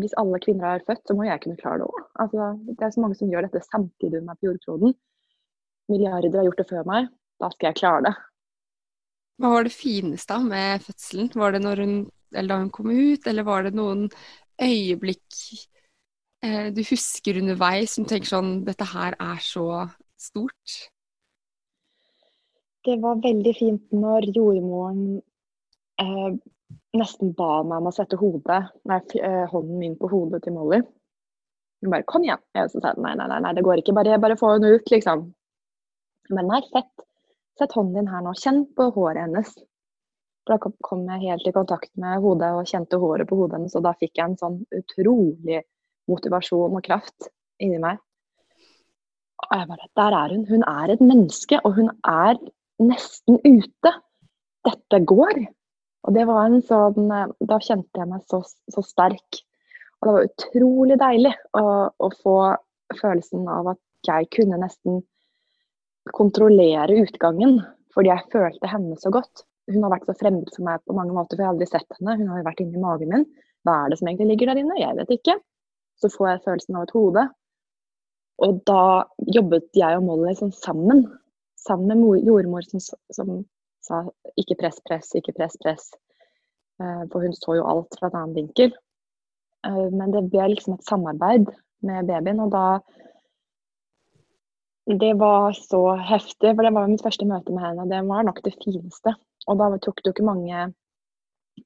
hvis 0.00 0.16
alle 0.20 0.40
kvinner 0.44 0.76
er 0.76 0.84
født, 0.84 1.04
så 1.08 1.16
må 1.16 1.24
jeg 1.24 1.40
kunne 1.42 1.60
klare 1.60 1.80
det 1.80 1.88
òg. 1.88 2.00
Altså, 2.22 2.48
det 2.68 2.84
er 2.84 2.92
så 2.92 3.02
mange 3.04 3.16
som 3.16 3.30
gjør 3.32 3.46
dette 3.46 3.62
samtidig 3.64 4.20
med 4.24 4.36
på 4.36 4.50
jordkloden. 4.50 4.96
Milliarder 5.92 6.36
har 6.36 6.48
gjort 6.48 6.60
det 6.60 6.68
før 6.68 6.88
meg. 6.88 7.08
Da 7.40 7.50
skal 7.52 7.70
jeg 7.70 7.78
klare 7.80 8.02
det. 8.08 8.14
Hva 9.40 9.52
var 9.52 9.66
det 9.66 9.72
fineste 9.76 10.38
med 10.44 10.84
fødselen? 10.84 11.30
Var 11.36 11.56
det 11.56 11.62
når 11.64 11.82
hun, 11.84 11.96
eller 12.36 12.52
da 12.52 12.60
hun 12.62 12.72
kom 12.74 12.90
ut, 12.92 13.26
eller 13.26 13.46
var 13.46 13.66
det 13.66 13.74
noen 13.76 14.06
øyeblikk 14.62 15.38
eh, 16.44 16.68
du 16.74 16.82
husker 16.86 17.40
underveis 17.40 17.96
som 17.96 18.06
tenker 18.08 18.30
sånn 18.30 18.52
Dette 18.66 18.86
her 18.92 19.16
er 19.20 19.40
så 19.44 19.66
stort? 20.20 20.76
Det 22.86 23.00
var 23.02 23.18
veldig 23.22 23.54
fint 23.58 23.96
når 23.96 24.28
jordmoren 24.30 25.18
eh, 26.00 26.36
nesten 26.96 27.32
ba 27.38 27.62
meg 27.66 27.80
om 27.80 27.90
å 27.90 27.94
sette 27.94 28.18
hodet, 28.20 28.60
nei, 28.88 29.00
eh, 29.20 29.44
hånden 29.50 29.80
min 29.80 29.96
på 29.98 30.10
hodet 30.10 30.44
til 30.44 30.54
Molly. 30.56 30.80
Hun 31.82 31.90
bare 31.92 32.06
'kom 32.08 32.22
igjen'. 32.24 32.42
Jeg 32.54 32.70
sa 32.70 32.92
nei, 32.96 33.14
nei, 33.14 33.26
nei, 33.28 33.40
nei, 33.40 33.52
det 33.52 33.64
går 33.64 33.82
ikke. 33.82 33.94
Bare, 33.94 34.18
bare 34.18 34.36
få 34.36 34.52
henne 34.54 34.74
ut, 34.76 34.90
liksom. 34.90 35.34
Men 36.30 36.46
nei, 36.46 36.60
sett, 36.72 37.06
sett 37.58 37.72
hånden 37.72 37.94
din 37.94 38.08
her 38.12 38.22
nå. 38.22 38.32
Kjenn 38.32 38.64
på 38.76 38.90
håret 38.94 39.22
hennes. 39.26 39.52
Da 40.46 40.58
kom 40.62 41.06
jeg 41.10 41.24
helt 41.24 41.46
i 41.48 41.54
kontakt 41.54 41.90
med 41.98 42.20
hodet 42.22 42.52
og 42.54 42.68
kjente 42.70 43.00
håret 43.02 43.26
på 43.28 43.38
hodet 43.40 43.58
hennes, 43.58 43.74
og 43.74 43.82
da 43.86 43.96
fikk 43.98 44.14
jeg 44.14 44.30
en 44.30 44.38
sånn 44.38 44.60
utrolig 44.78 45.64
motivasjon 46.10 46.76
og 46.78 46.84
kraft 46.86 47.30
inni 47.62 47.80
meg. 47.82 47.98
Og 49.42 49.52
jeg 49.52 49.68
bare 49.68 49.88
Der 50.00 50.16
er 50.16 50.34
hun. 50.34 50.46
Hun 50.48 50.64
er 50.66 50.92
et 50.92 51.02
menneske, 51.02 51.60
og 51.64 51.74
hun 51.76 51.90
er 52.04 52.38
nesten 52.82 53.40
ute. 53.44 53.92
Dette 54.66 55.00
går. 55.04 55.42
Og 56.06 56.14
det 56.14 56.26
var 56.26 56.46
en 56.46 56.62
sånn 56.62 57.10
Da 57.50 57.58
kjente 57.62 58.00
jeg 58.00 58.10
meg 58.10 58.22
så, 58.30 58.42
så 58.44 58.82
sterk. 58.86 59.42
Og 60.00 60.08
det 60.08 60.14
var 60.14 60.30
utrolig 60.30 60.98
deilig 61.00 61.34
å, 61.58 61.66
å, 61.90 62.08
få 62.22 62.38
følelsen 63.00 63.46
av 63.50 63.72
at 63.74 63.82
jeg 64.06 64.28
kunne 64.36 64.60
nesten 64.62 65.02
kontrollere 66.14 67.00
utgangen. 67.02 67.60
Fordi 67.94 68.12
jeg 68.12 68.30
følte 68.32 68.70
henne 68.70 68.98
så 69.00 69.10
godt. 69.10 69.46
Hun 69.72 69.82
har 69.82 69.92
vært 69.96 70.06
så 70.06 70.14
fremmed 70.18 70.48
for 70.54 70.66
meg 70.66 70.82
på 70.86 70.94
mange 70.94 71.14
måter, 71.16 71.34
for 71.34 71.42
jeg 71.42 71.48
har 71.48 71.56
aldri 71.56 71.68
sett 71.70 71.98
henne. 71.98 72.16
Hun 72.20 72.30
har 72.30 72.40
jo 72.40 72.46
vært 72.46 72.62
inni 72.62 72.82
magen 72.82 73.12
min. 73.12 73.26
Hva 73.66 73.80
er 73.82 73.90
det 73.90 73.98
som 73.98 74.10
egentlig 74.10 74.30
ligger 74.30 74.52
der 74.52 74.62
inne? 74.62 74.78
Jeg 74.78 74.96
vet 75.00 75.12
ikke. 75.16 75.36
Så 75.98 76.10
får 76.12 76.28
jeg 76.30 76.44
følelsen 76.44 76.78
av 76.78 76.86
et 76.86 76.94
hode. 76.94 77.26
Og 78.46 78.58
da 78.68 78.82
jobbet 79.34 79.68
jeg 79.74 79.98
og 79.98 80.04
Molly 80.06 80.30
liksom 80.30 80.52
sammen. 80.54 81.06
Sammen 81.58 82.02
med 82.04 82.26
jordmor 82.26 82.66
som, 82.68 82.82
som 83.16 83.38
sa 83.82 84.02
ikke 84.38 84.58
press, 84.60 84.78
press, 84.86 85.14
ikke 85.18 85.34
press, 85.38 85.56
press. 85.62 85.88
Eh, 86.82 87.02
for 87.12 87.24
hun 87.24 87.34
så 87.36 87.56
jo 87.58 87.66
alt 87.66 87.96
fra 87.98 88.10
en 88.10 88.18
annen 88.20 88.36
vinkel. 88.36 88.74
Eh, 89.66 89.86
men 89.92 90.12
det 90.14 90.26
ble 90.30 90.50
liksom 90.52 90.76
et 90.76 90.88
samarbeid 90.88 91.50
med 91.86 92.10
babyen, 92.10 92.44
og 92.44 92.54
da 92.54 92.66
Det 94.86 95.18
var 95.18 95.50
så 95.50 95.96
heftig, 95.98 96.52
for 96.54 96.62
det 96.62 96.70
var 96.70 96.86
mitt 96.86 97.02
første 97.02 97.26
møte 97.26 97.50
med 97.50 97.58
henne, 97.58 97.82
og 97.82 97.90
det 97.90 98.04
var 98.06 98.22
nok 98.22 98.36
det 98.44 98.52
fineste. 98.54 99.16
Og 99.46 99.60
da 99.60 99.70
tok 99.78 100.02
det 100.02 100.10
jo 100.10 100.16
ikke 100.16 100.26
mange 100.26 100.66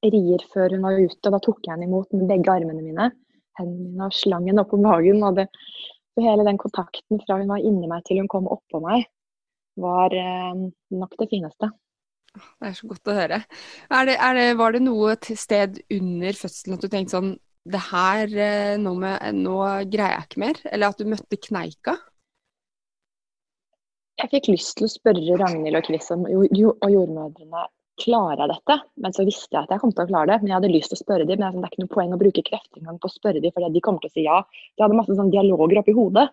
rier 0.05 0.45
før 0.53 0.75
hun 0.75 0.85
var 0.85 0.99
ute, 0.99 1.19
og 1.27 1.35
da 1.35 1.41
tok 1.43 1.59
jeg 1.65 1.73
henne 1.73 1.89
imot 1.89 2.13
med 2.15 2.29
begge 2.29 2.53
armene 2.53 2.85
mine 2.85 3.11
hendene 3.59 3.91
mine 3.91 4.07
og 4.07 4.15
slangen 4.15 4.61
oppå 4.61 4.79
magen. 4.81 5.21
Og 5.27 5.37
det, 5.39 5.47
hele 6.21 6.45
den 6.47 6.59
kontakten 6.61 7.21
fra 7.23 7.39
hun 7.39 7.51
var 7.51 7.63
inni 7.63 7.89
meg 7.91 8.05
til 8.07 8.21
hun 8.21 8.31
kom 8.31 8.49
oppå 8.51 8.81
meg, 8.83 9.07
var 9.81 10.13
eh, 10.15 10.65
nok 10.97 11.15
det 11.19 11.29
fineste. 11.31 11.71
Det 12.31 12.69
er 12.69 12.75
så 12.77 12.87
godt 12.87 13.11
å 13.11 13.15
høre. 13.15 13.39
Er 13.91 14.05
det, 14.07 14.17
er 14.23 14.37
det, 14.37 14.49
var 14.59 14.75
det 14.75 14.83
noe 14.85 15.15
sted 15.19 15.81
under 15.91 16.37
fødselen 16.37 16.77
at 16.77 16.83
du 16.83 16.91
tenkte 16.91 17.17
sånn 17.17 17.33
Det 17.71 17.81
her, 17.91 18.31
eh, 18.41 18.77
nå, 18.81 18.95
med, 18.97 19.19
nå 19.37 19.57
greier 19.91 20.15
jeg 20.15 20.29
ikke 20.29 20.41
mer? 20.41 20.61
Eller 20.71 20.93
at 20.93 21.01
du 21.01 21.11
møtte 21.11 21.37
kneika? 21.37 21.97
Jeg 24.21 24.29
fikk 24.35 24.51
lyst 24.51 24.75
til 24.77 24.85
å 24.85 24.91
spørre 24.91 25.37
Ragnhild 25.39 25.79
og 25.79 25.87
Chris 25.87 26.11
og 26.13 26.91
jordmødrene 26.93 27.63
klarer 28.01 28.43
jeg 28.43 28.51
dette? 28.51 28.77
Men 29.01 29.15
så 29.15 29.25
visste 29.25 29.55
jeg 29.55 29.65
at 29.65 29.73
jeg 29.73 29.81
kom 29.81 29.93
til 29.95 30.05
å 30.05 30.09
klare 30.11 30.29
det. 30.29 30.37
Men 30.41 30.51
jeg 30.51 30.57
hadde 30.59 30.71
lyst 30.73 30.91
til 30.93 30.99
å 30.99 31.01
spørre 31.01 31.25
dem, 31.29 31.41
men 31.41 31.57
det 31.57 31.67
er 31.67 31.73
ikke 31.73 31.83
noe 31.83 31.95
poeng 31.95 32.13
å 32.13 32.19
bruke 32.21 32.43
krefter 32.45 32.81
engang 32.81 32.99
på 33.01 33.09
å 33.09 33.13
spørre 33.13 33.41
dem, 33.41 33.53
for 33.55 33.65
de 33.65 33.83
kommer 33.83 34.03
til 34.03 34.11
å 34.11 34.13
si 34.13 34.25
ja. 34.27 34.37
Jeg 34.75 34.85
hadde 34.85 34.97
masse 34.99 35.17
sånn 35.17 35.33
dialoger 35.33 35.81
oppi 35.81 35.95
hodet. 35.97 36.27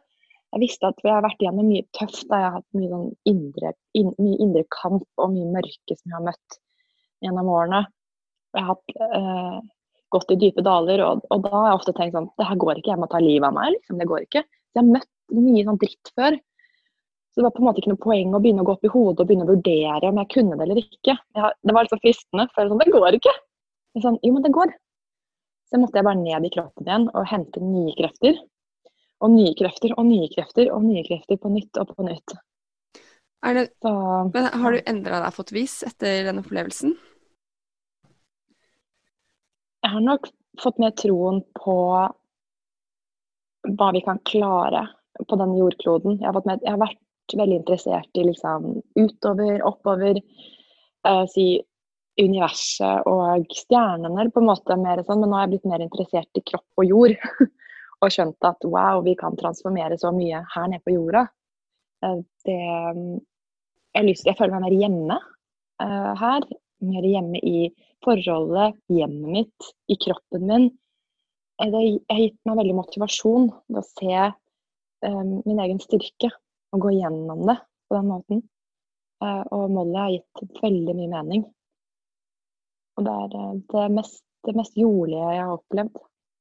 Jeg 0.49 0.63
visste 0.65 0.89
at 0.89 1.01
jeg 1.05 1.13
har 1.13 1.25
vært 1.25 1.43
igjennom 1.45 1.69
mye 1.69 1.85
tøft. 1.97 2.25
Da. 2.29 2.41
Jeg 2.41 2.47
har 2.47 2.55
hatt 2.59 2.79
mye, 2.79 2.91
sånn 2.93 3.09
indre, 3.33 3.73
in, 4.01 4.13
mye 4.17 4.39
indre 4.45 4.65
kamp 4.73 5.09
og 5.21 5.33
mye 5.35 5.49
mørke 5.59 5.97
som 5.97 6.13
jeg 6.13 6.17
har 6.17 6.27
møtt 6.29 6.61
gjennom 7.25 7.53
årene. 7.53 7.83
Jeg 8.57 8.65
har 8.65 8.71
hatt, 8.73 8.97
eh, 9.05 9.59
gått 10.15 10.33
i 10.33 10.39
dype 10.41 10.65
daler, 10.65 11.05
og, 11.05 11.25
og, 11.29 11.43
da 11.45 11.53
har 11.53 11.71
jeg 11.71 11.81
ofte 11.83 11.97
tenkt 11.99 12.17
sånn 12.17 12.31
Det 12.41 12.47
her 12.49 12.61
går 12.65 12.79
ikke, 12.81 12.95
jeg 12.95 13.01
må 13.03 13.09
ta 13.13 13.21
livet 13.21 13.49
av 13.51 13.57
meg. 13.57 13.75
liksom, 13.77 14.01
Det 14.01 14.09
går 14.09 14.25
ikke. 14.25 14.45
Så 14.49 14.81
jeg 14.81 14.85
har 14.85 14.93
møtt 14.95 15.13
mye 15.37 15.65
sånn 15.69 15.81
dritt 15.85 16.13
før. 16.17 16.39
Så 17.39 17.45
det 17.45 17.47
var 17.47 17.55
på 17.55 17.63
en 17.63 17.69
måte 17.69 17.79
ikke 17.79 17.93
noe 17.93 18.03
poeng 18.03 18.33
å 18.35 18.41
begynne 18.43 18.65
å 18.65 18.67
gå 18.67 18.75
opp 18.75 18.87
i 18.89 18.91
hodet 18.91 19.23
og 19.23 19.29
begynne 19.29 19.47
å 19.47 19.53
vurdere 19.53 20.11
om 20.11 20.17
jeg 20.19 20.31
kunne 20.35 20.59
det 20.59 20.65
eller 20.65 20.81
ikke. 20.83 21.15
Jeg, 21.15 21.51
det 21.71 21.75
var 21.77 21.87
så 21.87 21.99
fristende. 22.03 22.49
For 22.51 22.67
sånn, 22.67 22.83
det 22.83 22.91
går 22.91 23.19
ikke. 23.21 23.35
Men 23.95 24.05
sånn, 24.05 24.21
jo, 24.27 24.33
men 24.35 24.47
det 24.47 24.53
går. 24.57 24.73
Så 25.71 25.79
måtte 25.79 26.01
jeg 26.01 26.09
bare 26.09 26.19
ned 26.19 26.49
i 26.49 26.51
kroppen 26.51 26.89
igjen 26.89 27.07
og 27.13 27.29
hente 27.31 27.63
nye 27.63 27.95
krefter. 27.95 28.43
Og 29.23 29.31
nye 29.37 29.55
krefter 29.59 29.95
og 29.95 30.09
nye 30.11 30.27
krefter 30.35 30.73
og 30.75 30.83
nye 30.83 31.07
krefter 31.07 31.39
på 31.39 31.53
nytt 31.55 31.79
og 31.79 31.95
på 31.95 32.09
nytt. 32.09 32.35
Det, 33.55 33.69
så, 33.79 33.93
men 34.35 34.51
har 34.65 34.75
du 34.75 34.91
endra 34.91 35.23
deg 35.23 35.37
fått 35.37 35.55
vis 35.55 35.79
etter 35.87 36.25
den 36.27 36.43
opplevelsen? 36.43 36.97
jeg 39.89 39.95
har 39.95 40.05
nok 40.05 40.29
fått 40.61 40.81
mer 40.83 40.95
troen 40.99 41.43
på 41.57 41.77
hva 43.69 43.91
vi 43.95 44.03
kan 44.05 44.21
klare 44.27 44.85
på 45.29 45.39
den 45.41 45.55
jordkloden. 45.59 46.19
Jeg 46.21 46.29
har, 46.29 46.41
med, 46.47 46.63
jeg 46.63 46.75
har 46.75 46.83
vært 46.83 47.01
veldig 47.37 47.61
interessert 47.61 48.19
i 48.19 48.25
liksom 48.29 48.79
utover, 48.99 49.61
oppover, 49.67 50.21
uh, 51.09 51.25
si 51.31 51.59
universet 52.19 53.07
og 53.07 53.47
stjernene, 53.55 54.27
på 54.35 54.43
en 54.43 54.49
måte 54.49 54.77
mer 54.81 55.03
sånn, 55.07 55.23
men 55.23 55.31
nå 55.31 55.39
har 55.39 55.47
jeg 55.47 55.55
blitt 55.55 55.69
mer 55.71 55.85
interessert 55.85 56.41
i 56.41 56.45
kropp 56.51 56.83
og 56.83 56.89
jord. 56.89 57.15
og 57.99 58.15
skjønt 58.15 58.47
at 58.47 58.63
wow, 58.63 59.01
vi 59.03 59.17
kan 59.19 59.35
transformere 59.39 59.97
så 59.99 60.13
mye 60.15 60.45
her 60.55 60.71
nede 60.71 60.85
på 60.87 60.95
jorda. 60.95 61.27
Uh, 62.05 62.21
det 62.47 62.59
jeg, 62.59 64.05
lyst, 64.07 64.27
jeg, 64.29 64.37
føler 64.39 64.55
meg 64.55 64.69
mer 64.69 64.77
hjemme 64.79 65.21
uh, 65.83 66.13
her. 66.21 66.47
Mer 66.89 67.07
hjemme 67.07 67.41
i 67.43 67.69
forholdet, 68.07 68.77
hjemmet 68.95 69.33
mitt, 69.35 69.71
i 69.91 69.97
kroppen 69.99 70.45
min. 70.47 70.69
Det 71.59 71.75
har 71.75 72.21
gitt 72.23 72.39
meg 72.47 72.61
veldig 72.61 72.77
motivasjon 72.79 73.49
til 73.51 73.81
å 73.81 73.87
se 73.89 74.13
um, 75.03 75.33
min 75.43 75.59
egen 75.65 75.81
styrke 75.83 76.31
og 76.73 76.83
gå 76.85 76.95
gjennom 76.97 77.47
det 77.49 77.59
på 77.89 77.97
den 77.99 78.11
måten. 78.11 78.43
Uh, 79.23 79.43
og 79.55 79.71
Molly 79.75 79.99
har 79.99 80.11
gitt 80.15 80.61
veldig 80.63 80.95
mye 80.99 81.13
mening. 81.15 81.47
Og 82.99 83.07
det 83.07 83.15
er 83.15 83.35
eh, 83.39 83.57
det 83.73 83.87
mest, 83.95 84.23
det 84.47 84.55
mest 84.59 84.79
jordlige 84.79 85.33
jeg 85.37 85.43
har 85.47 85.55
opplevd. 85.55 85.99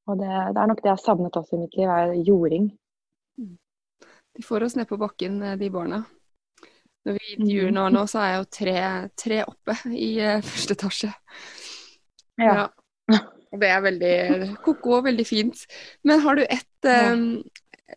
Og 0.08 0.20
det, 0.22 0.28
det, 0.28 0.62
er 0.62 0.70
nok 0.72 0.80
det 0.82 0.90
jeg 0.90 0.95
har 0.95 1.04
savnet 1.04 1.38
også 1.38 1.58
i 1.58 1.60
mitt 1.62 1.76
liv, 1.78 1.91
er 1.94 2.14
jording. 2.26 2.70
De 4.38 4.45
får 4.45 4.66
oss 4.66 4.78
ned 4.78 4.88
på 4.90 4.98
bakken, 4.98 5.38
eh, 5.45 5.58
de 5.60 5.70
barna. 5.74 6.02
Når 7.06 7.18
vi 7.18 7.34
intervjuer 7.36 7.76
nå, 7.76 7.86
nå 7.94 8.04
så 8.10 8.24
er 8.24 8.32
jeg 8.32 8.40
jo 8.40 8.48
tre, 8.58 8.78
tre 9.22 9.38
oppe 9.45 9.78
i 9.94 10.10
første 10.44 10.76
etasje. 10.76 11.12
Ja. 12.41 12.66
ja. 13.14 13.22
Og 13.54 13.62
det 13.62 13.70
er 13.72 13.86
veldig 13.86 14.16
ko-ko 14.66 14.98
og 14.98 15.06
veldig 15.06 15.26
fint. 15.30 15.62
Men 16.04 16.20
har 16.26 16.36
du 16.36 16.44
ett 16.44 16.90
um, 17.14 17.22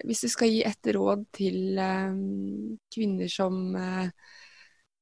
Hvis 0.07 0.23
du 0.25 0.31
skal 0.31 0.53
gi 0.53 0.61
et 0.67 0.93
råd 0.95 1.25
til 1.35 1.79
um, 1.79 2.77
kvinner 2.95 3.31
som 3.31 3.75
uh, 3.75 4.07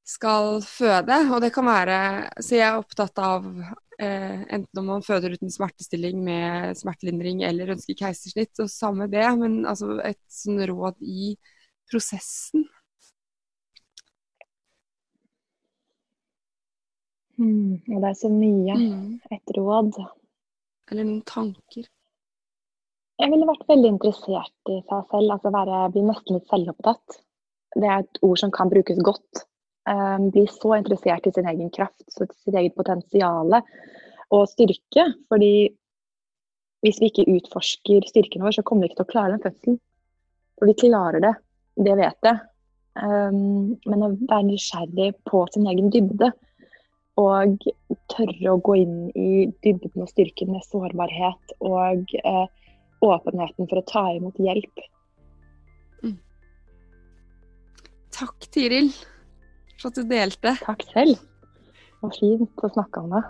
skal 0.09 0.63
føde, 0.65 1.19
og 1.29 1.43
det 1.45 1.53
kan 1.53 1.69
være 1.69 1.99
Så 2.41 2.57
jeg 2.57 2.65
er 2.71 2.79
opptatt 2.81 3.21
av 3.21 3.45
uh, 3.45 4.39
enten 4.49 4.81
om 4.81 4.89
man 4.95 5.05
føder 5.05 5.37
uten 5.37 5.53
smertestilling 5.53 6.23
med 6.25 6.79
smertelindring 6.81 7.45
eller 7.49 7.75
ønsker 7.77 7.99
keisersnitt, 8.01 8.55
og 8.65 8.73
samme 8.73 9.11
det, 9.13 9.27
men 9.41 9.61
altså 9.69 9.99
et 10.01 10.23
sånn 10.33 10.65
råd 10.73 11.05
i 11.05 11.35
prosessen. 11.91 12.65
Mm, 17.39 17.79
og 17.95 18.01
det 18.03 18.09
er 18.09 18.17
så 18.19 18.33
mye. 18.33 18.75
Mm. 18.75 19.21
Et 19.37 19.55
råd. 19.57 20.01
Eller 20.91 21.07
noen 21.07 21.23
tanker? 21.29 21.87
Jeg 23.19 23.33
ville 23.33 23.49
vært 23.49 23.67
veldig 23.67 23.91
interessert 23.97 24.71
i 24.71 24.79
seg 24.87 25.09
selv, 25.11 25.33
altså 25.35 25.51
være, 25.51 25.87
bli 25.95 26.05
nesten 26.07 26.39
litt 26.39 26.51
selvopptatt. 26.51 27.17
Det 27.75 27.89
er 27.89 28.05
et 28.05 28.21
ord 28.23 28.39
som 28.39 28.53
kan 28.55 28.71
brukes 28.71 29.01
godt. 29.05 29.43
Um, 29.89 30.29
bli 30.35 30.45
så 30.53 30.77
interessert 30.77 31.27
i 31.27 31.33
sin 31.35 31.49
egen 31.49 31.73
kraft, 31.75 32.05
sitt 32.13 32.55
eget 32.55 32.77
potensial 32.79 33.57
og 33.57 34.43
styrke. 34.53 35.09
Fordi 35.33 35.53
hvis 36.87 37.01
vi 37.03 37.11
ikke 37.11 37.27
utforsker 37.35 38.07
styrken 38.07 38.45
vår, 38.45 38.55
så 38.59 38.63
kommer 38.67 38.87
vi 38.87 38.93
ikke 38.93 39.01
til 39.01 39.09
å 39.09 39.13
klare 39.15 39.35
den 39.35 39.43
fødselen. 39.43 39.81
For 40.59 40.71
vi 40.71 40.77
klarer 40.85 41.25
det, 41.25 41.35
det 41.89 41.97
vet 41.99 42.31
jeg. 42.31 42.45
Um, 42.99 43.75
men 43.87 44.05
å 44.05 44.13
være 44.29 44.47
nysgjerrig 44.47 45.13
på 45.27 45.43
sin 45.55 45.67
egen 45.71 45.91
dybde 45.95 46.31
og 47.19 47.67
tørre 48.13 48.53
å 48.53 48.63
gå 48.63 48.79
inn 48.79 48.97
i 49.19 49.49
dybden 49.65 50.05
og 50.05 50.11
styrken 50.11 50.53
med 50.55 50.67
sårbarhet 50.67 51.55
og 51.67 52.15
eh, 52.23 52.47
åpenheten 53.05 53.69
for 53.71 53.81
å 53.81 53.87
ta 53.89 54.05
imot 54.17 54.39
hjelp. 54.43 54.85
Mm. 56.03 56.17
Takk, 58.15 58.49
Tiril, 58.55 58.93
for 59.79 59.91
at 59.91 59.99
du 60.01 60.09
delte. 60.11 60.55
Takk 60.65 60.87
selv. 60.93 61.19
Det 61.19 62.07
var 62.07 62.15
fint 62.15 62.65
å 62.65 62.73
snakke 62.77 63.03
om 63.03 63.17
det. 63.17 63.25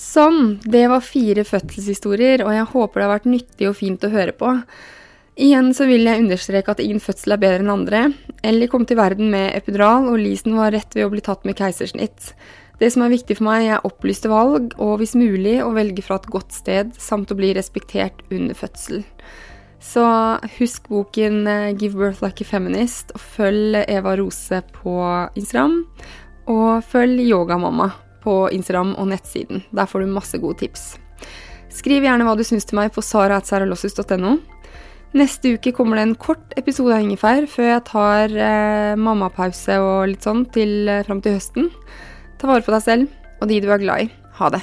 Sånn, 0.00 0.60
det 0.64 0.86
var 0.88 1.02
fire 1.04 1.44
fødselshistorier, 1.44 2.44
og 2.46 2.54
jeg 2.54 2.70
håper 2.72 3.00
det 3.00 3.06
har 3.06 3.14
vært 3.18 3.28
nyttig 3.28 3.68
og 3.68 3.76
fint 3.76 4.06
å 4.06 4.12
høre 4.12 4.32
på. 4.36 4.54
Igjen 5.40 5.70
så 5.76 5.86
vil 5.88 6.06
jeg 6.08 6.22
understreke 6.22 6.72
at 6.72 6.80
ingen 6.84 7.02
fødsel 7.02 7.34
er 7.34 7.42
bedre 7.42 7.64
enn 7.64 7.72
andre. 7.72 8.00
Ellie 8.46 8.70
kom 8.70 8.86
til 8.88 8.98
verden 9.00 9.30
med 9.32 9.54
epidural, 9.56 10.08
og 10.10 10.20
Lisen 10.20 10.56
var 10.58 10.72
rett 10.74 10.94
ved 10.96 11.06
å 11.06 11.12
bli 11.12 11.22
tatt 11.24 11.46
med 11.48 11.58
keisersnitt. 11.58 12.32
Det 12.80 12.88
som 12.88 13.04
er 13.04 13.12
viktig 13.12 13.36
for 13.36 13.44
meg, 13.50 13.66
er 13.68 13.84
opplyste 13.84 14.30
valg, 14.32 14.72
og 14.80 14.98
hvis 15.00 15.12
mulig 15.18 15.58
å 15.60 15.72
velge 15.76 16.04
fra 16.04 16.16
et 16.16 16.30
godt 16.32 16.54
sted, 16.56 16.94
samt 16.96 17.32
å 17.32 17.36
bli 17.36 17.52
respektert 17.56 18.22
under 18.32 18.56
fødsel. 18.56 19.02
Så 19.80 20.04
husk 20.58 20.88
boken 20.92 21.46
eh, 21.48 21.72
'Give 21.76 21.96
Birth 21.96 22.22
Like 22.24 22.44
a 22.44 22.48
Feminist', 22.48 23.12
og 23.16 23.20
følg 23.20 23.84
Eva 23.88 24.16
Rose 24.16 24.62
på 24.76 24.96
Instagram. 25.36 25.84
Og 26.48 26.84
følg 26.84 27.20
Yogamamma 27.24 27.90
på 28.24 28.48
Instagram 28.52 28.94
og 28.96 29.08
nettsiden. 29.12 29.62
Der 29.72 29.88
får 29.88 30.04
du 30.04 30.12
masse 30.12 30.40
gode 30.40 30.60
tips. 30.60 30.98
Skriv 31.72 32.04
gjerne 32.04 32.26
hva 32.26 32.36
du 32.36 32.44
syns 32.44 32.66
til 32.68 32.80
meg 32.80 32.92
på 32.92 33.04
sara.saralossus.no. 33.04 34.36
Neste 35.16 35.56
uke 35.56 35.72
kommer 35.74 35.98
det 35.98 36.04
en 36.06 36.18
kort 36.18 36.52
episode 36.60 36.94
av 36.94 37.02
Ingefær 37.02 37.48
før 37.50 37.72
jeg 37.72 37.86
tar 37.88 38.34
eh, 38.36 38.98
mammapause 39.00 39.80
og 39.82 40.12
litt 40.12 40.26
sånn 40.26 40.44
til, 40.54 40.88
eh, 40.88 41.02
fram 41.06 41.22
til 41.24 41.38
høsten. 41.38 41.70
Ta 42.40 42.48
vare 42.48 42.64
på 42.64 42.72
deg 42.72 42.84
selv 42.84 43.40
og 43.40 43.48
de 43.48 43.60
du 43.60 43.68
er 43.72 43.80
glad 43.80 44.06
i. 44.06 44.12
Ha 44.40 44.48
det. 44.52 44.62